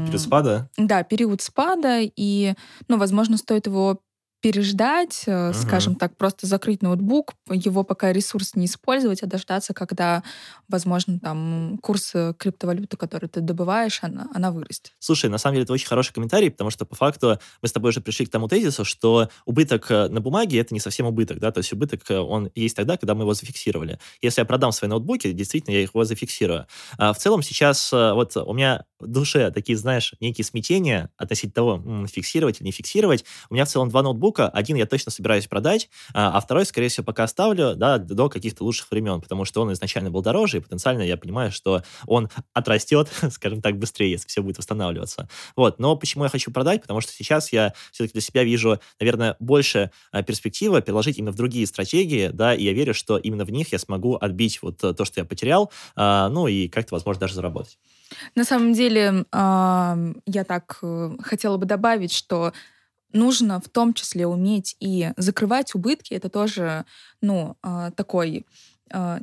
Период 0.07 0.21
спада? 0.21 0.71
Да, 0.77 1.03
период 1.03 1.43
спада, 1.43 2.01
и, 2.01 2.55
ну, 2.89 2.99
возможно, 2.99 3.37
стоит 3.37 3.67
его 3.67 4.01
переждать, 4.45 5.25
uh-huh. 5.27 5.55
скажем 5.55 5.95
так, 5.95 6.19
просто 6.19 6.47
закрыть 6.47 6.83
ноутбук, 6.83 7.33
его 7.49 7.83
пока 7.83 8.13
ресурс 8.13 8.55
не 8.55 8.67
использовать, 8.67 9.23
а 9.23 9.27
дождаться, 9.27 9.73
когда, 9.73 10.23
возможно, 10.69 11.19
там 11.19 11.79
курс 11.81 12.11
э, 12.13 12.35
криптовалюты, 12.37 12.99
который 12.99 13.31
ты 13.31 13.41
добываешь, 13.41 14.01
она, 14.03 14.29
она 14.35 14.51
вырастет. 14.51 14.93
Слушай, 14.99 15.31
на 15.31 15.39
самом 15.39 15.55
деле 15.55 15.65
это 15.65 15.73
очень 15.73 15.87
хороший 15.87 16.13
комментарий, 16.13 16.51
потому 16.51 16.69
что 16.69 16.85
по 16.85 16.95
факту 16.95 17.39
мы 17.63 17.69
с 17.69 17.73
тобой 17.73 17.89
уже 17.89 18.03
пришли 18.03 18.27
к 18.27 18.31
тому 18.31 18.47
тезису, 18.47 18.85
что 18.85 19.31
убыток 19.47 19.91
э, 19.91 20.09
на 20.09 20.21
бумаге 20.21 20.61
это 20.61 20.75
не 20.75 20.81
совсем 20.81 21.07
убыток, 21.07 21.39
да, 21.39 21.51
то 21.51 21.61
есть 21.61 21.73
убыток 21.73 22.03
он 22.11 22.51
есть 22.55 22.77
тогда, 22.77 22.99
когда 22.99 23.15
мы 23.15 23.23
его 23.23 23.33
зафиксировали. 23.33 23.99
Если 24.21 24.43
я 24.43 24.45
продам 24.45 24.73
свои 24.73 24.91
ноутбуки, 24.91 25.33
действительно 25.33 25.73
я 25.73 25.81
их 25.81 25.95
его 25.95 26.05
зафиксирую. 26.05 26.67
А 26.99 27.15
в 27.15 27.19
целом 27.19 27.43
сейчас 27.43 27.91
вот 27.93 28.37
у 28.37 28.53
меня 28.53 28.85
в 29.01 29.07
душе 29.07 29.51
такие, 29.53 29.79
знаешь, 29.79 30.13
некие 30.21 30.45
смятения 30.45 31.11
относительно 31.17 31.55
того, 31.55 32.07
фиксировать 32.09 32.61
или 32.61 32.67
не 32.67 32.73
фиксировать. 32.73 33.25
У 33.49 33.55
меня 33.55 33.65
в 33.65 33.69
целом 33.69 33.89
два 33.89 34.03
ноутбука 34.03 34.34
штука. 34.35 34.49
Один 34.49 34.77
я 34.77 34.87
точно 34.87 35.13
собираюсь 35.13 35.47
продать, 35.47 35.89
а, 36.13 36.37
а 36.37 36.41
второй, 36.41 36.67
скорее 36.67 36.89
всего, 36.89 37.05
пока 37.05 37.25
оставлю, 37.25 37.75
да, 37.77 37.99
до 37.99 38.29
каких-то 38.29 38.65
лучших 38.65 38.91
времен, 38.91 39.21
потому 39.21 39.45
что 39.45 39.63
он 39.63 39.73
изначально 39.73 40.11
был 40.11 40.23
дороже, 40.23 40.57
и 40.57 40.61
потенциально 40.61 41.03
я 41.03 41.17
понимаю, 41.17 41.53
что 41.53 41.83
он 42.07 42.29
отрастет, 42.53 43.09
скажем 43.31 43.63
так, 43.63 43.79
быстрее, 43.79 44.11
если 44.11 44.27
все 44.27 44.43
будет 44.43 44.59
восстанавливаться. 44.59 45.29
Вот. 45.55 45.79
Но 45.79 45.97
почему 45.97 46.25
я 46.25 46.31
хочу 46.31 46.51
продать? 46.51 46.83
Потому 46.83 47.01
что 47.01 47.13
сейчас 47.13 47.53
я 47.53 47.75
все-таки 47.93 48.15
для 48.15 48.23
себя 48.23 48.43
вижу, 48.43 48.81
наверное, 48.99 49.37
больше 49.39 49.91
а, 50.11 50.23
перспективы 50.23 50.83
переложить 50.83 51.19
именно 51.19 51.33
в 51.33 51.37
другие 51.37 51.67
стратегии, 51.67 52.31
да, 52.33 52.55
и 52.55 52.65
я 52.65 52.73
верю, 52.73 52.93
что 52.93 53.19
именно 53.19 53.45
в 53.45 53.51
них 53.51 53.73
я 53.73 53.79
смогу 53.79 54.17
отбить 54.17 54.61
вот 54.63 54.79
то, 54.79 55.05
что 55.05 55.21
я 55.21 55.25
потерял, 55.25 55.71
а, 55.95 56.29
ну 56.29 56.49
и 56.49 56.69
как-то, 56.69 56.95
возможно, 56.95 57.21
даже 57.21 57.35
заработать. 57.35 57.79
На 58.35 58.45
самом 58.45 58.73
деле, 58.75 59.25
я 59.33 60.45
так 60.47 60.79
э, 60.83 61.17
хотела 61.23 61.57
бы 61.57 61.67
добавить, 61.67 62.13
что 62.13 62.53
нужно 63.15 63.61
в 63.61 63.69
том 63.69 63.95
числе 63.95 64.27
уметь 64.27 64.77
и 64.81 65.13
закрывать 65.17 65.75
убытки. 65.75 66.13
Это 66.15 66.29
тоже, 66.29 66.85
ну, 67.23 67.57
а, 67.63 67.91
такой 67.93 68.45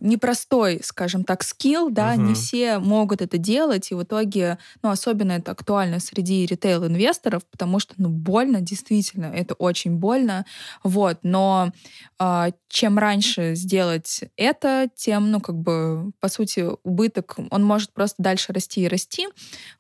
непростой, 0.02 0.82
скажем 0.84 1.24
так, 1.24 1.44
скилл, 1.44 1.90
да, 1.90 2.14
угу. 2.14 2.22
не 2.22 2.34
все 2.34 2.80
могут 2.80 3.22
это 3.22 3.38
делать, 3.38 3.92
и 3.92 3.96
в 3.96 4.04
итоге, 4.04 4.58
ну, 4.82 4.90
особенно 4.90 5.34
это 5.34 5.52
актуально 5.52 6.00
среди 6.00 6.46
ритейл-инвесторов, 6.46 7.44
потому 7.46 7.80
что, 7.80 7.94
ну, 7.98 8.10
больно, 8.10 8.60
действительно, 8.60 9.26
это 9.26 9.54
очень 9.54 9.98
больно, 9.98 10.46
вот, 10.84 11.20
но 11.24 11.72
э, 12.20 12.52
чем 12.70 12.98
раньше 12.98 13.56
сделать 13.56 14.22
это, 14.36 14.90
тем, 14.96 15.32
ну, 15.32 15.40
как 15.40 15.56
бы, 15.56 16.12
по 16.20 16.28
сути, 16.28 16.66
убыток, 16.84 17.38
он 17.50 17.64
может 17.64 17.94
просто 17.94 18.22
дальше 18.22 18.54
расти 18.54 18.82
и 18.82 18.88
расти, 18.88 19.28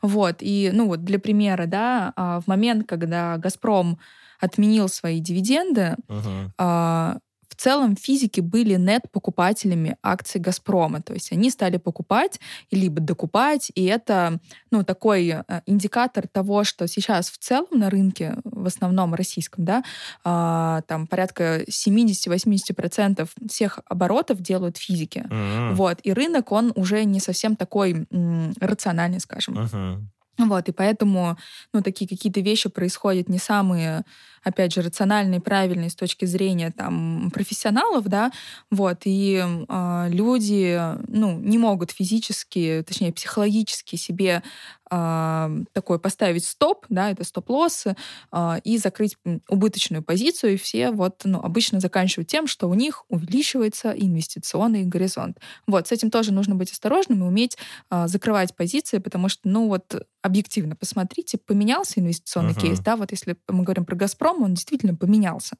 вот, 0.02 0.38
и, 0.40 0.70
ну, 0.74 0.88
вот 0.88 1.04
для 1.04 1.20
примера, 1.20 1.66
да, 1.66 2.14
э, 2.16 2.42
в 2.44 2.48
момент, 2.48 2.88
когда 2.88 3.38
«Газпром» 3.38 4.00
отменил 4.40 4.90
свои 4.90 5.20
дивиденды, 5.20 5.96
uh-huh 6.08 7.20
в 7.22 7.31
целом 7.62 7.96
физики 7.96 8.42
были 8.42 8.76
нет-покупателями 8.76 9.96
акций 10.02 10.42
«Газпрома». 10.42 11.02
То 11.02 11.14
есть 11.14 11.32
они 11.32 11.52
стали 11.52 11.78
покупать 11.78 12.40
либо 12.72 13.00
докупать, 13.02 13.72
и 13.76 13.86
это 13.86 14.40
ну, 14.72 14.84
такой 14.84 15.28
э, 15.28 15.62
индикатор 15.68 16.28
того, 16.28 16.64
что 16.64 16.88
сейчас 16.88 17.30
в 17.30 17.38
целом 17.38 17.68
на 17.72 17.92
рынке, 17.92 18.38
в 18.44 18.66
основном 18.66 19.14
российском, 19.14 19.64
да, 19.64 19.84
а, 20.24 20.82
там 20.88 21.06
порядка 21.06 21.64
70-80% 21.70 23.30
всех 23.48 23.80
оборотов 23.86 24.42
делают 24.42 24.78
физики. 24.78 25.24
Mm-hmm. 25.30 25.74
Вот. 25.74 26.00
И 26.02 26.14
рынок, 26.14 26.52
он 26.52 26.74
уже 26.76 27.04
не 27.04 27.20
совсем 27.20 27.56
такой 27.56 28.08
м, 28.10 28.54
рациональный, 28.60 29.20
скажем. 29.20 29.54
Uh-huh. 29.58 30.00
Вот, 30.38 30.70
и 30.70 30.72
поэтому, 30.72 31.38
ну, 31.74 31.82
такие 31.84 32.08
какие-то 32.08 32.40
вещи 32.42 32.70
происходят 32.70 33.30
не 33.30 33.38
самые 33.38 34.04
опять 34.44 34.74
же, 34.74 34.82
рациональный, 34.82 35.40
правильный 35.40 35.90
с 35.90 35.96
точки 35.96 36.26
зрения 36.26 36.72
там 36.76 37.30
профессионалов, 37.32 38.06
да, 38.06 38.32
вот, 38.72 39.02
и 39.06 39.44
э, 39.44 40.06
люди, 40.10 40.80
ну, 41.08 41.38
не 41.40 41.58
могут 41.60 41.92
физически, 41.92 42.84
точнее, 42.88 43.14
психологически 43.14 43.98
себе 43.98 44.42
такой 44.92 46.00
поставить 46.00 46.44
стоп, 46.44 46.86
да, 46.90 47.12
это 47.12 47.24
стоп-лоссы, 47.24 47.96
э, 48.32 48.60
и 48.66 48.78
закрыть 48.78 49.16
убыточную 49.48 50.04
позицию, 50.04 50.54
и 50.54 50.58
все 50.58 50.92
вот, 50.92 51.22
ну, 51.24 51.40
обычно 51.40 51.80
заканчивают 51.80 52.28
тем, 52.28 52.46
что 52.46 52.68
у 52.68 52.74
них 52.74 53.06
увеличивается 53.08 53.92
инвестиционный 53.92 54.84
горизонт. 54.84 55.40
Вот, 55.66 55.88
с 55.88 55.94
этим 55.94 56.12
тоже 56.12 56.34
нужно 56.34 56.56
быть 56.56 56.72
осторожным 56.72 57.24
и 57.24 57.28
уметь 57.28 57.58
э, 57.90 58.08
закрывать 58.08 58.54
позиции, 58.56 58.98
потому 58.98 59.30
что, 59.30 59.48
ну, 59.48 59.68
вот, 59.70 60.06
объективно 60.22 60.76
посмотрите, 60.76 61.38
поменялся 61.38 62.00
инвестиционный 62.00 62.52
uh-huh. 62.52 62.62
кейс, 62.62 62.80
да, 62.80 62.96
вот 62.98 63.12
если 63.12 63.38
мы 63.48 63.64
говорим 63.64 63.86
про 63.86 63.96
Газпром, 63.96 64.44
он 64.44 64.54
действительно 64.56 64.96
поменялся. 64.96 65.56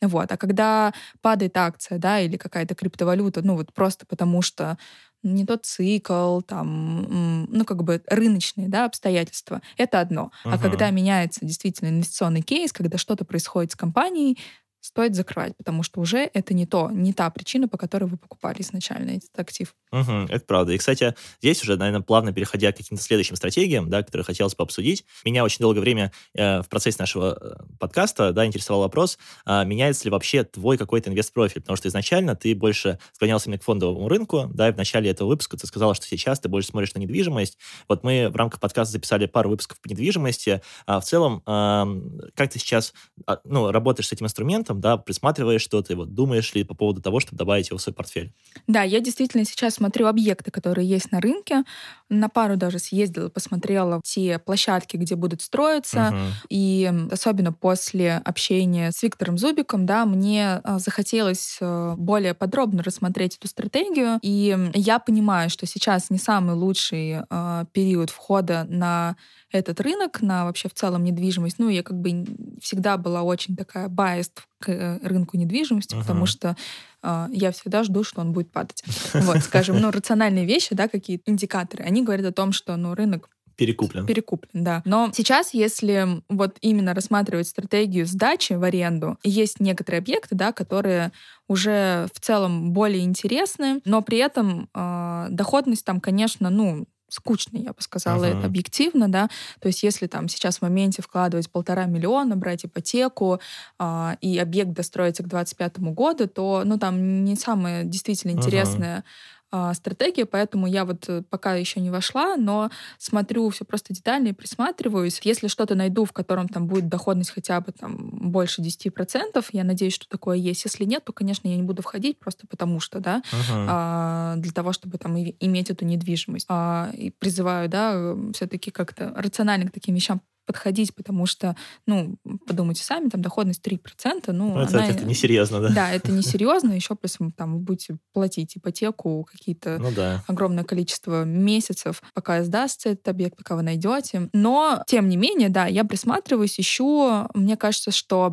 Вот. 0.00 0.30
А 0.30 0.36
когда 0.36 0.94
падает 1.20 1.56
акция, 1.56 1.98
да, 1.98 2.20
или 2.20 2.36
какая-то 2.36 2.74
криптовалюта, 2.74 3.42
ну 3.42 3.56
вот 3.56 3.72
просто 3.72 4.06
потому 4.06 4.42
что 4.42 4.78
не 5.22 5.44
тот 5.44 5.66
цикл, 5.66 6.40
там, 6.40 7.46
ну, 7.50 7.64
как 7.64 7.82
бы 7.82 8.02
рыночные, 8.06 8.68
да, 8.68 8.84
обстоятельства, 8.84 9.62
это 9.76 10.00
одно. 10.00 10.30
Uh-huh. 10.44 10.54
А 10.54 10.58
когда 10.58 10.90
меняется 10.90 11.44
действительно 11.44 11.88
инвестиционный 11.88 12.42
кейс, 12.42 12.72
когда 12.72 12.98
что-то 12.98 13.24
происходит 13.24 13.72
с 13.72 13.76
компанией, 13.76 14.38
стоит 14.88 15.14
закрывать, 15.14 15.54
потому 15.56 15.82
что 15.82 16.00
уже 16.00 16.30
это 16.32 16.54
не 16.54 16.64
то, 16.64 16.90
не 16.90 17.12
та 17.12 17.28
причина, 17.28 17.68
по 17.68 17.76
которой 17.76 18.04
вы 18.04 18.16
покупали 18.16 18.62
изначально 18.62 19.10
этот 19.10 19.38
актив. 19.38 19.74
Угу, 19.92 20.12
это 20.30 20.44
правда. 20.46 20.72
И, 20.72 20.78
кстати, 20.78 21.14
здесь 21.40 21.62
уже, 21.62 21.76
наверное, 21.76 22.00
плавно 22.00 22.32
переходя 22.32 22.72
к 22.72 22.78
каким-то 22.78 23.02
следующим 23.02 23.36
стратегиям, 23.36 23.90
да, 23.90 24.02
которые 24.02 24.24
хотелось 24.24 24.54
бы 24.54 24.62
обсудить, 24.62 25.04
меня 25.26 25.44
очень 25.44 25.58
долгое 25.60 25.80
время 25.80 26.10
э, 26.34 26.62
в 26.62 26.68
процессе 26.68 26.96
нашего 27.00 27.38
э, 27.38 27.76
подкаста, 27.78 28.32
да, 28.32 28.46
интересовал 28.46 28.80
вопрос, 28.80 29.18
э, 29.44 29.64
меняется 29.66 30.04
ли 30.04 30.10
вообще 30.10 30.42
твой 30.44 30.78
какой-то 30.78 31.10
инвест-профиль, 31.10 31.60
потому 31.60 31.76
что 31.76 31.88
изначально 31.88 32.34
ты 32.34 32.54
больше 32.54 32.98
склонялся 33.12 33.46
именно 33.46 33.58
к 33.58 33.64
фондовому 33.64 34.08
рынку, 34.08 34.50
да, 34.54 34.70
и 34.70 34.72
в 34.72 34.76
начале 34.78 35.10
этого 35.10 35.28
выпуска 35.28 35.58
ты 35.58 35.66
сказала, 35.66 35.94
что 35.94 36.06
сейчас 36.06 36.40
ты 36.40 36.48
больше 36.48 36.70
смотришь 36.70 36.94
на 36.94 37.00
недвижимость. 37.00 37.58
Вот 37.88 38.04
мы 38.04 38.30
в 38.30 38.36
рамках 38.36 38.58
подкаста 38.58 38.92
записали 38.92 39.26
пару 39.26 39.50
выпусков 39.50 39.78
по 39.80 39.88
недвижимости. 39.88 40.62
А 40.86 41.00
в 41.00 41.04
целом, 41.04 41.42
э, 41.46 42.30
как 42.34 42.50
ты 42.50 42.58
сейчас, 42.58 42.94
а, 43.26 43.40
ну, 43.44 43.70
работаешь 43.70 44.08
с 44.08 44.12
этим 44.12 44.26
инструментом, 44.26 44.77
да, 44.80 44.96
присматриваешь 44.96 45.62
что-то, 45.62 45.92
и 45.92 45.96
вот 45.96 46.14
думаешь 46.14 46.54
ли 46.54 46.64
по 46.64 46.74
поводу 46.74 47.02
того, 47.02 47.20
чтобы 47.20 47.38
добавить 47.38 47.68
его 47.68 47.78
в 47.78 47.82
свой 47.82 47.94
портфель? 47.94 48.32
Да, 48.66 48.82
я 48.82 49.00
действительно 49.00 49.44
сейчас 49.44 49.74
смотрю 49.74 50.06
объекты, 50.06 50.50
которые 50.50 50.88
есть 50.88 51.10
на 51.12 51.20
рынке. 51.20 51.64
На 52.10 52.28
пару 52.28 52.56
даже 52.56 52.78
съездила, 52.78 53.28
посмотрела 53.28 54.00
те 54.02 54.38
площадки, 54.38 54.96
где 54.96 55.14
будут 55.14 55.42
строиться. 55.42 55.98
Uh-huh. 55.98 56.30
И 56.48 56.92
особенно 57.10 57.52
после 57.52 58.14
общения 58.24 58.90
с 58.92 59.02
Виктором 59.02 59.36
Зубиком, 59.36 59.84
да, 59.84 60.06
мне 60.06 60.60
а, 60.64 60.78
захотелось 60.78 61.58
э, 61.60 61.94
более 61.98 62.34
подробно 62.34 62.82
рассмотреть 62.82 63.36
эту 63.36 63.48
стратегию. 63.48 64.18
И 64.22 64.56
я 64.74 64.98
понимаю, 64.98 65.50
что 65.50 65.66
сейчас 65.66 66.08
не 66.08 66.18
самый 66.18 66.54
лучший 66.54 67.18
э, 67.28 67.64
период 67.72 68.10
входа 68.10 68.66
на 68.68 69.16
этот 69.50 69.80
рынок, 69.80 70.22
на 70.22 70.44
вообще 70.44 70.68
в 70.68 70.74
целом 70.74 71.04
недвижимость. 71.04 71.58
Ну, 71.58 71.68
я 71.68 71.82
как 71.82 71.98
бы 71.98 72.24
всегда 72.60 72.96
была 72.96 73.22
очень 73.22 73.56
такая 73.56 73.88
biased 73.88 74.40
к 74.58 74.68
э, 74.70 74.98
рынку 75.02 75.36
недвижимости, 75.36 75.94
uh-huh. 75.94 76.00
потому 76.00 76.26
что 76.26 76.56
я 77.02 77.52
всегда 77.52 77.84
жду, 77.84 78.04
что 78.04 78.20
он 78.20 78.32
будет 78.32 78.50
падать. 78.50 78.82
Вот, 79.14 79.38
скажем, 79.38 79.80
ну, 79.80 79.90
рациональные 79.90 80.46
вещи, 80.46 80.74
да, 80.74 80.88
какие-то 80.88 81.30
индикаторы, 81.30 81.84
они 81.84 82.02
говорят 82.02 82.26
о 82.26 82.32
том, 82.32 82.52
что, 82.52 82.76
ну, 82.76 82.94
рынок 82.94 83.28
Перекуплен. 83.58 84.06
Перекуплен, 84.06 84.62
да. 84.62 84.82
Но 84.84 85.10
сейчас, 85.12 85.52
если 85.52 86.22
вот 86.28 86.56
именно 86.60 86.94
рассматривать 86.94 87.48
стратегию 87.48 88.06
сдачи 88.06 88.52
в 88.52 88.62
аренду, 88.62 89.18
есть 89.24 89.58
некоторые 89.58 89.98
объекты, 89.98 90.36
да, 90.36 90.52
которые 90.52 91.10
уже 91.48 92.06
в 92.14 92.20
целом 92.20 92.70
более 92.70 93.02
интересны, 93.02 93.80
но 93.84 94.00
при 94.00 94.18
этом 94.18 94.68
э, 94.72 95.26
доходность 95.30 95.84
там, 95.84 96.00
конечно, 96.00 96.50
ну, 96.50 96.86
скучный, 97.08 97.62
я 97.62 97.72
бы 97.72 97.80
сказала, 97.80 98.24
uh-huh. 98.24 98.38
это 98.38 98.46
объективно, 98.46 99.08
да. 99.08 99.28
То 99.60 99.68
есть 99.68 99.82
если 99.82 100.06
там 100.06 100.28
сейчас 100.28 100.58
в 100.58 100.62
моменте 100.62 101.02
вкладывать 101.02 101.50
полтора 101.50 101.86
миллиона, 101.86 102.36
брать 102.36 102.64
ипотеку, 102.64 103.40
э, 103.78 104.16
и 104.20 104.38
объект 104.38 104.72
достроится 104.72 105.22
к 105.22 105.28
2025 105.28 105.78
году, 105.94 106.28
то, 106.28 106.62
ну, 106.64 106.78
там 106.78 107.24
не 107.24 107.36
самое 107.36 107.84
действительно 107.84 108.32
интересное 108.32 108.98
uh-huh 108.98 109.37
а, 109.50 109.72
стратегия, 109.72 110.26
поэтому 110.26 110.66
я 110.66 110.84
вот 110.84 111.08
э, 111.08 111.22
пока 111.22 111.54
еще 111.54 111.80
не 111.80 111.90
вошла, 111.90 112.36
но 112.36 112.70
смотрю 112.98 113.48
все 113.48 113.64
просто 113.64 113.94
детально 113.94 114.28
и 114.28 114.32
присматриваюсь. 114.32 115.20
Если 115.24 115.48
что-то 115.48 115.74
найду, 115.74 116.04
в 116.04 116.12
котором 116.12 116.48
там 116.48 116.66
будет 116.66 116.88
доходность 116.88 117.30
хотя 117.30 117.60
бы 117.60 117.72
там 117.72 117.96
больше 118.30 118.60
10%, 118.60 119.44
я 119.52 119.64
надеюсь, 119.64 119.94
что 119.94 120.06
такое 120.08 120.36
есть. 120.36 120.64
Если 120.64 120.84
нет, 120.84 121.04
то, 121.04 121.12
конечно, 121.12 121.48
я 121.48 121.56
не 121.56 121.62
буду 121.62 121.80
входить 121.80 122.18
просто 122.18 122.46
потому 122.46 122.78
что, 122.80 123.00
да, 123.00 123.22
uh-huh. 123.32 123.66
а, 123.68 124.34
для 124.36 124.52
того, 124.52 124.72
чтобы 124.72 124.98
там 124.98 125.16
иметь 125.16 125.70
эту 125.70 125.86
недвижимость. 125.86 126.46
А, 126.50 126.90
и 126.92 127.10
призываю, 127.10 127.70
да, 127.70 127.92
э, 127.94 128.32
все-таки 128.34 128.70
как-то 128.70 129.14
рационально 129.16 129.68
к 129.68 129.72
таким 129.72 129.94
вещам 129.94 130.20
подходить, 130.48 130.94
потому 130.94 131.26
что, 131.26 131.54
ну, 131.86 132.16
подумайте 132.46 132.82
сами, 132.82 133.10
там 133.10 133.20
доходность 133.20 133.64
3%, 133.64 134.32
ну, 134.32 134.54
ну 134.54 134.60
это, 134.60 134.78
она... 134.78 134.88
это 134.88 135.04
несерьезно, 135.04 135.60
да? 135.60 135.68
Да, 135.68 135.90
это 135.92 136.10
несерьезно, 136.10 136.72
еще 136.72 136.96
плюс 136.96 137.18
там 137.36 137.52
вы 137.52 137.60
будете 137.60 137.98
платить 138.14 138.56
ипотеку 138.56 139.28
какие-то 139.30 139.78
ну, 139.78 139.92
да. 139.92 140.24
огромное 140.26 140.64
количество 140.64 141.24
месяцев, 141.24 142.02
пока 142.14 142.42
сдастся 142.42 142.88
этот 142.88 143.06
объект, 143.08 143.36
пока 143.36 143.56
вы 143.56 143.62
найдете. 143.62 144.30
Но, 144.32 144.82
тем 144.86 145.10
не 145.10 145.18
менее, 145.18 145.50
да, 145.50 145.66
я 145.66 145.84
присматриваюсь, 145.84 146.58
ищу, 146.58 147.28
мне 147.34 147.58
кажется, 147.58 147.90
что 147.90 148.32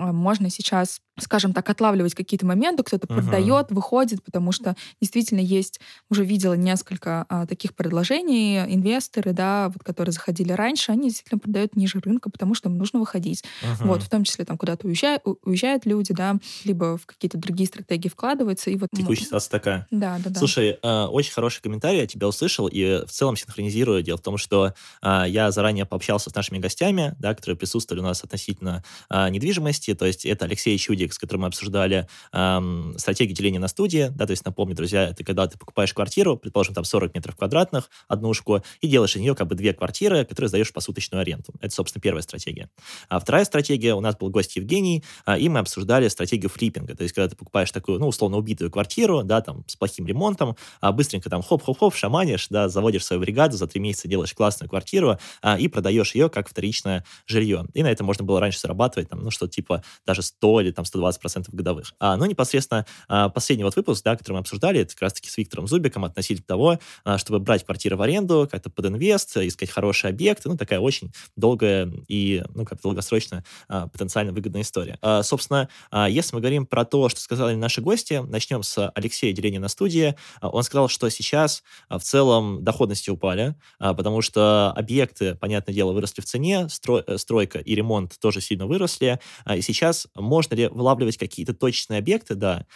а, 0.00 0.12
можно 0.12 0.48
сейчас 0.48 1.00
скажем 1.20 1.52
так, 1.52 1.68
отлавливать 1.68 2.14
какие-то 2.14 2.46
моменты, 2.46 2.82
кто-то 2.82 3.06
uh-huh. 3.06 3.16
продает, 3.16 3.70
выходит, 3.70 4.22
потому 4.22 4.52
что 4.52 4.76
действительно 5.00 5.40
есть, 5.40 5.80
уже 6.08 6.24
видела 6.24 6.54
несколько 6.54 7.26
а, 7.28 7.46
таких 7.46 7.74
предложений, 7.74 8.64
инвесторы, 8.68 9.32
да, 9.32 9.68
вот, 9.68 9.82
которые 9.82 10.12
заходили 10.12 10.52
раньше, 10.52 10.92
они 10.92 11.08
действительно 11.08 11.38
продают 11.38 11.76
ниже 11.76 12.00
рынка, 12.00 12.30
потому 12.30 12.54
что 12.54 12.68
им 12.68 12.78
нужно 12.78 13.00
выходить. 13.00 13.44
Uh-huh. 13.62 13.86
Вот, 13.86 14.02
в 14.02 14.08
том 14.08 14.24
числе 14.24 14.44
там 14.44 14.56
куда-то 14.58 14.86
уезжают, 14.86 15.22
уезжают 15.44 15.86
люди, 15.86 16.12
да, 16.12 16.36
либо 16.64 16.96
в 16.96 17.06
какие-то 17.06 17.38
другие 17.38 17.66
стратегии 17.66 18.08
вкладываются. 18.08 18.70
И 18.70 18.76
вот, 18.76 18.88
Текущая 18.94 19.24
ситуация 19.24 19.50
такая. 19.50 19.86
Да, 19.90 20.18
да, 20.22 20.30
да. 20.30 20.38
Слушай, 20.38 20.78
э, 20.82 21.04
очень 21.04 21.32
хороший 21.32 21.62
комментарий, 21.62 22.00
я 22.00 22.06
тебя 22.06 22.28
услышал, 22.28 22.68
и 22.68 23.04
в 23.06 23.10
целом 23.10 23.36
синхронизирую. 23.36 24.02
Дело 24.02 24.18
в 24.18 24.22
том, 24.22 24.38
что 24.38 24.74
э, 25.02 25.24
я 25.28 25.50
заранее 25.50 25.86
пообщался 25.86 26.30
с 26.30 26.34
нашими 26.34 26.58
гостями, 26.58 27.14
да, 27.18 27.34
которые 27.34 27.56
присутствовали 27.56 28.00
у 28.02 28.04
нас 28.04 28.24
относительно 28.24 28.82
э, 29.08 29.28
недвижимости, 29.30 29.94
то 29.94 30.06
есть 30.06 30.24
это 30.24 30.44
Алексей 30.44 30.76
Чудик, 30.78 31.09
с 31.12 31.18
которым 31.18 31.42
мы 31.42 31.48
обсуждали 31.48 32.06
эм, 32.32 32.94
стратегию 32.98 33.36
деления 33.36 33.60
на 33.60 33.68
студии, 33.68 34.10
да, 34.14 34.26
то 34.26 34.32
есть 34.32 34.44
напомню, 34.44 34.74
друзья, 34.74 35.08
это 35.08 35.24
когда 35.24 35.46
ты 35.46 35.58
покупаешь 35.58 35.92
квартиру, 35.92 36.36
предположим, 36.36 36.74
там 36.74 36.84
40 36.84 37.14
метров 37.14 37.36
квадратных, 37.36 37.90
однушку, 38.08 38.62
и 38.80 38.88
делаешь 38.88 39.16
из 39.16 39.20
нее 39.20 39.34
как 39.34 39.48
бы 39.48 39.54
две 39.54 39.72
квартиры, 39.72 40.24
которые 40.24 40.48
сдаешь 40.48 40.72
по 40.72 40.80
суточную 40.80 41.22
аренду. 41.22 41.52
Это, 41.60 41.74
собственно, 41.74 42.00
первая 42.00 42.22
стратегия. 42.22 42.70
А 43.08 43.20
вторая 43.20 43.44
стратегия, 43.44 43.94
у 43.94 44.00
нас 44.00 44.16
был 44.16 44.30
гость 44.30 44.56
Евгений, 44.56 45.04
э, 45.26 45.38
и 45.38 45.48
мы 45.48 45.60
обсуждали 45.60 46.08
стратегию 46.08 46.50
флиппинга, 46.50 46.96
то 46.96 47.02
есть 47.02 47.14
когда 47.14 47.28
ты 47.28 47.36
покупаешь 47.36 47.70
такую, 47.70 47.98
ну, 47.98 48.08
условно 48.08 48.36
убитую 48.36 48.70
квартиру, 48.70 49.22
да, 49.22 49.40
там, 49.40 49.64
с 49.66 49.76
плохим 49.76 50.06
ремонтом, 50.06 50.56
а 50.80 50.92
быстренько 50.92 51.30
там 51.30 51.42
хоп-хоп-хоп, 51.42 51.94
шаманишь, 51.94 52.48
да, 52.50 52.68
заводишь 52.68 53.04
свою 53.04 53.20
бригаду, 53.20 53.56
за 53.56 53.66
три 53.66 53.80
месяца 53.80 54.08
делаешь 54.08 54.34
классную 54.34 54.68
квартиру 54.68 55.18
а, 55.42 55.58
и 55.58 55.68
продаешь 55.68 56.14
ее 56.14 56.28
как 56.28 56.48
вторичное 56.48 57.04
жилье. 57.26 57.66
И 57.74 57.82
на 57.82 57.90
этом 57.90 58.06
можно 58.06 58.24
было 58.24 58.40
раньше 58.40 58.60
зарабатывать, 58.60 59.08
там, 59.08 59.20
ну, 59.20 59.30
что 59.30 59.46
типа 59.48 59.82
даже 60.06 60.22
100 60.22 60.60
или 60.62 60.70
там 60.70 60.84
120% 61.00 61.48
годовых. 61.52 61.94
А, 61.98 62.16
но 62.16 62.26
непосредственно 62.26 62.86
а, 63.08 63.28
последний 63.28 63.64
вот 63.64 63.76
выпуск, 63.76 64.04
да, 64.04 64.16
который 64.16 64.34
мы 64.34 64.40
обсуждали, 64.40 64.80
это 64.80 64.92
как 64.92 65.02
раз-таки 65.02 65.28
с 65.28 65.36
Виктором 65.36 65.66
Зубиком 65.66 66.04
относительно 66.04 66.46
того, 66.46 66.78
а, 67.04 67.18
чтобы 67.18 67.40
брать 67.40 67.64
квартиры 67.64 67.96
в 67.96 68.02
аренду, 68.02 68.48
как-то 68.50 68.70
под 68.70 68.86
инвест, 68.86 69.36
искать 69.36 69.70
хорошие 69.70 70.10
объекты, 70.10 70.48
ну, 70.48 70.56
такая 70.56 70.80
очень 70.80 71.12
долгая 71.36 71.90
и, 72.08 72.42
ну, 72.54 72.64
как 72.64 72.80
долгосрочная 72.80 73.44
а, 73.68 73.88
потенциально 73.88 74.32
выгодная 74.32 74.62
история. 74.62 74.98
А, 75.02 75.22
собственно, 75.22 75.68
если 76.08 76.34
мы 76.34 76.40
говорим 76.40 76.66
про 76.66 76.84
то, 76.84 77.08
что 77.08 77.20
сказали 77.20 77.54
наши 77.54 77.80
гости, 77.80 78.22
начнем 78.26 78.62
с 78.62 78.90
Алексея 78.94 79.32
Деления 79.32 79.60
на 79.60 79.68
студии. 79.68 80.14
Он 80.40 80.62
сказал, 80.62 80.88
что 80.88 81.08
сейчас 81.08 81.62
в 81.88 82.00
целом 82.00 82.62
доходности 82.64 83.10
упали, 83.10 83.54
потому 83.78 84.22
что 84.22 84.72
объекты, 84.72 85.34
понятное 85.34 85.74
дело, 85.74 85.92
выросли 85.92 86.20
в 86.20 86.24
цене, 86.24 86.66
э, 86.66 87.18
стройка 87.18 87.58
и 87.58 87.74
ремонт 87.74 88.18
тоже 88.20 88.40
сильно 88.40 88.66
выросли, 88.66 89.20
и 89.52 89.60
сейчас 89.62 90.06
можно 90.14 90.54
ли 90.54 90.68
вылавливать 90.80 91.16
какие-то 91.16 91.54
точечные 91.54 91.98
объекты, 91.98 92.34
да, 92.34 92.66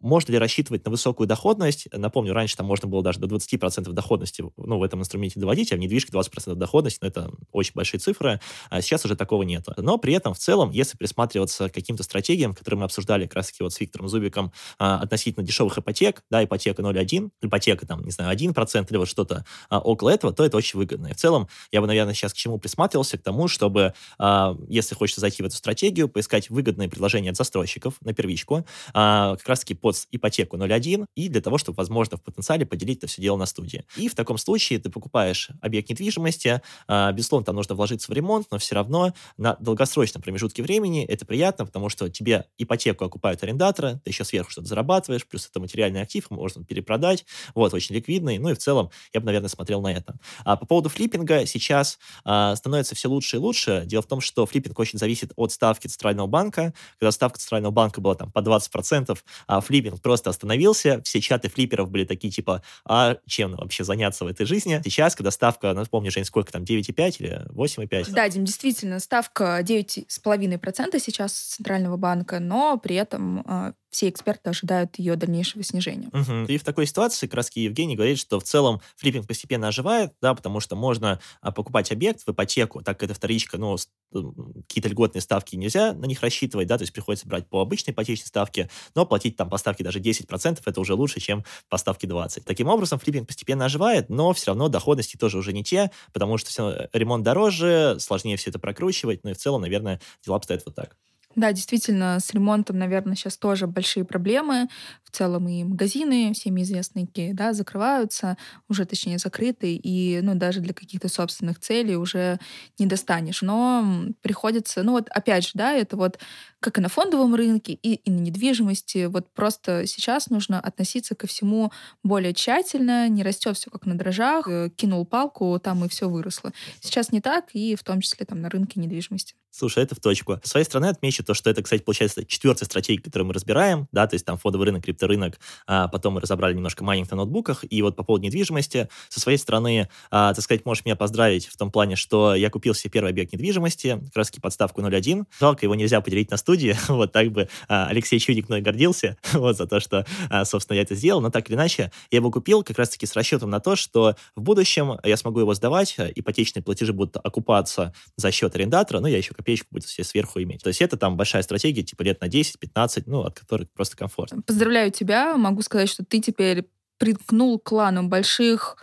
можно 0.00 0.32
ли 0.32 0.38
рассчитывать 0.38 0.84
на 0.84 0.90
высокую 0.90 1.26
доходность, 1.26 1.88
напомню, 1.92 2.32
раньше 2.32 2.56
там 2.56 2.66
можно 2.66 2.88
было 2.88 3.02
даже 3.02 3.18
до 3.18 3.26
20% 3.26 3.90
доходности, 3.92 4.44
ну, 4.56 4.78
в 4.78 4.82
этом 4.82 5.00
инструменте 5.00 5.40
доводить, 5.40 5.72
а 5.72 5.76
в 5.76 5.78
недвижке 5.78 6.12
20% 6.12 6.54
доходности, 6.54 6.98
ну, 7.02 7.08
это 7.08 7.30
очень 7.50 7.72
большие 7.74 8.00
цифры, 8.00 8.40
а 8.70 8.80
сейчас 8.80 9.04
уже 9.04 9.16
такого 9.16 9.42
нет. 9.42 9.66
Но 9.76 9.98
при 9.98 10.14
этом 10.14 10.34
в 10.34 10.38
целом, 10.38 10.70
если 10.70 10.96
присматриваться 10.96 11.68
к 11.68 11.74
каким-то 11.74 12.02
стратегиям, 12.02 12.54
которые 12.54 12.80
мы 12.80 12.84
обсуждали 12.84 13.26
как 13.26 13.36
раз-таки 13.36 13.62
вот 13.62 13.72
с 13.72 13.80
Виктором 13.80 14.08
Зубиком 14.08 14.52
относительно 14.78 15.44
дешевых 15.44 15.78
ипотек, 15.78 16.22
да, 16.30 16.44
ипотека 16.44 16.82
0,1, 16.82 17.30
ипотека 17.42 17.86
там, 17.86 18.04
не 18.04 18.10
знаю, 18.10 18.36
1% 18.36 18.86
или 18.90 18.96
вот 18.96 19.08
что-то 19.08 19.44
а, 19.68 19.78
около 19.78 20.10
этого, 20.10 20.32
то 20.32 20.44
это 20.44 20.56
очень 20.56 20.78
выгодно. 20.78 21.08
И 21.08 21.12
в 21.12 21.16
целом 21.16 21.48
я 21.70 21.80
бы, 21.80 21.86
наверное, 21.86 22.14
сейчас 22.14 22.32
к 22.32 22.36
чему 22.36 22.58
присматривался? 22.58 23.18
К 23.18 23.22
тому, 23.22 23.48
чтобы, 23.48 23.94
а, 24.18 24.56
если 24.68 24.94
хочется 24.94 25.20
зайти 25.20 25.42
в 25.42 25.46
эту 25.46 25.56
стратегию, 25.56 26.08
поискать 26.08 26.50
выгодные 26.50 26.88
предложения 26.88 27.21
от 27.30 27.36
застройщиков 27.36 27.94
на 28.00 28.12
первичку, 28.12 28.66
а, 28.94 29.36
как 29.36 29.48
раз-таки 29.48 29.74
под 29.74 29.96
ипотеку 30.10 30.56
0,1, 30.56 31.06
и 31.14 31.28
для 31.28 31.40
того, 31.40 31.58
чтобы, 31.58 31.76
возможно, 31.76 32.16
в 32.16 32.22
потенциале 32.22 32.66
поделить 32.66 32.98
это 32.98 33.06
все 33.06 33.22
дело 33.22 33.36
на 33.36 33.46
студии. 33.46 33.84
И 33.96 34.08
в 34.08 34.14
таком 34.14 34.38
случае 34.38 34.78
ты 34.78 34.90
покупаешь 34.90 35.50
объект 35.60 35.90
недвижимости, 35.90 36.60
а, 36.88 37.12
безусловно, 37.12 37.46
там 37.46 37.56
нужно 37.56 37.74
вложиться 37.74 38.10
в 38.10 38.14
ремонт, 38.14 38.48
но 38.50 38.58
все 38.58 38.74
равно 38.74 39.12
на 39.36 39.56
долгосрочном 39.60 40.22
промежутке 40.22 40.62
времени 40.62 41.04
это 41.04 41.26
приятно, 41.26 41.66
потому 41.66 41.88
что 41.88 42.08
тебе 42.08 42.46
ипотеку 42.58 43.04
окупают 43.04 43.42
арендаторы, 43.42 44.00
ты 44.04 44.10
еще 44.10 44.24
сверху 44.24 44.50
что-то 44.50 44.68
зарабатываешь, 44.68 45.26
плюс 45.26 45.46
это 45.48 45.60
материальный 45.60 46.02
актив, 46.02 46.30
можно 46.30 46.64
перепродать, 46.64 47.24
вот, 47.54 47.74
очень 47.74 47.94
ликвидный, 47.94 48.38
ну 48.38 48.50
и 48.50 48.54
в 48.54 48.58
целом 48.58 48.90
я 49.12 49.20
бы, 49.20 49.26
наверное, 49.26 49.48
смотрел 49.48 49.80
на 49.80 49.92
это. 49.92 50.16
А 50.44 50.56
по 50.56 50.66
поводу 50.66 50.88
флиппинга 50.88 51.46
сейчас 51.46 51.98
а, 52.24 52.56
становится 52.56 52.94
все 52.94 53.08
лучше 53.08 53.36
и 53.36 53.38
лучше. 53.38 53.82
Дело 53.86 54.02
в 54.02 54.06
том, 54.06 54.20
что 54.20 54.46
флиппинг 54.46 54.78
очень 54.78 54.98
зависит 54.98 55.32
от 55.36 55.52
ставки 55.52 55.86
Центрального 55.86 56.26
банка. 56.26 56.74
Когда 56.98 57.11
ставка 57.12 57.38
Центрального 57.38 57.72
банка 57.72 58.00
была 58.00 58.14
там 58.14 58.30
по 58.30 58.40
20%, 58.40 59.18
а 59.46 59.60
флиппинг 59.60 60.00
просто 60.00 60.30
остановился, 60.30 61.00
все 61.04 61.20
чаты 61.20 61.48
флипперов 61.48 61.90
были 61.90 62.04
такие 62.04 62.32
типа, 62.32 62.62
а 62.84 63.16
чем 63.26 63.56
вообще 63.56 63.84
заняться 63.84 64.24
в 64.24 64.28
этой 64.28 64.46
жизни? 64.46 64.80
Сейчас, 64.84 65.14
когда 65.14 65.30
ставка, 65.30 65.72
напомню, 65.72 66.10
Жень, 66.10 66.24
сколько 66.24 66.52
там, 66.52 66.62
9,5 66.62 67.16
или 67.18 67.46
8,5? 67.50 68.12
Да, 68.12 68.28
Дим, 68.28 68.44
действительно, 68.44 68.98
ставка 68.98 69.60
9,5% 69.60 70.98
сейчас 70.98 71.32
Центрального 71.32 71.96
банка, 71.96 72.40
но 72.40 72.78
при 72.78 72.96
этом 72.96 73.42
а, 73.46 73.72
все 73.92 74.08
эксперты 74.08 74.50
ожидают 74.50 74.98
ее 74.98 75.16
дальнейшего 75.16 75.62
снижения. 75.62 76.08
Угу. 76.12 76.46
И 76.48 76.56
в 76.56 76.64
такой 76.64 76.86
ситуации 76.86 77.28
раз 77.30 77.50
Евгений 77.54 77.94
говорит, 77.94 78.18
что 78.18 78.40
в 78.40 78.42
целом 78.42 78.80
флиппинг 78.96 79.28
постепенно 79.28 79.68
оживает, 79.68 80.12
да, 80.22 80.34
потому 80.34 80.60
что 80.60 80.76
можно 80.76 81.20
а, 81.42 81.52
покупать 81.52 81.92
объект 81.92 82.22
в 82.26 82.30
ипотеку, 82.30 82.82
так 82.82 82.98
как 82.98 83.10
это 83.10 83.14
вторичка, 83.14 83.58
ну, 83.58 83.76
какие-то 84.10 84.88
льготные 84.88 85.20
ставки 85.20 85.56
нельзя 85.56 85.92
на 85.92 86.06
них 86.06 86.22
рассчитывать, 86.22 86.66
да, 86.68 86.78
то 86.78 86.82
есть 86.82 86.92
приходится 86.94 87.28
брать 87.28 87.48
по 87.48 87.60
обычной 87.60 87.92
ипотечной 87.92 88.26
ставке, 88.26 88.70
но 88.94 89.04
платить 89.04 89.36
там 89.36 89.50
по 89.50 89.58
ставке 89.58 89.84
даже 89.84 90.00
10% 90.00 90.60
это 90.64 90.80
уже 90.80 90.94
лучше, 90.94 91.20
чем 91.20 91.44
по 91.68 91.76
ставке 91.76 92.06
20%. 92.06 92.42
Таким 92.46 92.68
образом, 92.68 92.98
флиппинг 92.98 93.28
постепенно 93.28 93.66
оживает, 93.66 94.08
но 94.08 94.32
все 94.32 94.48
равно 94.48 94.68
доходности 94.68 95.18
тоже 95.18 95.36
уже 95.36 95.52
не 95.52 95.64
те, 95.64 95.90
потому 96.14 96.38
что 96.38 96.48
все 96.48 96.70
э, 96.70 96.88
ремонт 96.94 97.24
дороже, 97.24 97.96
сложнее 98.00 98.38
все 98.38 98.48
это 98.48 98.58
прокручивать, 98.58 99.22
ну 99.22 99.30
и 99.30 99.34
в 99.34 99.38
целом, 99.38 99.60
наверное, 99.60 100.00
дела 100.24 100.36
обстоят 100.36 100.62
вот 100.64 100.74
так. 100.74 100.96
Да, 101.34 101.52
действительно, 101.52 102.18
с 102.20 102.32
ремонтом, 102.34 102.78
наверное, 102.78 103.14
сейчас 103.16 103.38
тоже 103.38 103.66
большие 103.66 104.04
проблемы. 104.04 104.68
В 105.02 105.10
целом 105.10 105.48
и 105.48 105.64
магазины, 105.64 106.32
всеми 106.34 106.62
известные, 106.62 107.08
да, 107.32 107.52
закрываются, 107.54 108.36
уже 108.68 108.84
точнее 108.84 109.18
закрыты, 109.18 109.74
и 109.74 110.20
ну, 110.22 110.34
даже 110.34 110.60
для 110.60 110.74
каких-то 110.74 111.08
собственных 111.08 111.58
целей 111.58 111.96
уже 111.96 112.38
не 112.78 112.86
достанешь. 112.86 113.40
Но 113.42 114.06
приходится, 114.20 114.82
ну 114.82 114.92
вот 114.92 115.08
опять 115.08 115.44
же, 115.44 115.50
да, 115.54 115.72
это 115.72 115.96
вот 115.96 116.18
как 116.60 116.78
и 116.78 116.80
на 116.80 116.88
фондовом 116.88 117.34
рынке, 117.34 117.72
и, 117.72 117.94
и 117.94 118.10
на 118.10 118.20
недвижимости. 118.20 119.06
Вот 119.06 119.32
просто 119.32 119.86
сейчас 119.86 120.28
нужно 120.28 120.60
относиться 120.60 121.14
ко 121.14 121.26
всему 121.26 121.72
более 122.02 122.34
тщательно, 122.34 123.08
не 123.08 123.22
растет 123.22 123.56
все 123.56 123.70
как 123.70 123.86
на 123.86 123.96
дрожжах, 123.96 124.48
э, 124.48 124.70
кинул 124.76 125.04
палку, 125.06 125.58
там 125.58 125.84
и 125.84 125.88
все 125.88 126.08
выросло. 126.08 126.52
Сейчас 126.80 127.10
не 127.10 127.20
так, 127.20 127.46
и 127.54 127.74
в 127.74 127.82
том 127.84 128.00
числе 128.00 128.26
там 128.26 128.40
на 128.42 128.50
рынке 128.50 128.80
недвижимости. 128.80 129.34
Слушай, 129.54 129.82
это 129.84 129.94
в 129.94 130.00
точку. 130.00 130.40
С 130.42 130.50
своей 130.50 130.64
стороны 130.64 130.86
отмечу 130.86 131.22
то, 131.22 131.34
что 131.34 131.50
это, 131.50 131.62
кстати, 131.62 131.82
получается 131.82 132.24
четвертая 132.24 132.64
стратегия, 132.64 133.02
которую 133.02 133.26
мы 133.26 133.34
разбираем, 133.34 133.86
да, 133.92 134.06
то 134.06 134.14
есть 134.14 134.24
там 134.24 134.38
фондовый 134.38 134.64
рынок, 134.68 134.84
крипторынок, 134.84 135.38
а 135.66 135.88
потом 135.88 136.14
мы 136.14 136.22
разобрали 136.22 136.54
немножко 136.54 136.82
майнинг 136.82 137.10
на 137.10 137.18
ноутбуках, 137.18 137.62
и 137.68 137.82
вот 137.82 137.94
по 137.94 138.02
поводу 138.02 138.24
недвижимости, 138.24 138.88
со 139.10 139.20
своей 139.20 139.36
стороны, 139.36 139.90
а, 140.10 140.32
так 140.32 140.42
сказать, 140.42 140.64
можешь 140.64 140.86
меня 140.86 140.96
поздравить 140.96 141.48
в 141.48 141.58
том 141.58 141.70
плане, 141.70 141.96
что 141.96 142.34
я 142.34 142.48
купил 142.48 142.72
себе 142.72 142.92
первый 142.92 143.10
объект 143.10 143.34
недвижимости, 143.34 144.00
как 144.06 144.16
раз 144.16 144.30
подставку 144.30 144.80
0.1, 144.80 145.26
жалко, 145.38 145.66
его 145.66 145.74
нельзя 145.74 146.00
поделить 146.00 146.30
на 146.30 146.38
студии, 146.38 146.74
вот 146.88 147.12
так 147.12 147.30
бы 147.30 147.50
а, 147.68 147.88
Алексей 147.88 148.18
Чудик 148.18 148.48
мной 148.48 148.62
гордился, 148.62 149.18
вот 149.34 149.58
за 149.58 149.66
то, 149.66 149.80
что, 149.80 150.06
а, 150.30 150.46
собственно, 150.46 150.76
я 150.76 150.82
это 150.82 150.94
сделал, 150.94 151.20
но 151.20 151.28
так 151.28 151.50
или 151.50 151.56
иначе, 151.56 151.92
я 152.10 152.16
его 152.16 152.30
купил 152.30 152.62
как 152.62 152.78
раз-таки 152.78 153.04
с 153.04 153.14
расчетом 153.14 153.50
на 153.50 153.60
то, 153.60 153.76
что 153.76 154.16
в 154.34 154.40
будущем 154.40 154.98
я 155.04 155.18
смогу 155.18 155.40
его 155.40 155.52
сдавать, 155.52 155.96
ипотечные 155.98 156.62
платежи 156.62 156.94
будут 156.94 157.18
окупаться 157.22 157.92
за 158.16 158.30
счет 158.30 158.54
арендатора, 158.54 159.00
ну, 159.00 159.08
я 159.08 159.18
еще 159.18 159.34
копеечку 159.42 159.68
будет 159.72 159.84
все 159.84 160.04
сверху 160.04 160.40
иметь. 160.42 160.62
То 160.62 160.68
есть 160.68 160.80
это 160.80 160.96
там 160.96 161.16
большая 161.16 161.42
стратегия, 161.42 161.82
типа 161.82 162.02
лет 162.02 162.20
на 162.20 162.28
10-15, 162.28 163.02
ну, 163.06 163.22
от 163.22 163.38
которых 163.38 163.70
просто 163.72 163.96
комфортно. 163.96 164.42
Поздравляю 164.42 164.90
тебя. 164.90 165.36
Могу 165.36 165.62
сказать, 165.62 165.88
что 165.88 166.04
ты 166.04 166.20
теперь 166.20 166.68
приткнул 166.98 167.58
кланом 167.58 168.08
больших 168.08 168.76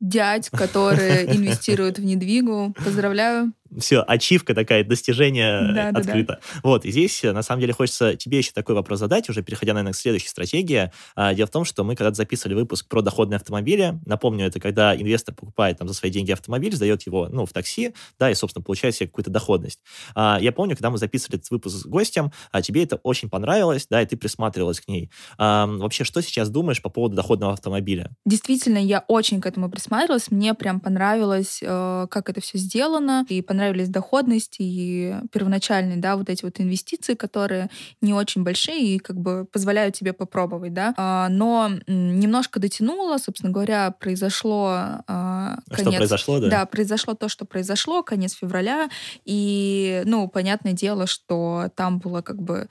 дядь, 0.00 0.50
которые 0.50 1.26
инвестируют 1.34 1.98
в 1.98 2.04
недвигу. 2.04 2.74
Поздравляю 2.84 3.52
все, 3.78 4.04
ачивка 4.06 4.54
такая, 4.54 4.84
достижение 4.84 5.72
да, 5.74 5.88
открыто. 5.88 6.34
Да, 6.34 6.40
да. 6.54 6.60
Вот, 6.62 6.84
и 6.84 6.90
здесь, 6.90 7.22
на 7.22 7.42
самом 7.42 7.60
деле, 7.60 7.72
хочется 7.72 8.16
тебе 8.16 8.38
еще 8.38 8.52
такой 8.52 8.74
вопрос 8.74 8.98
задать, 8.98 9.28
уже 9.28 9.42
переходя, 9.42 9.72
наверное, 9.72 9.92
к 9.92 9.96
следующей 9.96 10.28
стратегии. 10.28 10.90
А, 11.16 11.34
дело 11.34 11.46
в 11.46 11.50
том, 11.50 11.64
что 11.64 11.84
мы 11.84 11.96
когда-то 11.96 12.16
записывали 12.16 12.54
выпуск 12.54 12.88
про 12.88 13.02
доходные 13.02 13.36
автомобили. 13.36 13.98
Напомню, 14.06 14.46
это 14.46 14.60
когда 14.60 14.94
инвестор 14.94 15.34
покупает 15.34 15.78
там 15.78 15.88
за 15.88 15.94
свои 15.94 16.10
деньги 16.10 16.32
автомобиль, 16.32 16.74
сдает 16.74 17.02
его, 17.02 17.28
ну, 17.30 17.46
в 17.46 17.52
такси, 17.52 17.94
да, 18.18 18.30
и, 18.30 18.34
собственно, 18.34 18.62
получает 18.62 18.94
себе 18.94 19.08
какую-то 19.08 19.30
доходность. 19.30 19.80
А, 20.14 20.38
я 20.40 20.52
помню, 20.52 20.76
когда 20.76 20.90
мы 20.90 20.98
записывали 20.98 21.38
этот 21.38 21.50
выпуск 21.50 21.76
с 21.76 21.86
гостем, 21.86 22.32
а, 22.52 22.62
тебе 22.62 22.84
это 22.84 22.96
очень 22.96 23.28
понравилось, 23.28 23.86
да, 23.88 24.02
и 24.02 24.06
ты 24.06 24.16
присматривалась 24.16 24.80
к 24.80 24.88
ней. 24.88 25.10
Вообще, 25.38 26.04
что 26.04 26.20
сейчас 26.20 26.48
думаешь 26.50 26.80
по 26.82 26.88
поводу 26.88 27.16
доходного 27.16 27.52
автомобиля? 27.52 28.10
Действительно, 28.24 28.78
я 28.78 29.04
очень 29.08 29.40
к 29.40 29.46
этому 29.46 29.70
присматривалась. 29.70 30.30
Мне 30.30 30.54
прям 30.54 30.80
понравилось, 30.80 31.60
э, 31.62 32.06
как 32.10 32.30
это 32.30 32.40
все 32.40 32.58
сделано, 32.58 33.26
и 33.28 33.42
понравилось 33.42 33.63
понравились 33.64 33.88
доходность 33.88 34.56
и 34.58 35.14
первоначальные, 35.32 35.96
да, 35.96 36.16
вот 36.16 36.28
эти 36.28 36.44
вот 36.44 36.60
инвестиции, 36.60 37.14
которые 37.14 37.70
не 38.02 38.12
очень 38.12 38.42
большие 38.42 38.96
и 38.96 38.98
как 38.98 39.16
бы 39.16 39.46
позволяют 39.50 39.94
тебе 39.94 40.12
попробовать, 40.12 40.74
да. 40.74 40.92
А, 40.96 41.28
но 41.30 41.70
немножко 41.86 42.60
дотянуло, 42.60 43.16
собственно 43.18 43.52
говоря, 43.52 43.90
произошло 43.90 44.68
а, 45.06 45.58
конец... 45.70 45.88
Что 45.88 45.96
произошло, 45.96 46.40
да? 46.40 46.48
Да, 46.50 46.66
произошло 46.66 47.14
то, 47.14 47.28
что 47.28 47.46
произошло, 47.46 48.02
конец 48.02 48.34
февраля, 48.34 48.88
и, 49.24 50.02
ну, 50.04 50.28
понятное 50.28 50.72
дело, 50.72 51.06
что 51.06 51.70
там 51.74 51.98
было 51.98 52.20
как 52.20 52.42
бы 52.42 52.68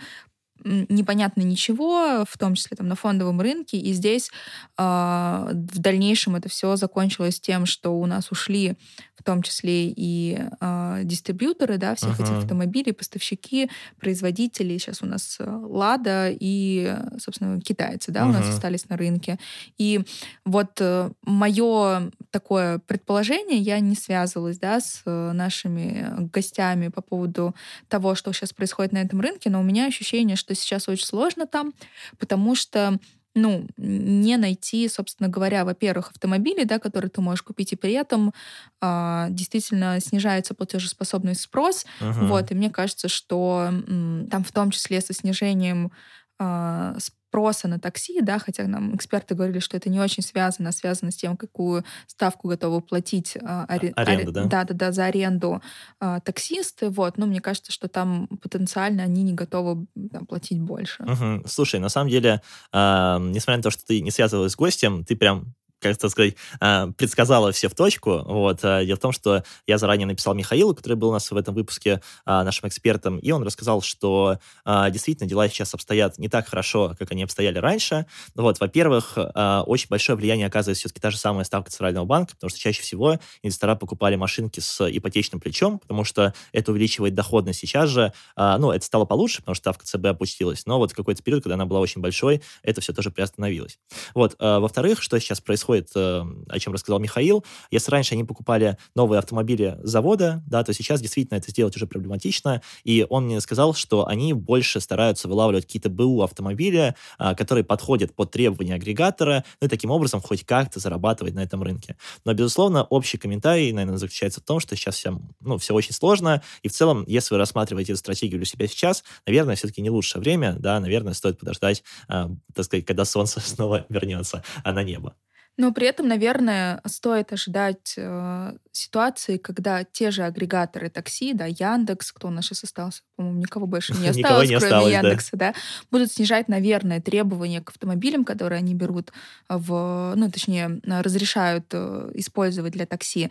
непонятно 0.64 1.42
ничего, 1.42 2.26
в 2.28 2.38
том 2.38 2.56
числе 2.56 2.78
там 2.78 2.88
на 2.88 2.96
фондовом 2.96 3.42
рынке, 3.42 3.78
и 3.78 3.94
здесь 3.94 4.32
э, 4.78 4.84
в 4.84 5.80
дальнейшем 5.80 6.36
это 6.36 6.50
все 6.50 6.76
закончилось 6.76 7.40
тем, 7.40 7.66
что 7.66 8.00
у 8.00 8.06
нас 8.06 8.32
ушли 8.32 8.78
в 9.16 9.24
том 9.24 9.42
числе 9.42 9.90
и 9.90 10.40
э, 10.60 11.02
дистрибьюторы, 11.04 11.78
да, 11.78 11.96
всех 11.96 12.20
uh-huh. 12.20 12.24
этих 12.24 12.38
автомобилей, 12.40 12.94
поставщики, 12.94 13.70
производители. 14.00 14.78
Сейчас 14.78 15.02
у 15.02 15.06
нас 15.06 15.38
э, 15.40 15.46
Лада 15.46 16.30
и, 16.32 16.96
собственно, 17.20 17.62
китайцы, 17.62 18.12
да, 18.12 18.22
uh-huh. 18.22 18.30
у 18.30 18.32
нас 18.32 18.50
остались 18.50 18.90
на 18.90 18.98
рынке. 18.98 19.40
И 19.78 20.02
вот 20.46 20.72
э, 20.80 21.12
мое 21.22 22.12
такое 22.32 22.80
предположение, 22.80 23.60
я 23.60 23.80
не 23.80 23.96
связывалась, 23.96 24.58
да, 24.58 24.80
с 24.80 25.04
э, 25.06 25.32
нашими 25.34 26.16
гостями 26.34 26.88
по 26.88 27.02
поводу 27.02 27.56
того, 27.88 28.16
что 28.16 28.34
сейчас 28.34 28.52
происходит 28.54 28.94
на 28.94 29.00
этом 29.00 29.22
рынке, 29.22 29.50
но 29.50 29.60
у 29.60 29.64
меня 29.64 29.86
ощущение, 29.86 30.36
что 30.36 30.56
сейчас 30.56 30.90
очень 30.90 31.06
сложно 31.06 31.46
там, 31.46 31.74
потому 32.18 32.56
что 32.56 33.00
ну, 33.36 33.68
не 33.78 34.38
найти, 34.38 34.88
собственно 34.88 35.30
говоря, 35.30 35.66
во-первых, 35.66 36.12
автомобили, 36.12 36.64
да, 36.66 36.80
которые 36.80 37.10
ты 37.10 37.22
можешь 37.22 37.42
купить, 37.44 37.74
и 37.74 37.76
при 37.76 37.94
этом 37.94 38.34
а, 38.82 39.28
действительно 39.30 40.00
снижается 40.00 40.54
платежеспособный 40.54 41.36
спрос. 41.36 41.86
Uh-huh. 42.00 42.28
Вот, 42.28 42.52
и 42.52 42.56
мне 42.56 42.70
кажется, 42.70 43.08
что 43.08 43.70
м, 43.70 44.28
там 44.30 44.44
в 44.44 44.52
том 44.52 44.72
числе 44.72 45.02
со 45.02 45.14
снижением 45.14 45.92
а, 46.40 46.96
спроса 47.34 47.68
на 47.68 47.80
такси, 47.80 48.22
да, 48.22 48.38
хотя 48.38 48.68
нам 48.68 48.96
эксперты 48.96 49.34
говорили, 49.34 49.58
что 49.58 49.76
это 49.76 49.90
не 49.90 50.00
очень 50.00 50.22
связано, 50.22 50.70
а 50.70 50.72
связано 50.72 51.10
с 51.12 51.16
тем, 51.16 51.36
какую 51.36 51.84
ставку 52.06 52.48
готовы 52.48 52.80
платить 52.82 53.36
а, 53.42 53.66
ари... 53.68 53.92
аренду, 53.96 54.32
да? 54.32 54.44
Да, 54.44 54.64
да, 54.66 54.74
да, 54.76 54.92
за 54.92 55.06
аренду 55.06 55.60
а, 56.00 56.20
таксисты, 56.20 56.90
вот, 56.90 57.18
но 57.18 57.26
мне 57.26 57.42
кажется, 57.42 57.72
что 57.72 57.88
там 57.88 58.28
потенциально 58.42 59.02
они 59.02 59.24
не 59.24 59.34
готовы 59.34 59.88
там, 60.12 60.28
платить 60.28 60.62
больше. 60.62 61.04
Угу. 61.04 61.48
Слушай, 61.48 61.80
на 61.80 61.90
самом 61.90 62.12
деле, 62.12 62.42
э, 62.72 63.18
несмотря 63.20 63.58
на 63.58 63.64
то, 63.64 63.72
что 63.72 63.84
ты 63.84 64.02
не 64.02 64.12
связывалась 64.12 64.52
с 64.52 64.56
гостем, 64.56 65.04
ты 65.04 65.16
прям 65.16 65.56
как 65.84 65.94
это 65.96 66.10
сказать, 66.10 66.36
а, 66.60 66.88
предсказала 66.92 67.52
все 67.52 67.68
в 67.68 67.76
точку. 67.76 68.24
Вот. 68.26 68.60
А, 68.64 68.84
дело 68.84 68.96
в 68.96 69.00
том, 69.00 69.12
что 69.12 69.44
я 69.68 69.78
заранее 69.78 70.08
написал 70.08 70.34
Михаилу, 70.34 70.74
который 70.74 70.96
был 70.96 71.10
у 71.10 71.12
нас 71.12 71.30
в 71.30 71.36
этом 71.36 71.54
выпуске 71.54 72.02
а, 72.26 72.44
нашим 72.44 72.70
экспертом, 72.70 73.18
и 73.20 73.32
он 73.32 73.44
рассказал, 73.44 73.82
что 73.82 74.40
действительно 74.66 75.30
дела 75.30 75.48
сейчас 75.50 75.74
обстоят 75.74 76.18
не 76.18 76.30
так 76.30 76.48
хорошо, 76.48 76.96
как 76.98 77.12
они 77.12 77.24
обстояли 77.24 77.58
раньше. 77.58 78.06
Вот. 78.36 78.60
Во-первых, 78.60 79.18
очень 79.18 79.88
большое 79.90 80.16
влияние 80.16 80.48
оказывает 80.48 80.78
все-таки 80.78 81.02
та 81.02 81.12
же 81.12 81.18
самая 81.18 81.44
ставка 81.44 81.70
Центрального 81.70 82.06
банка, 82.06 82.36
потому 82.36 82.50
что 82.50 82.60
чаще 82.60 82.82
всего 82.82 83.20
инвестора 83.42 83.76
покупали 83.76 84.16
машинки 84.16 84.62
с 84.62 84.88
ипотечным 84.90 85.42
плечом, 85.42 85.80
потому 85.80 86.06
что 86.06 86.34
это 86.54 86.72
увеличивает 86.72 87.14
доходность. 87.14 87.60
Сейчас 87.60 87.90
же, 87.90 88.14
ну, 88.38 88.72
это 88.72 88.86
стало 88.86 89.06
получше, 89.06 89.40
потому 89.40 89.56
что 89.56 89.64
ставка 89.64 89.86
ЦБ 89.86 90.06
опустилась, 90.06 90.66
но 90.66 90.78
вот 90.78 90.94
какой-то 90.94 91.22
период, 91.22 91.44
когда 91.44 91.56
она 91.56 91.66
была 91.66 91.82
очень 91.82 92.02
большой, 92.02 92.42
это 92.62 92.80
все 92.80 92.94
тоже 92.94 93.12
приостановилось. 93.12 93.80
Вот. 94.14 94.36
Во-вторых, 94.40 95.02
что 95.02 95.20
сейчас 95.20 95.42
происходит 95.42 95.73
происходит, 95.74 95.90
э, 95.96 96.24
о 96.50 96.60
чем 96.60 96.74
рассказал 96.74 97.00
Михаил. 97.00 97.44
Если 97.72 97.92
раньше 97.92 98.14
они 98.14 98.24
покупали 98.24 98.78
новые 98.96 99.20
автомобили 99.20 99.78
завода, 99.84 100.44
да, 100.48 100.64
то 100.64 100.74
сейчас 100.74 101.02
действительно 101.02 101.38
это 101.38 101.52
сделать 101.52 101.76
уже 101.76 101.88
проблематично. 101.88 102.62
И 102.84 103.06
он 103.10 103.26
мне 103.26 103.42
сказал, 103.42 103.74
что 103.74 104.08
они 104.08 104.34
больше 104.34 104.80
стараются 104.80 105.28
вылавливать 105.28 105.66
какие-то 105.66 105.90
БУ 105.90 106.22
автомобили, 106.22 106.96
а, 107.18 107.36
которые 107.36 107.64
подходят 107.64 108.16
под 108.16 108.32
требования 108.32 108.76
агрегатора, 108.76 109.44
ну 109.62 109.68
и 109.68 109.70
таким 109.70 109.92
образом 109.92 110.22
хоть 110.22 110.46
как-то 110.46 110.80
зарабатывать 110.80 111.34
на 111.34 111.44
этом 111.44 111.64
рынке. 111.64 111.96
Но, 112.26 112.34
безусловно, 112.34 112.84
общий 112.84 113.18
комментарий, 113.18 113.72
наверное, 113.72 113.98
заключается 113.98 114.42
в 114.42 114.44
том, 114.44 114.60
что 114.60 114.76
сейчас 114.76 114.96
все, 114.96 115.20
ну, 115.42 115.58
все 115.58 115.74
очень 115.74 115.94
сложно, 115.94 116.42
и 116.62 116.68
в 116.68 116.72
целом, 116.72 117.04
если 117.08 117.34
вы 117.34 117.40
рассматриваете 117.40 117.94
эту 117.94 118.00
стратегию 118.00 118.40
для 118.40 118.46
себя 118.46 118.68
сейчас, 118.68 119.04
наверное, 119.26 119.56
все-таки 119.56 119.82
не 119.82 119.90
лучшее 119.90 120.22
время, 120.22 120.56
да, 120.60 120.80
наверное, 120.80 121.14
стоит 121.14 121.40
подождать, 121.40 121.84
э, 122.10 122.28
так 122.54 122.66
сказать, 122.66 122.86
когда 122.86 123.06
солнце 123.06 123.40
снова 123.54 123.86
вернется 123.90 124.44
на 124.64 124.84
небо. 124.84 125.16
Но 125.58 125.72
при 125.72 125.88
этом, 125.88 126.08
наверное, 126.08 126.82
стоит 126.86 127.32
ожидать 127.32 127.94
э, 127.96 128.54
ситуации, 128.72 129.38
когда 129.38 129.84
те 129.84 130.10
же 130.10 130.24
агрегаторы 130.24 130.90
такси, 130.90 131.34
да, 131.34 131.46
Яндекс, 131.46 132.12
кто 132.12 132.30
у 132.30 132.32
нас 132.32 132.46
сейчас 132.46 132.64
остался, 132.64 133.02
по-моему, 133.16 133.40
никого 133.40 133.68
больше 133.68 133.94
не 134.00 134.08
осталось, 134.08 134.50
не 134.50 134.56
кроме 134.58 134.74
осталось, 134.74 134.94
Яндекса, 134.94 135.38
да. 135.38 135.52
да, 135.52 135.60
будут 135.92 136.12
снижать, 136.12 136.48
наверное, 136.48 137.02
требования 137.02 137.62
к 137.62 137.70
автомобилям, 137.70 138.26
которые 138.26 138.60
они 138.60 138.74
берут 138.74 139.12
в, 139.48 140.14
ну, 140.16 140.32
точнее, 140.32 140.82
разрешают 140.86 141.66
э, 141.72 142.12
использовать 142.16 142.74
для 142.74 142.88
такси 142.88 143.30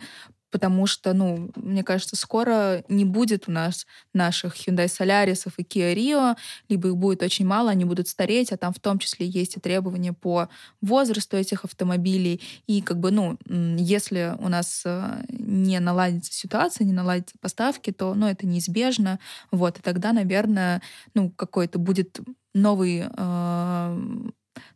потому 0.53 0.85
что, 0.85 1.13
ну, 1.13 1.49
мне 1.55 1.83
кажется, 1.83 2.15
скоро 2.15 2.83
не 2.87 3.05
будет 3.05 3.47
у 3.47 3.51
нас 3.51 3.87
наших 4.13 4.55
Hyundai 4.55 4.85
Solaris 4.85 5.51
и 5.57 5.63
Kia 5.63 5.95
Rio, 5.95 6.37
либо 6.69 6.89
их 6.89 6.95
будет 6.95 7.23
очень 7.23 7.47
мало, 7.47 7.71
они 7.71 7.85
будут 7.85 8.07
стареть, 8.07 8.51
а 8.51 8.57
там 8.57 8.71
в 8.71 8.79
том 8.79 8.99
числе 8.99 9.25
есть 9.25 9.57
и 9.57 9.59
требования 9.59 10.13
по 10.13 10.49
возрасту 10.79 11.37
этих 11.37 11.65
автомобилей. 11.65 12.39
И 12.67 12.83
как 12.83 12.99
бы, 12.99 13.09
ну, 13.09 13.39
если 13.49 14.35
у 14.37 14.47
нас 14.47 14.83
э, 14.85 15.23
не 15.29 15.79
наладится 15.79 16.31
ситуация, 16.31 16.85
не 16.85 16.93
наладятся 16.93 17.35
поставки, 17.41 17.91
то, 17.91 18.13
ну, 18.13 18.27
это 18.27 18.45
неизбежно. 18.45 19.19
Вот, 19.49 19.79
и 19.79 19.81
тогда, 19.81 20.13
наверное, 20.13 20.83
ну, 21.15 21.31
какой-то 21.31 21.79
будет 21.79 22.19
новый, 22.53 23.05
э, 23.09 23.97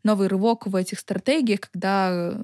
новый 0.04 0.28
рывок 0.28 0.66
в 0.66 0.76
этих 0.76 1.00
стратегиях, 1.00 1.60
когда 1.62 2.36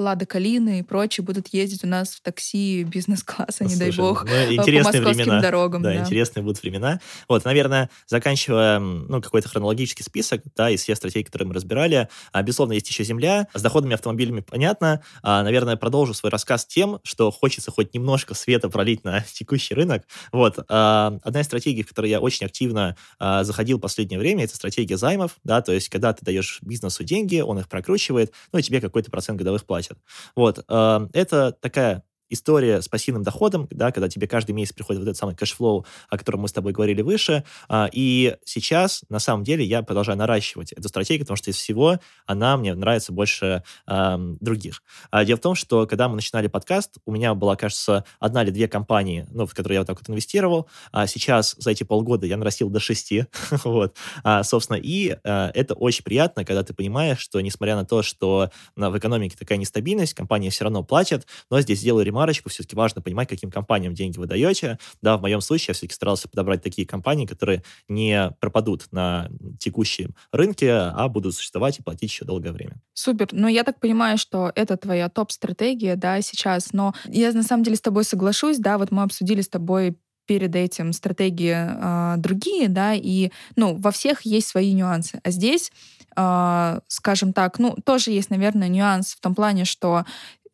Лада 0.00 0.24
Калина 0.24 0.78
и 0.78 0.82
прочие 0.82 1.22
будут 1.22 1.48
ездить 1.48 1.84
у 1.84 1.86
нас 1.86 2.14
в 2.14 2.22
такси 2.22 2.84
бизнес-класса, 2.84 3.64
не 3.64 3.76
дай 3.76 3.90
бог, 3.92 4.24
ну, 4.24 4.30
интересные 4.54 5.02
по 5.02 5.08
московским 5.08 5.24
времена. 5.24 5.40
дорогам. 5.42 5.82
Да, 5.82 5.92
да, 5.92 6.00
интересные 6.00 6.42
будут 6.42 6.62
времена. 6.62 7.00
Вот, 7.28 7.44
наверное, 7.44 7.90
заканчивая 8.06 8.78
ну, 8.78 9.20
какой-то 9.20 9.48
хронологический 9.50 10.02
список, 10.02 10.42
да, 10.56 10.70
из 10.70 10.82
всех 10.82 10.96
стратегий, 10.96 11.24
которые 11.24 11.48
мы 11.48 11.54
разбирали, 11.54 12.08
а, 12.32 12.42
безусловно, 12.42 12.72
есть 12.72 12.88
еще 12.88 13.04
земля. 13.04 13.46
С 13.52 13.60
доходными 13.60 13.92
автомобилями 13.92 14.40
понятно. 14.40 15.02
А, 15.22 15.42
наверное, 15.42 15.76
продолжу 15.76 16.14
свой 16.14 16.30
рассказ 16.30 16.64
тем, 16.64 17.00
что 17.04 17.30
хочется 17.30 17.70
хоть 17.70 17.92
немножко 17.92 18.34
света 18.34 18.70
пролить 18.70 19.04
на 19.04 19.20
текущий 19.32 19.74
рынок. 19.74 20.04
Вот, 20.32 20.58
а, 20.68 21.18
одна 21.22 21.42
из 21.42 21.44
стратегий, 21.44 21.82
в 21.82 21.88
которой 21.88 22.08
я 22.08 22.20
очень 22.20 22.46
активно 22.46 22.96
а, 23.18 23.44
заходил 23.44 23.76
в 23.76 23.80
последнее 23.82 24.18
время, 24.18 24.44
это 24.44 24.56
стратегия 24.56 24.96
займов, 24.96 25.36
да, 25.44 25.60
то 25.60 25.72
есть 25.72 25.90
когда 25.90 26.14
ты 26.14 26.24
даешь 26.24 26.60
бизнесу 26.62 27.04
деньги, 27.04 27.40
он 27.40 27.58
их 27.58 27.68
прокручивает, 27.68 28.32
ну 28.52 28.58
и 28.58 28.62
тебе 28.62 28.80
какой-то 28.80 29.10
процент 29.10 29.38
годовых 29.38 29.66
платит 29.66 29.89
платят. 29.90 29.98
Вот. 30.36 30.64
Э, 30.68 31.08
это 31.12 31.52
такая 31.52 32.02
история 32.30 32.80
с 32.80 32.88
пассивным 32.88 33.22
доходом, 33.22 33.68
да, 33.70 33.90
когда 33.92 34.08
тебе 34.08 34.26
каждый 34.26 34.52
месяц 34.52 34.72
приходит 34.72 35.00
вот 35.00 35.08
этот 35.08 35.18
самый 35.18 35.34
cash 35.34 35.56
flow, 35.56 35.84
о 36.08 36.16
котором 36.16 36.40
мы 36.40 36.48
с 36.48 36.52
тобой 36.52 36.72
говорили 36.72 37.02
выше. 37.02 37.44
А, 37.68 37.90
и 37.92 38.36
сейчас, 38.44 39.02
на 39.08 39.18
самом 39.18 39.44
деле, 39.44 39.64
я 39.64 39.82
продолжаю 39.82 40.16
наращивать 40.16 40.72
эту 40.72 40.88
стратегию, 40.88 41.24
потому 41.24 41.36
что 41.36 41.50
из 41.50 41.56
всего 41.56 41.98
она 42.26 42.56
мне 42.56 42.74
нравится 42.74 43.12
больше 43.12 43.64
э, 43.86 44.16
других. 44.40 44.82
А 45.10 45.24
дело 45.24 45.36
в 45.36 45.40
том, 45.40 45.54
что 45.54 45.86
когда 45.86 46.08
мы 46.08 46.14
начинали 46.14 46.46
подкаст, 46.46 46.98
у 47.04 47.12
меня 47.12 47.34
была, 47.34 47.56
кажется, 47.56 48.04
одна 48.20 48.44
или 48.44 48.50
две 48.50 48.68
компании, 48.68 49.26
ну, 49.30 49.46
в 49.46 49.54
которые 49.54 49.76
я 49.76 49.80
вот 49.80 49.86
так 49.88 49.98
вот 49.98 50.08
инвестировал. 50.08 50.68
А 50.92 51.06
сейчас 51.06 51.56
за 51.58 51.72
эти 51.72 51.82
полгода 51.82 52.26
я 52.26 52.36
нарастил 52.36 52.70
до 52.70 52.78
шести. 52.78 53.26
вот. 53.64 53.96
Собственно, 54.42 54.76
и 54.76 55.16
это 55.24 55.74
очень 55.74 56.04
приятно, 56.04 56.44
когда 56.44 56.62
ты 56.62 56.74
понимаешь, 56.74 57.18
что 57.18 57.40
несмотря 57.40 57.74
на 57.74 57.84
то, 57.84 58.02
что 58.02 58.50
в 58.76 58.98
экономике 58.98 59.36
такая 59.38 59.58
нестабильность, 59.58 60.14
компания 60.14 60.50
все 60.50 60.64
равно 60.64 60.84
платит, 60.84 61.26
но 61.50 61.60
здесь 61.60 61.80
делаю 61.80 62.06
ремонт 62.06 62.19
ремарочку, 62.20 62.50
все-таки 62.50 62.76
важно 62.76 63.00
понимать, 63.00 63.28
каким 63.28 63.50
компаниям 63.50 63.94
деньги 63.94 64.18
вы 64.18 64.26
даете. 64.26 64.78
Да, 65.02 65.16
в 65.16 65.22
моем 65.22 65.40
случае 65.40 65.66
я 65.68 65.74
все-таки 65.74 65.94
старался 65.94 66.28
подобрать 66.28 66.62
такие 66.62 66.86
компании, 66.86 67.26
которые 67.26 67.62
не 67.88 68.32
пропадут 68.40 68.86
на 68.92 69.28
текущем 69.58 70.14
рынке, 70.32 70.72
а 70.72 71.08
будут 71.08 71.34
существовать 71.34 71.78
и 71.78 71.82
платить 71.82 72.10
еще 72.10 72.24
долгое 72.24 72.52
время. 72.52 72.80
Супер. 72.92 73.28
Ну, 73.32 73.48
я 73.48 73.64
так 73.64 73.80
понимаю, 73.80 74.18
что 74.18 74.52
это 74.54 74.76
твоя 74.76 75.08
топ-стратегия, 75.08 75.96
да, 75.96 76.20
сейчас. 76.20 76.72
Но 76.72 76.94
я 77.06 77.32
на 77.32 77.42
самом 77.42 77.62
деле 77.62 77.76
с 77.76 77.80
тобой 77.80 78.04
соглашусь, 78.04 78.58
да, 78.58 78.78
вот 78.78 78.90
мы 78.90 79.02
обсудили 79.02 79.40
с 79.40 79.48
тобой 79.48 79.96
перед 80.26 80.54
этим 80.54 80.92
стратегии 80.92 81.56
э, 81.56 82.14
другие, 82.18 82.68
да, 82.68 82.94
и, 82.94 83.30
ну, 83.56 83.74
во 83.74 83.90
всех 83.90 84.22
есть 84.22 84.46
свои 84.46 84.72
нюансы. 84.72 85.20
А 85.24 85.30
здесь, 85.32 85.72
э, 86.16 86.80
скажем 86.86 87.32
так, 87.32 87.58
ну, 87.58 87.76
тоже 87.84 88.12
есть, 88.12 88.30
наверное, 88.30 88.68
нюанс 88.68 89.14
в 89.14 89.20
том 89.20 89.34
плане, 89.34 89.64
что 89.64 90.04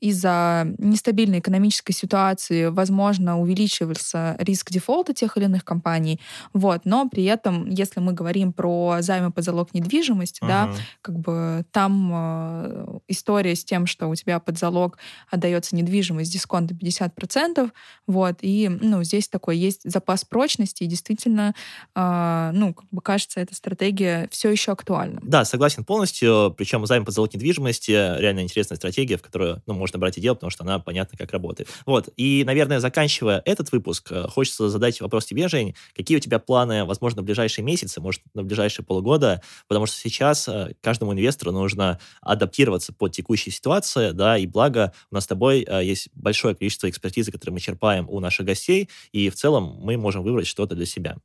из-за 0.01 0.67
нестабильной 0.79 1.39
экономической 1.39 1.93
ситуации, 1.93 2.67
возможно, 2.67 3.41
увеличивался 3.41 4.37
риск 4.39 4.71
дефолта 4.71 5.15
тех 5.15 5.37
или 5.37 5.45
иных 5.45 5.65
компаний. 5.65 6.21
Вот. 6.53 6.83
Но 6.85 7.09
при 7.09 7.25
этом, 7.25 7.69
если 7.71 8.01
мы 8.01 8.13
говорим 8.13 8.53
про 8.53 8.99
займы 9.01 9.33
под 9.33 9.45
залог 9.45 9.73
недвижимости, 9.73 10.43
uh-huh. 10.43 10.49
да, 10.49 10.71
как 11.01 11.19
бы 11.19 11.65
там 11.73 12.11
э, 12.13 12.99
история 13.09 13.55
с 13.55 13.65
тем, 13.65 13.87
что 13.87 14.09
у 14.09 14.15
тебя 14.15 14.39
под 14.39 14.59
залог 14.59 14.99
отдается 15.31 15.75
недвижимость 15.75 16.31
с 16.31 16.33
дисконтом 16.33 16.77
50%, 16.77 17.71
вот, 18.07 18.39
и, 18.43 18.69
ну, 18.69 19.03
здесь 19.03 19.29
такой 19.29 19.57
есть 19.57 19.81
запас 19.85 20.25
прочности, 20.25 20.85
и 20.85 20.87
действительно, 20.87 21.55
э, 21.95 22.51
ну, 22.53 22.75
как 22.75 22.87
бы 22.91 23.01
кажется, 23.01 23.41
эта 23.41 23.55
стратегия 23.55 24.29
все 24.31 24.51
еще 24.51 24.73
актуальна. 24.73 25.21
Да, 25.23 25.45
согласен 25.45 25.85
полностью, 25.85 26.55
причем 26.57 26.85
займ 26.87 27.05
под 27.05 27.15
залог 27.15 27.33
недвижимости 27.33 27.91
реально 27.91 28.41
интересная 28.41 28.77
стратегия, 28.77 29.17
в 29.17 29.23
которую, 29.23 29.63
ну, 29.67 29.86
можно 29.87 29.99
брать 30.01 30.19
и 30.19 30.21
делать, 30.21 30.39
потому 30.39 30.51
что 30.51 30.65
она 30.65 30.79
понятно, 30.79 31.17
как 31.17 31.31
работает. 31.31 31.69
Вот. 31.87 32.09
И, 32.17 32.43
наверное, 32.45 32.81
заканчивая 32.81 33.41
этот 33.45 33.71
выпуск, 33.71 34.11
э, 34.11 34.25
хочется 34.29 34.69
задать 34.69 35.01
вопрос 35.01 35.27
тебе, 35.27 35.49
Жень. 35.49 35.75
Какие 35.95 36.19
у 36.19 36.21
тебя 36.21 36.39
планы, 36.39 36.85
возможно, 36.85 37.23
в 37.23 37.25
ближайшие 37.25 37.65
месяцы, 37.65 38.01
может, 38.01 38.23
на 38.35 38.43
ближайшие 38.43 38.85
полгода? 38.85 39.43
Потому 39.69 39.87
что 39.87 39.97
сейчас 39.97 40.49
э, 40.49 40.75
каждому 40.81 41.13
инвестору 41.13 41.53
нужно 41.53 42.01
адаптироваться 42.21 42.93
под 42.93 43.13
текущую 43.13 43.53
ситуацию, 43.53 44.13
да, 44.13 44.37
и 44.37 44.47
благо 44.47 44.93
у 45.11 45.15
нас 45.15 45.25
с 45.25 45.27
тобой 45.29 45.65
э, 45.67 45.85
есть 45.85 46.09
большое 46.15 46.55
количество 46.57 46.91
экспертизы, 46.91 47.31
которые 47.31 47.55
мы 47.55 47.61
черпаем 47.61 48.09
у 48.09 48.19
наших 48.19 48.47
гостей, 48.47 48.89
и 49.13 49.31
в 49.31 49.37
целом 49.37 49.77
мы 49.81 49.97
можем 49.97 50.23
выбрать 50.23 50.49
что-то 50.49 50.75
для 50.75 50.87
себя. 50.87 51.17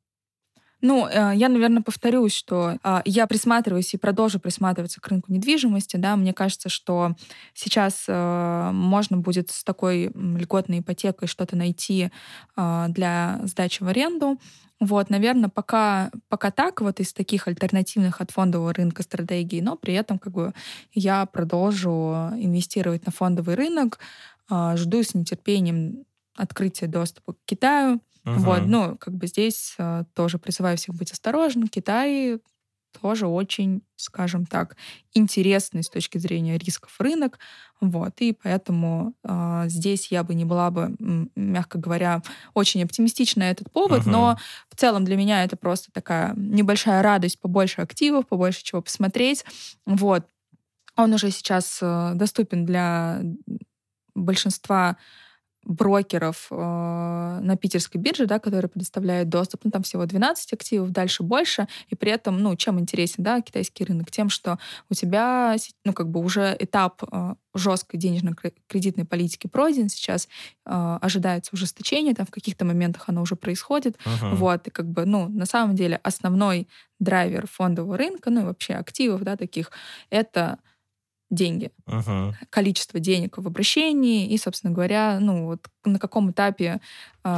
Ну, 0.82 1.08
э, 1.08 1.34
я, 1.36 1.50
наверное, 1.50 1.84
повторюсь, 1.84 2.34
что 2.34 2.78
а, 2.84 3.02
я 3.06 3.28
присматриваюсь 3.28 3.94
и 3.94 3.98
продолжу 3.98 4.40
присматриваться 4.40 5.00
к 5.00 5.08
рынку 5.08 5.32
недвижимости. 5.32 5.98
Да, 5.98 6.16
мне 6.16 6.34
кажется, 6.34 6.70
что 6.70 7.16
сейчас 7.54 8.06
э, 8.08 8.72
можно 8.74 9.18
будет 9.18 9.52
с 9.52 9.64
такой 9.64 10.12
льготной 10.14 10.80
ипотекой 10.80 11.28
что-то 11.28 11.56
найти 11.56 12.10
а, 12.56 12.88
для 12.90 13.40
сдачи 13.44 13.84
в 13.84 13.88
аренду. 13.88 14.40
Вот, 14.80 15.12
наверное, 15.12 15.50
пока, 15.50 16.10
пока 16.28 16.50
так, 16.50 16.82
вот 16.82 17.00
из 17.00 17.14
таких 17.14 17.48
альтернативных 17.48 18.20
от 18.20 18.32
фондового 18.32 18.74
рынка 18.74 19.04
стратегий, 19.04 19.62
но 19.62 19.76
при 19.76 19.94
этом 19.94 20.18
как 20.18 20.34
бы 20.34 20.54
я 20.94 21.28
продолжу 21.28 21.92
инвестировать 22.36 23.06
на 23.06 23.12
фондовый 23.12 23.54
рынок, 23.54 24.00
а, 24.50 24.76
жду 24.78 25.04
с 25.04 25.14
нетерпением 25.14 26.06
открытия 26.36 26.88
доступа 26.88 27.34
к 27.34 27.38
Китаю, 27.46 28.02
Угу. 28.26 28.36
Вот, 28.36 28.62
ну, 28.66 28.98
как 28.98 29.16
бы 29.16 29.28
здесь 29.28 29.74
э, 29.78 30.04
тоже 30.14 30.38
призываю 30.38 30.78
всех 30.78 30.96
быть 30.96 31.12
осторожным. 31.12 31.68
Китай 31.68 32.40
тоже 33.02 33.26
очень, 33.26 33.82
скажем 33.96 34.46
так, 34.46 34.76
интересный 35.14 35.82
с 35.82 35.90
точки 35.90 36.18
зрения 36.18 36.58
рисков 36.58 36.94
рынок. 37.00 37.40
Вот, 37.80 38.14
и 38.20 38.34
поэтому 38.34 39.14
э, 39.24 39.64
здесь 39.68 40.12
я 40.12 40.24
бы 40.24 40.36
не 40.36 40.46
была 40.46 40.70
бы, 40.70 40.96
мягко 41.36 41.80
говоря, 41.80 42.22
очень 42.54 42.84
оптимистична 42.84 43.46
на 43.46 43.50
этот 43.50 43.72
повод, 43.72 44.02
uh-huh. 44.02 44.12
но 44.12 44.38
в 44.70 44.76
целом 44.76 45.06
для 45.06 45.16
меня 45.16 45.44
это 45.44 45.56
просто 45.56 45.92
такая 45.92 46.34
небольшая 46.36 47.02
радость, 47.02 47.40
побольше 47.40 47.82
активов, 47.82 48.28
побольше 48.28 48.64
чего 48.64 48.82
посмотреть. 48.82 49.46
Вот. 49.86 50.28
Он 50.96 51.14
уже 51.14 51.32
сейчас 51.32 51.80
э, 51.82 52.12
доступен 52.14 52.66
для 52.66 53.22
большинства 54.14 54.98
брокеров 55.64 56.48
э, 56.50 56.56
на 56.56 57.56
питерской 57.56 58.02
бирже, 58.02 58.26
да, 58.26 58.40
которые 58.40 58.70
предоставляют 58.70 59.30
доступ, 59.30 59.62
ну, 59.64 59.72
там 59.72 59.84
всего 59.84 60.06
12 60.06 60.54
активов, 60.54 60.92
дальше 60.92 61.24
больше, 61.24 61.68
и 61.90 61.96
при 61.96 62.12
этом, 62.12 62.40
ну, 62.40 62.56
чем 62.56 62.80
интересен, 62.80 63.24
да, 63.24 63.42
китайский 63.42 63.84
рынок? 63.84 64.10
Тем, 64.10 64.30
что 64.30 64.58
у 64.90 64.94
тебя, 64.94 65.56
ну, 65.86 65.94
как 65.94 66.10
бы 66.10 66.20
уже 66.20 66.56
этап 66.60 67.04
э, 67.12 67.36
жесткой 67.54 68.00
денежно-кредитной 68.00 69.06
политики 69.06 69.48
пройден, 69.48 69.90
сейчас 69.90 70.28
э, 70.66 70.98
ожидается 71.02 71.52
ужесточение, 71.54 72.16
там 72.16 72.26
в 72.26 72.32
каких-то 72.32 72.66
моментах 72.66 73.04
оно 73.08 73.22
уже 73.22 73.36
происходит, 73.36 73.98
uh-huh. 73.98 74.36
вот, 74.36 74.68
и 74.68 74.72
как 74.72 74.88
бы, 74.88 75.06
ну, 75.06 75.28
на 75.30 75.46
самом 75.46 75.76
деле 75.76 76.00
основной 76.02 76.68
драйвер 77.00 77.48
фондового 77.48 77.98
рынка, 77.98 78.32
ну, 78.32 78.42
и 78.42 78.46
вообще 78.46 78.74
активов, 78.74 79.22
да, 79.22 79.38
таких, 79.38 79.72
это 80.10 80.58
деньги, 81.32 81.72
uh-huh. 81.88 82.34
количество 82.50 83.00
денег 83.00 83.38
в 83.38 83.48
обращении 83.48 84.28
и, 84.28 84.38
собственно 84.38 84.74
говоря, 84.74 85.18
ну 85.20 85.46
вот 85.46 85.66
на 85.86 86.00
каком 86.00 86.32
этапе 86.32 86.80
э, 87.24 87.30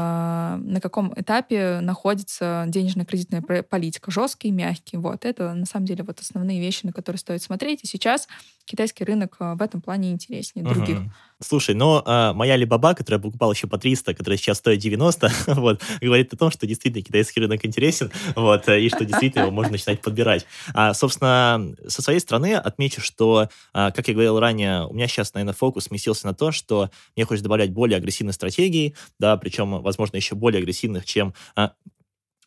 на 0.60 0.80
каком 0.82 1.14
этапе 1.16 1.80
находится 1.82 2.66
денежно-кредитная 2.68 3.42
политика, 3.64 4.12
жесткий 4.12 4.52
мягкий. 4.52 4.98
Вот 4.98 5.26
это 5.26 5.54
на 5.54 5.66
самом 5.66 5.86
деле 5.86 6.04
вот 6.04 6.20
основные 6.20 6.60
вещи, 6.60 6.86
на 6.86 6.94
которые 6.94 7.20
стоит 7.20 7.42
смотреть. 7.42 7.84
И 7.84 7.88
сейчас 7.88 8.28
китайский 8.66 9.04
рынок 9.04 9.36
а, 9.40 9.56
в 9.56 9.62
этом 9.62 9.82
плане 9.82 10.12
интереснее 10.12 10.66
uh-huh. 10.66 10.74
других. 10.74 11.00
Слушай, 11.42 11.76
но 11.76 12.02
э, 12.06 12.32
моя 12.34 12.56
Либаба, 12.56 12.94
которая 12.94 13.20
покупала 13.20 13.52
еще 13.52 13.68
по 13.68 13.78
300, 13.78 14.14
которая 14.14 14.38
сейчас 14.38 14.60
стоит 14.60 14.80
90, 14.80 15.30
вот, 15.48 15.82
говорит 16.00 16.34
о 16.34 16.38
том, 16.38 16.52
что 16.52 16.66
действительно 16.66 17.04
китайский 17.04 17.42
рынок 17.42 17.66
интересен, 17.66 18.12
вот, 18.36 18.70
и 18.70 18.88
что 18.88 19.04
действительно 19.04 19.44
его 19.44 19.52
можно 19.52 19.74
начинать 19.74 20.02
подбирать. 20.02 20.46
А, 20.74 20.94
собственно, 20.94 21.76
со 21.88 22.02
своей 22.02 22.20
стороны 22.20 22.54
отмечу, 22.56 23.02
что, 23.02 23.50
а, 23.74 23.92
как 23.92 24.08
я 24.08 24.14
говорил 24.14 24.40
ранее, 24.40 24.88
у 24.88 24.94
меня 24.94 25.08
сейчас, 25.08 25.34
наверное, 25.34 25.54
фокус 25.54 25.86
сместился 25.86 26.26
на 26.28 26.34
то, 26.34 26.54
что 26.54 26.90
мне 27.18 27.26
хочется 27.26 27.44
добавлять 27.44 27.72
более 27.72 27.98
агрессивные 28.34 28.54
стратегии, 28.54 28.96
да, 29.20 29.38
причем, 29.38 29.82
возможно, 29.82 30.18
еще 30.18 30.36
более 30.36 30.62
агрессивных, 30.62 31.06
чем 31.06 31.34
а, 31.56 31.74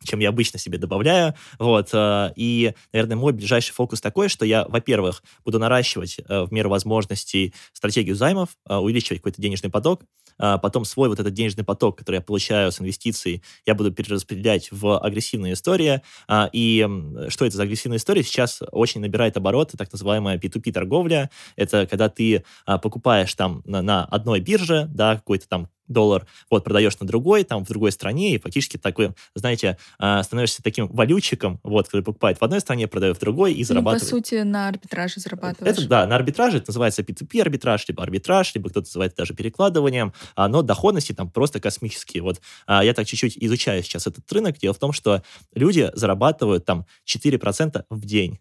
чем 0.04 0.20
я 0.20 0.28
обычно 0.28 0.58
себе 0.58 0.78
добавляю. 0.78 1.34
Вот. 1.58 1.90
Э, 1.92 2.32
и, 2.36 2.74
наверное, 2.92 3.16
мой 3.16 3.32
ближайший 3.32 3.72
фокус 3.72 4.00
такой, 4.00 4.28
что 4.28 4.44
я, 4.44 4.64
во-первых, 4.68 5.22
буду 5.44 5.58
наращивать 5.58 6.18
э, 6.18 6.42
в 6.44 6.52
меру 6.52 6.70
возможностей 6.70 7.54
стратегию 7.72 8.14
займов, 8.14 8.50
э, 8.68 8.76
увеличивать 8.76 9.20
какой-то 9.20 9.40
денежный 9.40 9.70
поток, 9.70 10.02
потом 10.38 10.84
свой 10.84 11.08
вот 11.08 11.18
этот 11.18 11.32
денежный 11.32 11.64
поток, 11.64 11.96
который 11.96 12.16
я 12.16 12.20
получаю 12.20 12.70
с 12.70 12.78
инвестиций, 12.78 13.42
я 13.64 13.74
буду 13.74 13.90
перераспределять 13.90 14.68
в 14.70 14.98
агрессивные 14.98 15.54
истории. 15.54 16.02
И 16.52 16.86
что 17.30 17.46
это 17.46 17.56
за 17.56 17.62
агрессивная 17.62 17.96
история? 17.96 18.22
Сейчас 18.22 18.60
очень 18.70 19.00
набирает 19.00 19.38
обороты 19.38 19.78
так 19.78 19.90
называемая 19.90 20.36
P2P 20.36 20.72
торговля. 20.72 21.30
Это 21.56 21.86
когда 21.86 22.10
ты 22.10 22.44
покупаешь 22.66 23.32
там 23.34 23.62
на 23.64 24.04
одной 24.04 24.40
бирже, 24.40 24.86
да, 24.92 25.16
какой-то 25.16 25.48
там 25.48 25.70
доллар, 25.88 26.26
вот, 26.50 26.64
продаешь 26.64 26.98
на 26.98 27.06
другой, 27.06 27.44
там, 27.44 27.64
в 27.64 27.68
другой 27.68 27.92
стране, 27.92 28.34
и 28.34 28.38
фактически 28.38 28.76
такой, 28.76 29.12
знаете, 29.34 29.78
а, 29.98 30.22
становишься 30.22 30.62
таким 30.62 30.88
валютчиком, 30.88 31.60
вот, 31.62 31.86
который 31.86 32.02
покупает 32.02 32.38
в 32.38 32.42
одной 32.42 32.60
стране, 32.60 32.88
продает 32.88 33.16
в 33.16 33.20
другой 33.20 33.54
и 33.54 33.64
зарабатывает. 33.64 34.02
Ну, 34.02 34.08
по 34.08 34.26
сути, 34.26 34.42
на 34.42 34.68
арбитраже 34.68 35.20
зарабатываешь. 35.20 35.78
Это, 35.78 35.88
да, 35.88 36.06
на 36.06 36.16
арбитраже, 36.16 36.58
это 36.58 36.70
называется 36.70 37.02
P2P 37.02 37.40
арбитраж, 37.40 37.86
либо 37.88 38.02
арбитраж, 38.02 38.54
либо 38.54 38.70
кто-то 38.70 38.86
называет 38.86 39.14
даже 39.16 39.34
перекладыванием, 39.34 40.12
а, 40.34 40.48
но 40.48 40.62
доходности 40.62 41.12
там 41.12 41.30
просто 41.30 41.60
космические. 41.60 42.22
Вот 42.22 42.40
а, 42.66 42.84
я 42.84 42.94
так 42.94 43.06
чуть-чуть 43.06 43.36
изучаю 43.38 43.82
сейчас 43.82 44.06
этот 44.06 44.30
рынок, 44.32 44.58
дело 44.58 44.74
в 44.74 44.78
том, 44.78 44.92
что 44.92 45.22
люди 45.54 45.90
зарабатывают 45.94 46.64
там 46.64 46.86
4% 47.06 47.84
в 47.90 48.04
день. 48.04 48.38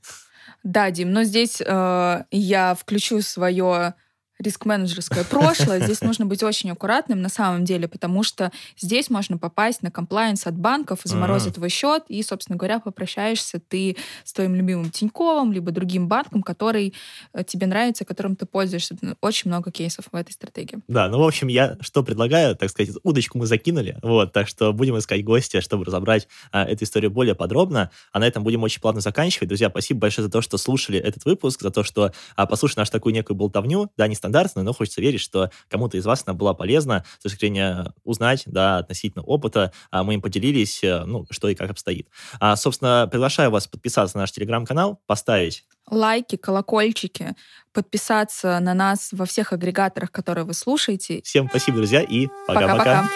Да, 0.63 0.89
Дим, 0.91 1.11
но 1.11 1.23
здесь 1.23 1.61
э, 1.61 2.23
я 2.31 2.75
включу 2.75 3.21
свое 3.21 3.93
риск-менеджерское 4.39 5.23
прошлое. 5.23 5.79
Здесь 5.79 6.01
нужно 6.01 6.25
быть 6.25 6.43
очень 6.43 6.71
аккуратным 6.71 7.21
на 7.21 7.29
самом 7.29 7.65
деле, 7.65 7.87
потому 7.87 8.23
что 8.23 8.51
здесь 8.77 9.09
можно 9.09 9.37
попасть 9.37 9.81
на 9.81 9.91
комплайенс 9.91 10.45
от 10.47 10.55
банков, 10.55 11.01
заморозить 11.03 11.55
твой 11.55 11.69
счет, 11.69 12.03
и, 12.07 12.21
собственно 12.23 12.57
говоря, 12.57 12.79
попрощаешься 12.79 13.59
ты 13.59 13.97
с 14.23 14.33
твоим 14.33 14.55
любимым 14.55 14.91
Тиньковым, 14.91 15.51
либо 15.51 15.71
другим 15.71 16.07
банком, 16.07 16.43
который 16.43 16.93
э, 17.33 17.43
тебе 17.43 17.67
нравится, 17.67 18.05
которым 18.05 18.35
ты 18.35 18.45
пользуешься. 18.45 18.95
Очень 19.21 19.49
много 19.49 19.71
кейсов 19.71 20.05
в 20.11 20.15
этой 20.15 20.31
стратегии. 20.31 20.79
Да, 20.87 21.07
ну, 21.07 21.19
в 21.19 21.23
общем, 21.23 21.47
я 21.47 21.77
что 21.81 22.03
предлагаю, 22.03 22.55
так 22.55 22.69
сказать, 22.69 22.95
удочку 23.03 23.37
мы 23.37 23.45
закинули, 23.45 23.97
вот, 24.01 24.33
так 24.33 24.47
что 24.47 24.73
будем 24.73 24.97
искать 24.97 25.23
гостя, 25.23 25.61
чтобы 25.61 25.85
разобрать 25.85 26.27
а, 26.51 26.65
эту 26.65 26.83
историю 26.83 27.11
более 27.11 27.35
подробно, 27.35 27.91
а 28.11 28.19
на 28.19 28.27
этом 28.27 28.43
будем 28.43 28.63
очень 28.63 28.81
плавно 28.81 29.01
заканчивать. 29.01 29.47
Друзья, 29.47 29.69
спасибо 29.69 30.01
большое 30.01 30.25
за 30.25 30.31
то, 30.31 30.41
что 30.41 30.57
слушали 30.57 30.99
этот 30.99 31.25
выпуск, 31.25 31.61
за 31.61 31.71
то, 31.71 31.83
что 31.83 32.11
а, 32.35 32.45
послушали 32.45 32.79
нашу 32.79 32.91
такую 32.91 33.13
некую 33.13 33.37
болтовню, 33.37 33.89
да, 33.97 34.07
не 34.07 34.15
нестандартная, 34.25 34.63
но 34.63 34.73
хочется 34.73 35.01
верить, 35.01 35.21
что 35.21 35.49
кому-то 35.69 35.97
из 35.97 36.05
вас 36.05 36.23
она 36.25 36.33
была 36.33 36.53
полезна 36.53 37.05
с 37.19 37.23
точки 37.23 37.39
зрения 37.39 37.93
узнать, 38.03 38.43
да, 38.45 38.77
относительно 38.77 39.23
опыта, 39.23 39.71
а 39.91 40.03
мы 40.03 40.15
им 40.15 40.21
поделились, 40.21 40.83
э, 40.83 41.05
ну, 41.05 41.25
что 41.29 41.49
и 41.49 41.55
как 41.55 41.71
обстоит. 41.71 42.07
А, 42.39 42.55
собственно, 42.55 43.07
приглашаю 43.09 43.51
вас 43.51 43.67
подписаться 43.67 44.17
на 44.17 44.21
наш 44.21 44.31
телеграм-канал, 44.31 44.99
поставить 45.05 45.65
лайки, 45.89 46.35
колокольчики, 46.35 47.35
подписаться 47.71 48.59
на 48.59 48.73
нас 48.73 49.09
во 49.11 49.25
всех 49.25 49.53
агрегаторах, 49.53 50.11
которые 50.11 50.45
вы 50.45 50.53
слушаете. 50.53 51.21
Всем 51.23 51.47
спасибо, 51.47 51.77
друзья, 51.77 52.01
и 52.01 52.27
пока-пока. 52.47 53.07